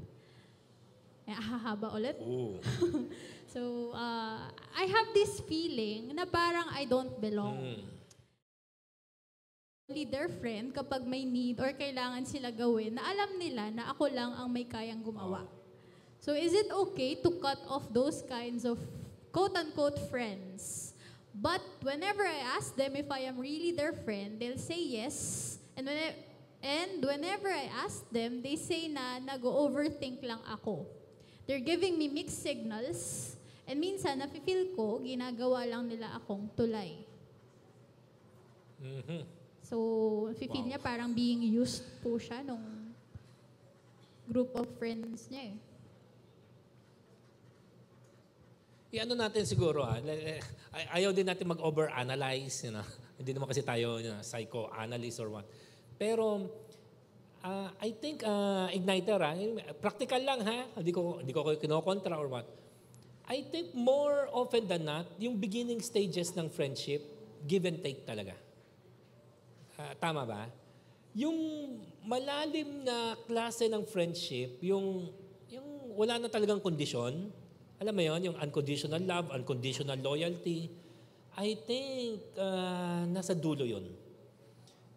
[1.24, 2.20] Eh, hahaba ulit.
[2.20, 2.60] Oo.
[3.54, 7.62] So, uh, I have this feeling na parang I don't belong.
[7.62, 7.82] Mm.
[9.86, 14.10] Only their friend kapag may need or kailangan sila gawin na alam nila na ako
[14.10, 15.46] lang ang may kayang gumawa.
[16.18, 18.82] So, is it okay to cut off those kinds of
[19.30, 20.98] quote-unquote friends?
[21.30, 25.62] But whenever I ask them if I am really their friend, they'll say yes.
[25.78, 26.18] And, when
[26.58, 31.03] and whenever I ask them, they say na nag-overthink lang ako.
[31.44, 33.34] They're giving me mixed signals.
[33.64, 37.00] And minsan, nafe-feel ko, ginagawa lang nila akong tulay.
[38.80, 39.24] Mhm.
[39.64, 39.78] So,
[40.36, 40.68] feel Wow.
[40.68, 42.92] niya parang being used po siya nung
[44.28, 45.58] group of friends niya eh.
[48.94, 50.38] I-ano natin siguro, ah, eh,
[50.70, 52.86] ay- ayaw din natin mag-overanalyze, you know.
[53.18, 55.48] Hindi naman kasi tayo you know, psychoanalyst or what.
[55.98, 56.46] Pero,
[57.44, 59.36] ah, I think, ah, Igniter, ah,
[59.78, 62.48] practical lang ha, hindi ko, hindi ko kinokontra or what.
[63.28, 67.04] I think more often than not, yung beginning stages ng friendship,
[67.48, 68.36] give and take talaga.
[69.80, 70.48] Ah, tama ba?
[71.14, 71.38] Yung
[72.04, 75.12] malalim na klase ng friendship, yung,
[75.52, 77.32] yung wala na talagang kondisyon,
[77.80, 80.72] alam mo yon yung unconditional love, unconditional loyalty,
[81.36, 84.03] I think ah, nasa dulo yon.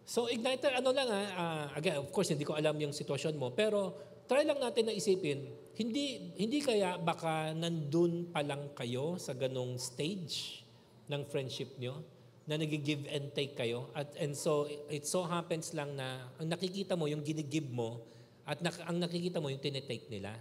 [0.07, 3.51] So Igniter, ano lang ha, ah, again, of course, hindi ko alam yung sitwasyon mo,
[3.51, 3.91] pero
[4.23, 9.75] try lang natin na isipin, hindi, hindi kaya baka nandun pa lang kayo sa ganong
[9.75, 10.63] stage
[11.11, 11.99] ng friendship nyo,
[12.47, 13.91] na nag-give and take kayo.
[13.91, 17.99] At, and so, it so happens lang na ang nakikita mo, yung ginigive mo,
[18.47, 20.31] at nak- ang nakikita mo, yung tinitake nila.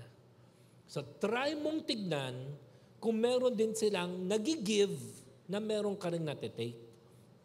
[0.87, 2.55] So, try mong tignan
[3.03, 4.95] kung meron din silang nagigive
[5.51, 6.87] na meron ka rin natitake.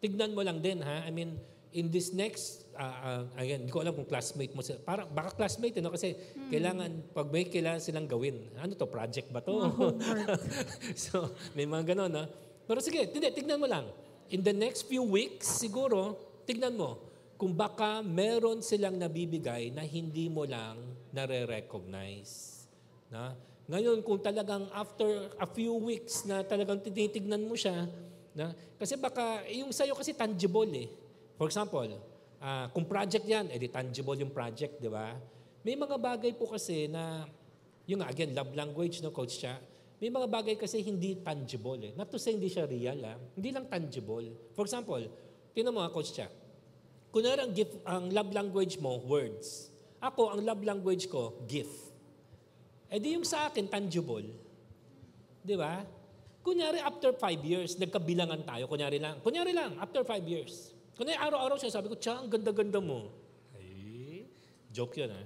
[0.02, 1.06] tignan mo lang din, ha?
[1.06, 1.38] I mean,
[1.72, 4.80] in this next, uh, uh, again, hindi ko alam kung classmate mo sila.
[4.84, 5.92] Para, baka classmate, no?
[5.92, 6.16] kasi
[6.52, 9.56] kailangan, pag may kailangan silang gawin, ano to, project ba to?
[11.04, 12.24] so, may mga ganon, no?
[12.68, 13.88] Pero sige, hindi, tignan mo lang.
[14.32, 17.00] In the next few weeks, siguro, tignan mo,
[17.40, 20.78] kung baka meron silang nabibigay na hindi mo lang
[21.10, 22.64] nare-recognize.
[23.10, 23.34] Na?
[23.66, 27.90] Ngayon, kung talagang after a few weeks na talagang tinitignan mo siya,
[28.32, 30.88] na, kasi baka, yung sa'yo kasi tangible eh.
[31.36, 31.88] For example,
[32.42, 35.16] uh, kung project yan, edi tangible yung project, di ba?
[35.62, 37.24] May mga bagay po kasi na,
[37.86, 39.58] yung again, love language, no, Coach Cha,
[40.02, 41.92] may mga bagay kasi hindi tangible eh.
[41.94, 43.14] Not to say hindi siya real, ah.
[43.38, 44.34] hindi lang tangible.
[44.58, 44.98] For example,
[45.54, 46.26] tinan mo ha, Coach Cha,
[47.14, 49.70] kunwari ang, gift, ang love language mo, words.
[50.02, 51.94] Ako, ang love language ko, gift.
[52.90, 54.26] Eh di yung sa akin, tangible.
[55.46, 55.86] Di ba?
[56.42, 58.66] Kunyari, after five years, nagkabilangan tayo.
[58.66, 59.22] Kunyari lang.
[59.22, 60.71] Kunyari lang, after five years.
[60.92, 63.08] Kunyari, araw-araw siya sabi ko, Tiya, ang ganda-ganda mo.
[63.56, 64.28] Ay,
[64.68, 65.22] joke yun, ha?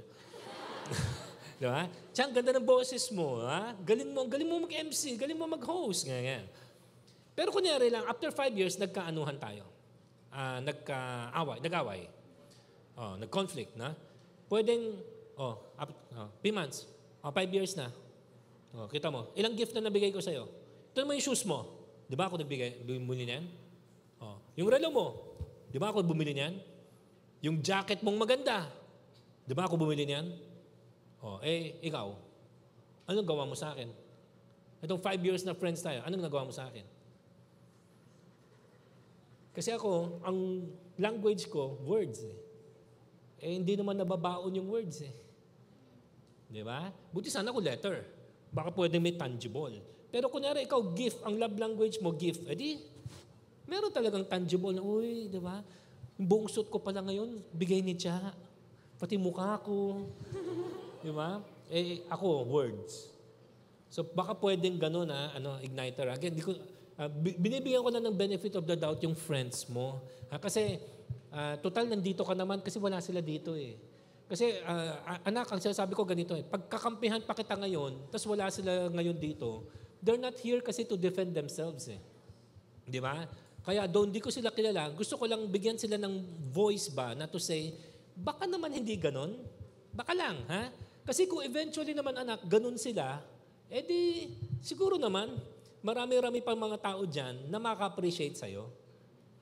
[1.59, 1.91] Di ba?
[2.15, 3.75] Tiya, ang ganda ng boses mo, ha?
[3.83, 6.07] Galing mo, galing mo mag-MC, galing mo mag-host.
[6.07, 6.47] Ganyan.
[7.35, 9.67] Pero kunyari lang, after five years, nagkaanuhan tayo.
[10.31, 12.01] Uh, nagka-away, nag-away.
[12.95, 13.91] Oh, nag-conflict, na?
[14.47, 15.03] Pwedeng,
[15.35, 16.87] oh, up, oh, three months,
[17.27, 17.91] oh, five years na.
[18.71, 20.47] Oh, kita mo, ilang gift na nabigay ko sa'yo?
[20.95, 21.75] Ito naman yung shoes mo.
[22.07, 23.45] Di ba ako nagbigay, bumili niyan?
[24.23, 24.39] Oh.
[24.55, 25.07] Yung relo mo.
[25.77, 26.57] Di ba ako bumili niyan?
[27.45, 28.65] Yung jacket mong maganda.
[29.45, 30.25] Di ba ako bumili niyan?
[31.21, 32.17] Oh, eh, ikaw.
[33.05, 33.93] Anong gawa mo sa akin?
[34.81, 36.81] Itong five years na friends tayo, anong nagawa mo sa akin?
[39.53, 40.65] Kasi ako, ang
[40.97, 42.37] language ko, words eh.
[43.45, 45.13] Eh, hindi naman nababaon yung words eh.
[46.49, 46.89] Di ba?
[47.13, 48.01] Buti sana ko letter.
[48.49, 49.85] Baka pwedeng may tangible.
[50.09, 52.96] Pero kunyari ikaw gift, ang love language mo gift, edi
[53.67, 55.61] meron talagang tangible na, uy, di ba?
[56.17, 58.33] Buong suit ko pala ngayon, bigay ni Cha.
[58.97, 60.09] Pati mukha ko.
[61.05, 61.45] di ba?
[61.69, 63.13] Eh, ako, words.
[63.93, 66.09] So baka pwedeng ganun ha, ano, igniter.
[66.09, 66.57] Again, di ko,
[66.97, 70.01] uh, binibigyan ko lang ng benefit of the doubt yung friends mo.
[70.33, 70.41] Ha?
[70.41, 70.81] Kasi,
[71.31, 73.77] uh, total nandito ka naman kasi wala sila dito eh.
[74.27, 78.91] Kasi, uh, anak, ang sinasabi ko ganito eh, pagkakampihan pa kita ngayon, tapos wala sila
[78.91, 79.63] ngayon dito,
[80.07, 81.99] They're not here kasi to defend themselves eh.
[82.87, 83.27] Di ba?
[83.67, 84.95] Kaya doon di ko sila kilala.
[84.95, 86.23] Gusto ko lang bigyan sila ng
[86.55, 87.75] voice ba na to say,
[88.15, 89.35] baka naman hindi ganon.
[89.91, 90.71] Baka lang, ha?
[91.03, 93.19] Kasi kung eventually naman anak, ganon sila,
[93.67, 94.31] edi
[94.63, 95.35] siguro naman,
[95.83, 98.71] marami-rami pang mga tao dyan na maka-appreciate sa'yo.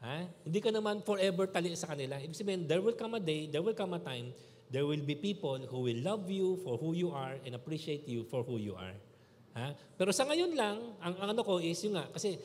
[0.04, 0.28] Ha?
[0.44, 2.20] Hindi ka naman forever tali sa kanila.
[2.20, 4.32] Ibig sabihin, there will come a day, there will come a time,
[4.68, 8.28] there will be people who will love you for who you are and appreciate you
[8.28, 8.96] for who you are.
[9.56, 9.72] Ha?
[9.96, 12.36] Pero sa ngayon lang, ang, ang ano ko is yung nga, kasi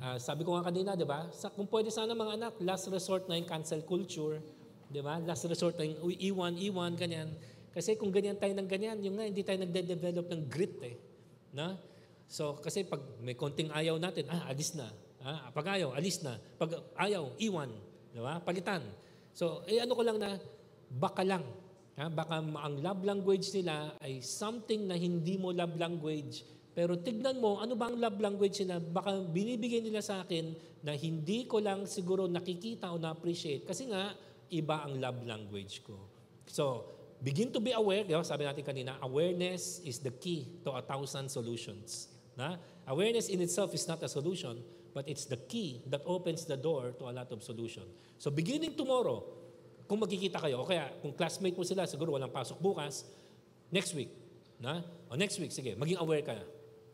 [0.00, 1.28] uh, sabi ko nga kanina, di ba?
[1.32, 4.40] Sa, kung pwede sana mga anak, last resort na yung cancel culture,
[4.88, 5.20] di ba?
[5.22, 7.32] Last resort na yung iwan, iwan, ganyan.
[7.70, 10.96] Kasi kung ganyan tayo ng ganyan, yung nga, hindi tayo nagde-develop ng grit eh.
[11.52, 11.76] Na?
[12.26, 14.88] So, kasi pag may konting ayaw natin, ah, alis na.
[15.20, 16.40] Ah, pag ayaw, alis na.
[16.56, 17.70] Pag ayaw, iwan.
[18.10, 18.40] Di ba?
[18.40, 18.82] Palitan.
[19.36, 20.40] So, eh ano ko lang na,
[20.88, 21.44] baka lang,
[21.96, 22.12] Ha?
[22.12, 26.44] Baka ang love language nila ay something na hindi mo love language.
[26.76, 28.76] Pero tignan mo, ano ba ang love language nila?
[28.76, 30.52] Baka binibigay nila sa akin
[30.84, 33.64] na hindi ko lang siguro nakikita o na-appreciate.
[33.64, 34.12] Kasi nga,
[34.52, 35.96] iba ang love language ko.
[36.44, 36.84] So,
[37.24, 38.04] begin to be aware.
[38.04, 38.20] Diba?
[38.20, 42.12] Sabi natin kanina, awareness is the key to a thousand solutions.
[42.36, 42.60] Na?
[42.84, 44.60] Awareness in itself is not a solution,
[44.92, 47.88] but it's the key that opens the door to a lot of solution.
[48.20, 49.24] So beginning tomorrow,
[49.88, 53.08] kung magkikita kayo, o kaya kung classmate mo sila, siguro walang pasok bukas,
[53.72, 54.12] next week,
[54.60, 54.84] na?
[55.08, 56.44] O next week, sige, maging aware ka na.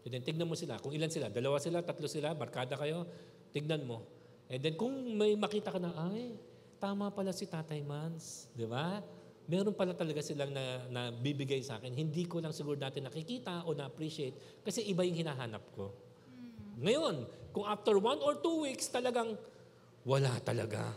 [0.02, 0.78] And then, tignan mo sila.
[0.82, 3.06] Kung ilan sila, dalawa sila, tatlo sila, barkada kayo,
[3.54, 4.02] tignan mo.
[4.50, 6.34] And then, kung may makita ka na, ay,
[6.82, 8.98] tama pala si Tatay Mans, di ba?
[9.46, 11.94] Meron pala talaga silang na, na bibigay sa akin.
[11.94, 15.90] Hindi ko lang siguro natin nakikita o na-appreciate kasi iba yung hinahanap ko.
[16.78, 19.34] Ngayon, kung after one or two weeks, talagang
[20.02, 20.94] wala talaga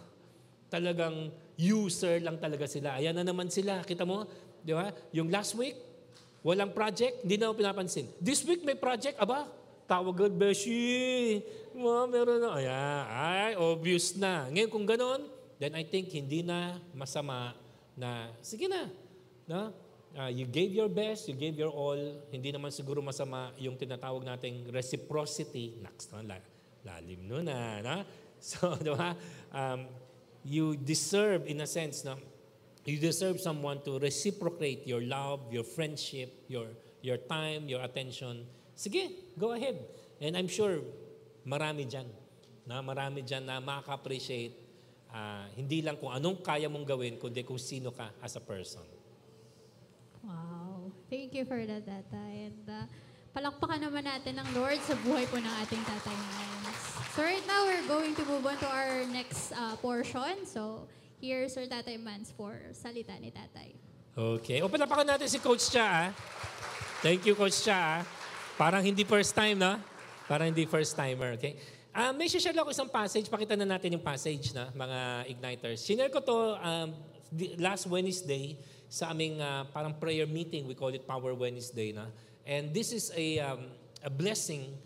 [0.76, 3.00] talagang user lang talaga sila.
[3.00, 3.80] Ayan na naman sila.
[3.86, 4.28] Kita mo?
[4.60, 4.92] Di ba?
[5.16, 5.78] Yung last week,
[6.46, 8.06] walang project, hindi na pinapansin.
[8.22, 9.50] This week may project, aba,
[9.90, 11.42] tawag agad, Beshi.
[11.74, 12.62] Ma, meron na.
[12.62, 14.46] Ayan, ay, obvious na.
[14.54, 15.26] Ngayon kung ganon,
[15.58, 17.58] then I think hindi na masama
[17.98, 18.94] na, sige na.
[19.50, 19.74] na?
[20.16, 21.98] Uh, you gave your best, you gave your all.
[22.30, 25.82] Hindi naman siguro masama yung tinatawag nating reciprocity.
[25.82, 26.22] Next, no?
[26.86, 27.82] lalim nun na.
[27.82, 27.98] na?
[28.46, 29.18] So, di ba?
[29.50, 29.90] Um,
[30.46, 32.14] you deserve, in a sense, no?
[32.86, 36.70] You deserve someone to reciprocate your love, your friendship, your,
[37.02, 38.46] your time, your attention.
[38.78, 39.82] Sige, go ahead.
[40.22, 40.80] And I'm sure
[41.42, 42.06] marami dyan.
[42.70, 44.54] Na marami dyan na makaka-appreciate
[45.10, 48.86] ah, hindi lang kung anong kaya mong gawin, kundi kung sino ka as a person.
[50.22, 50.94] Wow.
[51.10, 52.54] Thank you for that, Tatay.
[52.54, 52.86] And uh,
[53.34, 56.18] palakpakan naman natin ng Lord sa buhay po ng ating Tatay.
[57.16, 60.44] So right now, we're going to move on to our next uh, portion.
[60.44, 60.84] So
[61.26, 63.74] here's our Tatay Mans for Salita ni Tatay.
[64.14, 64.62] Okay.
[64.62, 65.82] O palapakan natin si Coach Cha.
[65.82, 66.08] ah.
[67.02, 67.74] Thank you, Coach Cha.
[67.74, 68.00] ah.
[68.62, 69.82] Parang hindi first time, no?
[70.30, 71.58] Parang hindi first timer, okay?
[71.90, 73.26] Ah, may share ako isang passage.
[73.26, 75.00] Pakita na natin yung passage na mga
[75.34, 75.82] igniters.
[75.82, 76.94] Sinare ko to um,
[77.58, 80.70] last Wednesday sa aming ah, parang prayer meeting.
[80.70, 81.90] We call it Power Wednesday.
[81.90, 82.06] Na?
[82.46, 83.74] And this is a, um,
[84.06, 84.78] a blessing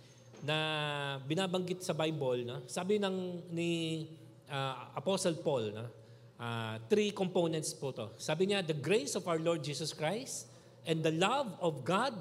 [0.41, 2.47] na binabanggit sa Bible.
[2.47, 2.63] Na?
[2.65, 4.07] Sabi ng ni
[4.47, 5.98] ah, Apostle Paul, na?
[6.39, 8.07] Ah, three components po to.
[8.15, 10.47] Sabi niya, the grace of our Lord Jesus Christ
[10.87, 12.15] and the love of God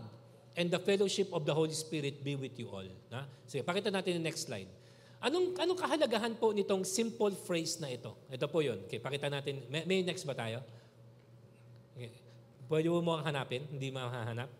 [0.58, 2.82] and the fellowship of the Holy Spirit be with you all.
[3.14, 3.30] Na?
[3.46, 4.66] Sige, pakita natin yung next slide.
[5.22, 8.18] Anong, anong kahalagahan po nitong simple phrase na ito?
[8.26, 8.82] Ito po yun.
[8.90, 9.62] Okay, pakita natin.
[9.70, 10.66] May, may next ba tayo?
[11.94, 12.10] Okay.
[12.66, 13.70] Pwede mo mo hanapin?
[13.70, 14.50] Hindi mahahanap?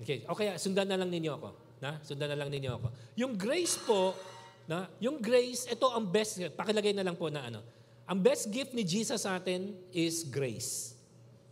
[0.00, 0.24] Okay.
[0.24, 1.48] O kaya, sundan na lang ninyo ako.
[1.84, 2.00] Na?
[2.00, 2.88] Sundan na lang ninyo ako.
[3.20, 4.16] Yung grace po,
[4.64, 7.60] na, yung grace, ito ang best, pakilagay na lang po na ano.
[8.04, 10.92] Ang best gift ni Jesus sa atin is grace.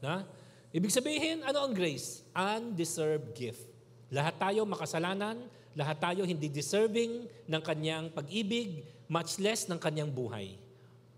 [0.05, 0.29] Na?
[0.73, 2.25] Ibig sabihin, ano ang grace?
[2.37, 3.65] Undeserved gift.
[4.13, 5.41] Lahat tayo makasalanan,
[5.73, 10.57] lahat tayo hindi deserving ng kanyang pag-ibig, much less ng kanyang buhay.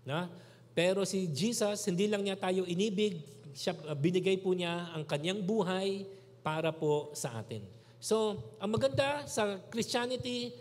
[0.07, 0.31] Na?
[0.71, 3.19] Pero si Jesus, hindi lang niya tayo inibig,
[3.55, 6.03] siya, binigay po niya ang kanyang buhay
[6.43, 7.63] para po sa atin.
[7.99, 10.51] So, ang maganda sa Christianity,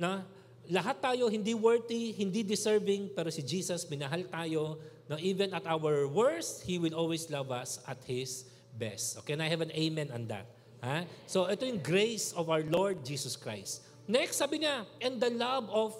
[0.00, 0.24] na
[0.68, 4.76] lahat tayo hindi worthy, hindi deserving, pero si Jesus, minahal tayo,
[5.08, 8.46] na even at our worst, He will always love us at His
[8.76, 9.18] best.
[9.24, 10.46] Okay, and I have an amen on that.
[10.80, 11.04] Ha?
[11.26, 13.82] So, ito yung grace of our Lord Jesus Christ.
[14.06, 15.94] Next, sabi niya, and the love of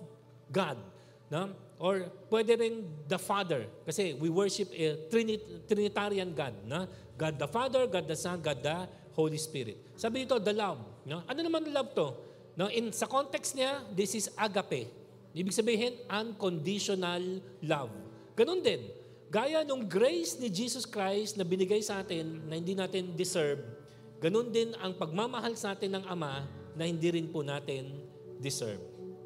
[0.51, 0.79] God.
[1.31, 1.55] No?
[1.79, 3.65] Or pwede rin the Father.
[3.87, 6.55] Kasi we worship a Trinit- Trinitarian God.
[6.67, 6.87] No?
[7.17, 9.79] God the Father, God the Son, God the Holy Spirit.
[9.95, 10.81] Sabi dito, the love.
[11.07, 11.23] No?
[11.25, 12.30] Ano naman love to?
[12.61, 12.69] No?
[12.69, 14.93] In, sa context niya, this is agape.
[15.33, 17.89] Ibig sabihin, unconditional love.
[18.37, 18.85] Ganun din.
[19.33, 23.65] Gaya nung grace ni Jesus Christ na binigay sa atin na hindi natin deserve,
[24.21, 26.45] ganun din ang pagmamahal sa atin ng Ama
[26.77, 27.97] na hindi rin po natin
[28.43, 28.83] deserve.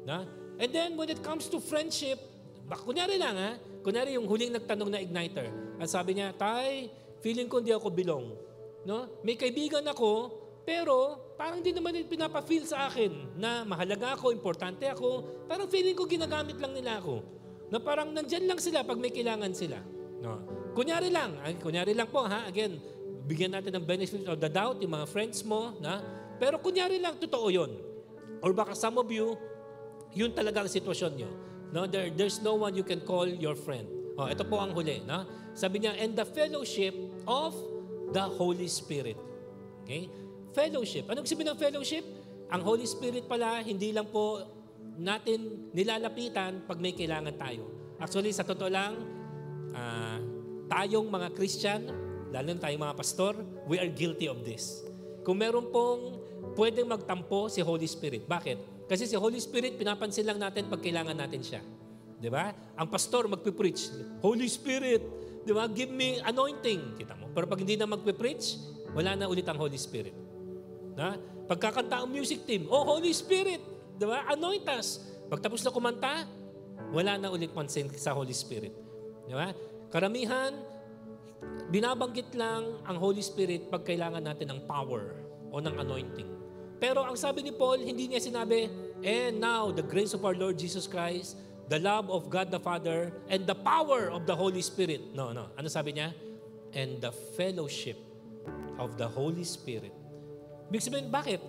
[0.07, 0.23] Na?
[0.55, 2.21] And then when it comes to friendship,
[2.69, 3.51] bak kunyari lang ha,
[3.83, 5.49] kunyari yung huling nagtanong na igniter.
[5.81, 6.87] At sabi niya, Tay,
[7.19, 8.31] feeling ko hindi ako belong.
[8.85, 9.09] No?
[9.25, 10.29] May kaibigan ako,
[10.65, 15.45] pero parang di naman pinapa-feel sa akin na mahalaga ako, importante ako.
[15.45, 17.21] Parang feeling ko ginagamit lang nila ako.
[17.69, 19.77] Na parang nandyan lang sila pag may kailangan sila.
[20.25, 20.41] No.
[20.73, 22.81] Kunyari lang, ay, kunyari lang po ha, again,
[23.29, 26.01] bigyan natin ng benefit of the doubt yung mga friends mo, na,
[26.41, 27.71] pero kunyari lang, totoo yon.
[28.41, 29.37] Or baka some of you,
[30.17, 31.29] yun talaga ang sitwasyon nyo.
[31.73, 33.85] No, there, there's no one you can call your friend.
[34.15, 35.03] Oh, ito po ang huli.
[35.03, 35.27] No?
[35.53, 36.95] Sabi niya, and the fellowship
[37.27, 37.53] of
[38.15, 39.19] the Holy Spirit.
[39.83, 40.07] Okay?
[40.55, 41.11] Fellowship.
[41.11, 42.07] Anong sabi ng fellowship?
[42.47, 44.39] Ang Holy Spirit pala, hindi lang po
[44.95, 47.67] natin nilalapitan pag may kailangan tayo.
[47.99, 48.95] Actually, sa totoo lang,
[49.75, 50.17] ah,
[50.71, 51.91] tayong mga Christian,
[52.31, 53.35] lalo na tayong mga pastor,
[53.67, 54.79] we are guilty of this.
[55.27, 56.23] Kung meron pong
[56.55, 58.23] pwedeng magtampo si Holy Spirit.
[58.23, 58.87] Bakit?
[58.87, 61.61] Kasi si Holy Spirit, pinapansin lang natin pag kailangan natin siya.
[62.15, 62.55] Di ba?
[62.79, 63.91] Ang pastor magpipreach,
[64.23, 65.03] Holy Spirit,
[65.43, 65.67] di ba?
[65.67, 66.95] Give me anointing.
[66.95, 67.27] Kita mo.
[67.35, 68.45] Pero pag hindi na magpipreach,
[68.95, 70.24] wala na ulit ang Holy Spirit.
[70.95, 71.19] Na?
[71.45, 73.61] Pagkakanta ang music team, oh Holy Spirit,
[73.99, 74.25] di ba?
[74.31, 75.03] Anoint us.
[75.29, 76.25] Pagtapos na kumanta,
[76.89, 78.73] wala na ulit pansin sa Holy Spirit.
[79.27, 79.51] Di ba?
[79.91, 80.55] Karamihan,
[81.69, 85.13] binabanggit lang ang Holy Spirit pag kailangan natin ng power
[85.51, 86.29] o ng anointing.
[86.79, 88.67] Pero ang sabi ni Paul, hindi niya sinabi,
[89.05, 91.39] And now, the grace of our Lord Jesus Christ,
[91.71, 95.13] the love of God the Father, and the power of the Holy Spirit.
[95.15, 95.49] No, no.
[95.55, 96.13] Ano sabi niya?
[96.75, 97.97] And the fellowship
[98.77, 100.04] of the Holy Spirit.
[100.69, 101.41] Ibig sabihin, bakit?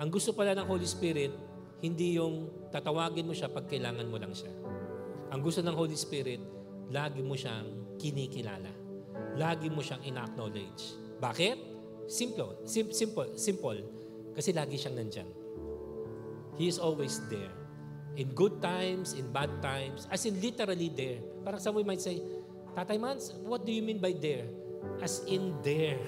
[0.00, 1.32] Ang gusto pala ng Holy Spirit,
[1.82, 4.50] hindi yung tatawagin mo siya pag kailangan mo lang siya.
[5.34, 6.40] Ang gusto ng Holy Spirit,
[6.92, 8.70] lagi mo siyang kinikilala.
[9.36, 10.96] Lagi mo siyang ina-acknowledge.
[11.20, 11.56] Bakit?
[12.08, 12.64] Simple.
[12.68, 13.32] Sim- simple.
[13.36, 13.80] Simple.
[14.36, 15.28] Kasi lagi siyang nandyan.
[16.60, 17.52] He is always there.
[18.20, 21.20] In good times, in bad times, as in literally there.
[21.40, 22.20] Parang some might say,
[22.76, 24.44] Tatay Mans, what do you mean by there?
[25.00, 26.00] As in there.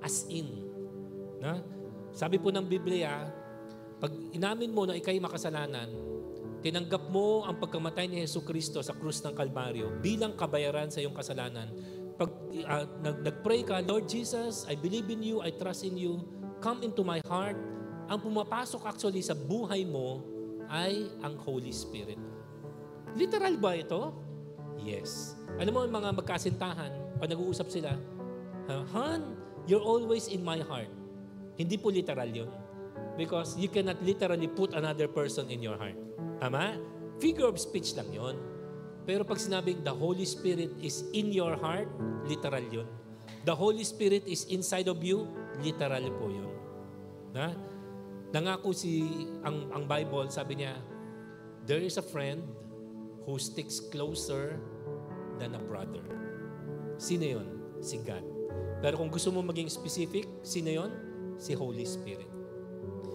[0.00, 0.69] As in.
[1.40, 1.58] Na?
[2.12, 3.26] Sabi po ng Biblia,
[4.00, 5.88] pag inamin mo na ikay makasalanan,
[6.60, 11.16] tinanggap mo ang pagkamatay ni Yesu Kristo sa krus ng Kalbaryo bilang kabayaran sa iyong
[11.16, 11.72] kasalanan.
[12.20, 12.30] Pag
[12.68, 16.20] uh, nag, nag-pray ka, Lord Jesus, I believe in you, I trust in you,
[16.60, 17.56] come into my heart.
[18.12, 20.20] Ang pumapasok actually sa buhay mo
[20.68, 22.20] ay ang Holy Spirit.
[23.16, 24.12] Literal ba ito?
[24.80, 25.36] Yes.
[25.56, 27.96] Alam mo, yung mga magkasintahan, pag nag-uusap sila,
[28.94, 29.34] Han,
[29.66, 30.88] you're always in my heart.
[31.60, 32.48] Hindi po literal yun.
[33.20, 36.00] Because you cannot literally put another person in your heart.
[36.40, 36.80] Tama?
[37.20, 38.40] Figure of speech lang yon.
[39.04, 41.84] Pero pag sinabing the Holy Spirit is in your heart,
[42.24, 42.88] literal yun.
[43.44, 45.28] The Holy Spirit is inside of you,
[45.60, 46.48] literal po yun.
[47.36, 47.52] Na?
[48.32, 49.04] Nangako si,
[49.44, 50.80] ang, ang Bible, sabi niya,
[51.68, 52.40] there is a friend
[53.28, 54.56] who sticks closer
[55.36, 56.04] than a brother.
[56.96, 57.48] Sino yun?
[57.84, 58.24] Si God.
[58.80, 61.09] Pero kung gusto mo maging specific, sino yun?
[61.40, 62.28] Si Holy Spirit.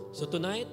[0.10, 0.66] So tonight,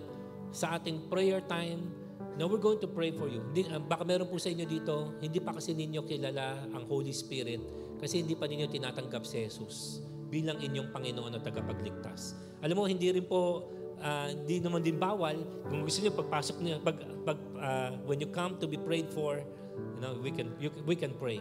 [0.49, 1.93] sa ating prayer time,
[2.41, 3.45] now we're going to pray for you.
[3.53, 7.13] Hindi, uh, baka meron po sa inyo dito, hindi pa kasi ninyo kilala ang Holy
[7.13, 7.61] Spirit
[8.01, 10.01] kasi hindi pa ninyo tinatanggap si Jesus
[10.33, 12.33] bilang inyong Panginoon at tagapagligtas.
[12.65, 13.69] Alam mo, hindi rin po,
[14.01, 15.37] uh, hindi naman din bawal,
[15.69, 16.97] kung gusto niyo pagpasok niyo, pag,
[17.29, 19.45] pag, uh, when you come to be prayed for,
[19.77, 21.37] you know, we can, you, we can pray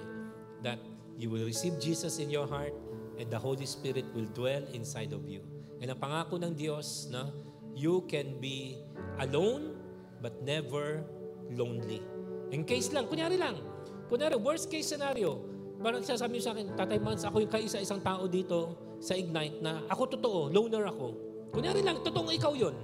[0.59, 0.77] that
[1.15, 2.75] you will receive Jesus in your heart
[3.15, 5.39] and the Holy Spirit will dwell inside of you.
[5.81, 7.33] And ang pangako ng Diyos na
[7.73, 8.77] you can be
[9.17, 9.73] alone
[10.21, 11.01] but never
[11.49, 12.05] lonely.
[12.53, 13.57] In case lang, kunyari lang,
[14.05, 15.41] kunyari, worst case scenario,
[15.81, 19.81] parang sasabi niyo sa akin, Tatay Mans, ako yung kaisa-isang tao dito sa Ignite na
[19.89, 21.07] ako totoo, loner ako.
[21.49, 22.77] Kunyari lang, totoong ikaw yun.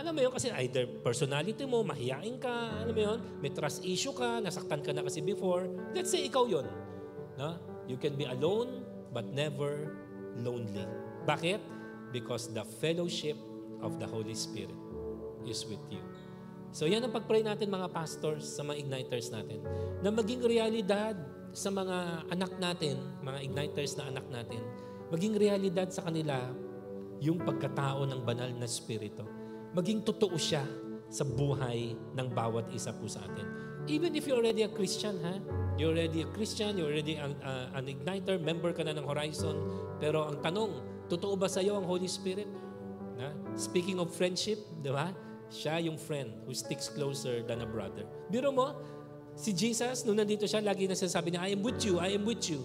[0.00, 4.16] Alam mo yun, kasi either personality mo, mahiyain ka, alam mo yun, may trust issue
[4.16, 5.68] ka, nasaktan ka na kasi before.
[5.92, 6.64] Let's say ikaw yun.
[7.36, 7.60] No?
[7.84, 9.92] You can be alone, but never
[10.40, 10.88] lonely.
[11.28, 11.79] Bakit?
[12.10, 13.38] Because the fellowship
[13.80, 14.76] of the Holy Spirit
[15.46, 16.02] is with you.
[16.70, 19.62] So yan ang pag-pray natin mga pastors sa mga igniters natin.
[20.02, 21.18] Na maging realidad
[21.50, 22.94] sa mga anak natin,
[23.26, 24.62] mga igniters na anak natin,
[25.10, 26.38] maging realidad sa kanila
[27.18, 29.26] yung pagkatao ng banal na spirito.
[29.74, 30.62] Maging totoo siya
[31.10, 33.44] sa buhay ng bawat isa po sa atin.
[33.90, 35.42] Even if you're already a Christian, ha?
[35.74, 39.56] You're already a Christian, you're already an, uh, an igniter, member ka na ng Horizon.
[39.98, 40.70] Pero ang tanong,
[41.10, 42.46] totoo ba sa iyo ang Holy Spirit?
[43.18, 43.34] Na?
[43.58, 45.10] Speaking of friendship, di ba?
[45.50, 48.06] Siya yung friend who sticks closer than a brother.
[48.30, 48.78] Biro mo,
[49.34, 52.22] si Jesus, nung nandito siya, lagi na sinasabi niya, I am with you, I am
[52.22, 52.62] with you.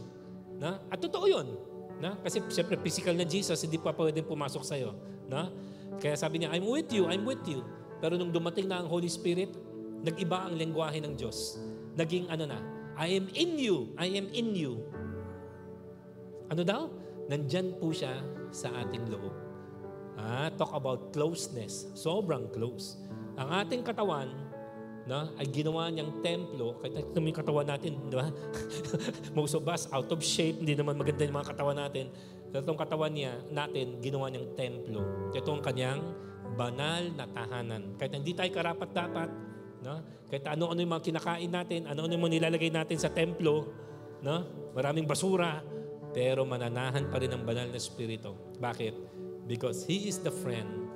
[0.61, 0.77] Na?
[0.93, 1.57] At totoo yun.
[1.97, 2.13] Na?
[2.21, 4.93] Kasi siyempre, physical na Jesus, hindi pa pwedeng pumasok sa'yo.
[5.25, 5.49] Na?
[5.97, 7.65] Kaya sabi niya, I'm with you, I'm with you.
[7.97, 9.49] Pero nung dumating na ang Holy Spirit,
[10.05, 11.57] nag-iba ang lengguwahe ng Diyos.
[11.97, 12.59] Naging ano na,
[12.95, 13.91] I am in you.
[13.97, 14.83] I am in you.
[16.53, 16.87] Ano daw?
[17.25, 18.13] Nandyan po siya
[18.53, 19.33] sa ating loob.
[20.15, 21.89] Ah, talk about closeness.
[21.97, 22.97] Sobrang close.
[23.35, 24.31] Ang ating katawan,
[25.05, 26.81] na ay ginawa niyang templo.
[26.81, 28.25] Kahit ito yung katawan natin, di ba?
[29.37, 32.09] Most of us, out of shape, hindi naman maganda yung mga katawan natin.
[32.49, 35.29] Pero itong katawan niya, natin, ginawa niyang templo.
[35.29, 36.01] Ito ang kanyang
[36.57, 37.93] banal na tahanan.
[38.01, 39.29] Kahit hindi tayo karapat-dapat,
[39.85, 39.95] no?
[40.25, 43.69] kahit ano-ano yung mga kinakain natin, ano-ano yung mga nilalagay natin sa templo,
[44.25, 44.35] no?
[44.73, 45.61] maraming basura,
[46.15, 48.55] pero mananahan pa rin ang banal na spirito.
[48.63, 48.95] Bakit?
[49.51, 50.87] Because He is the friend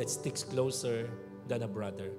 [0.00, 1.12] that sticks closer
[1.44, 2.16] than a brother.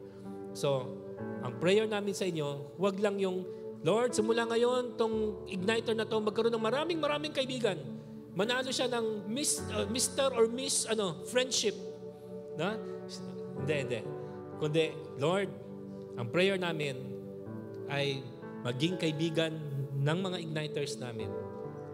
[0.54, 0.94] So,
[1.42, 3.42] ang prayer namin sa inyo, wag lang yung,
[3.82, 7.82] Lord, simula ngayon, tong igniter na to, magkaroon ng maraming maraming kaibigan.
[8.38, 10.30] Manalo siya ng miss, uh, Mr.
[10.38, 11.74] or Miss ano, friendship.
[12.54, 12.78] Na?
[13.58, 14.00] Hindi, hindi.
[14.62, 14.86] Kundi,
[15.18, 15.50] Lord,
[16.22, 17.02] ang prayer namin
[17.90, 18.22] ay
[18.62, 19.58] maging kaibigan
[19.98, 21.43] ng mga igniters namin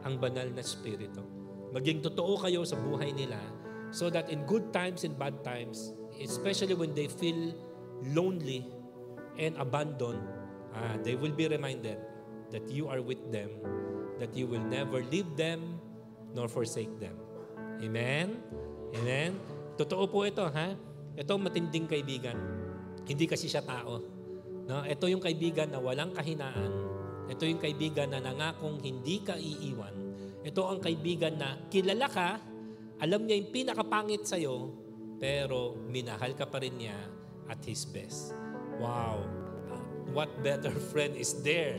[0.04, 1.22] ang banal na spirito.
[1.70, 3.38] Maging totoo kayo sa buhay nila
[3.90, 7.54] so that in good times and bad times, especially when they feel
[8.14, 8.66] lonely
[9.38, 10.22] and abandoned,
[10.74, 11.98] uh, they will be reminded
[12.50, 13.50] that you are with them,
[14.18, 15.78] that you will never leave them
[16.34, 17.16] nor forsake them.
[17.80, 18.42] Amen?
[18.98, 19.38] Amen?
[19.80, 20.76] Totoo po ito, ha?
[21.16, 22.36] Ito matinding kaibigan.
[23.08, 24.04] Hindi kasi siya tao.
[24.68, 24.84] No?
[24.86, 26.99] Ito yung kaibigan na walang kahinaan.
[27.30, 29.94] Ito yung kaibigan na nangakong hindi ka iiwan.
[30.42, 32.42] Ito ang kaibigan na kilala ka,
[33.00, 34.74] alam niya yung pinakapangit sa'yo,
[35.22, 36.98] pero minahal ka pa rin niya
[37.46, 38.34] at His best.
[38.82, 39.24] Wow!
[40.10, 41.78] What better friend is there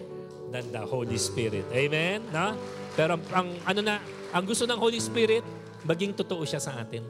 [0.55, 1.67] than the Holy Spirit?
[1.75, 2.23] Amen?
[2.31, 2.55] No?
[2.95, 3.99] Pero ang, ang ano na,
[4.31, 5.43] ang gusto ng Holy Spirit,
[5.83, 7.03] maging totoo siya sa atin.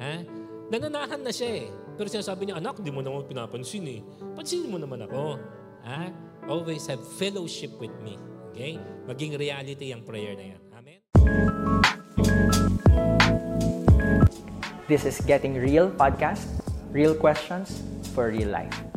[0.00, 0.24] Ha?
[0.72, 1.68] Nananahan na siya eh.
[1.94, 4.00] Pero sinasabi niya, anak, di mo naman pinapansin eh.
[4.34, 5.38] Pansinin mo naman ako.
[5.84, 6.10] Ha?
[6.44, 8.20] Always have fellowship with me.
[8.52, 8.76] Okay?
[9.08, 10.60] Maging reality ang prayer na yan.
[10.76, 11.00] Amen?
[14.84, 16.44] This is Getting Real podcast.
[16.92, 17.80] Real questions
[18.12, 18.93] for real life.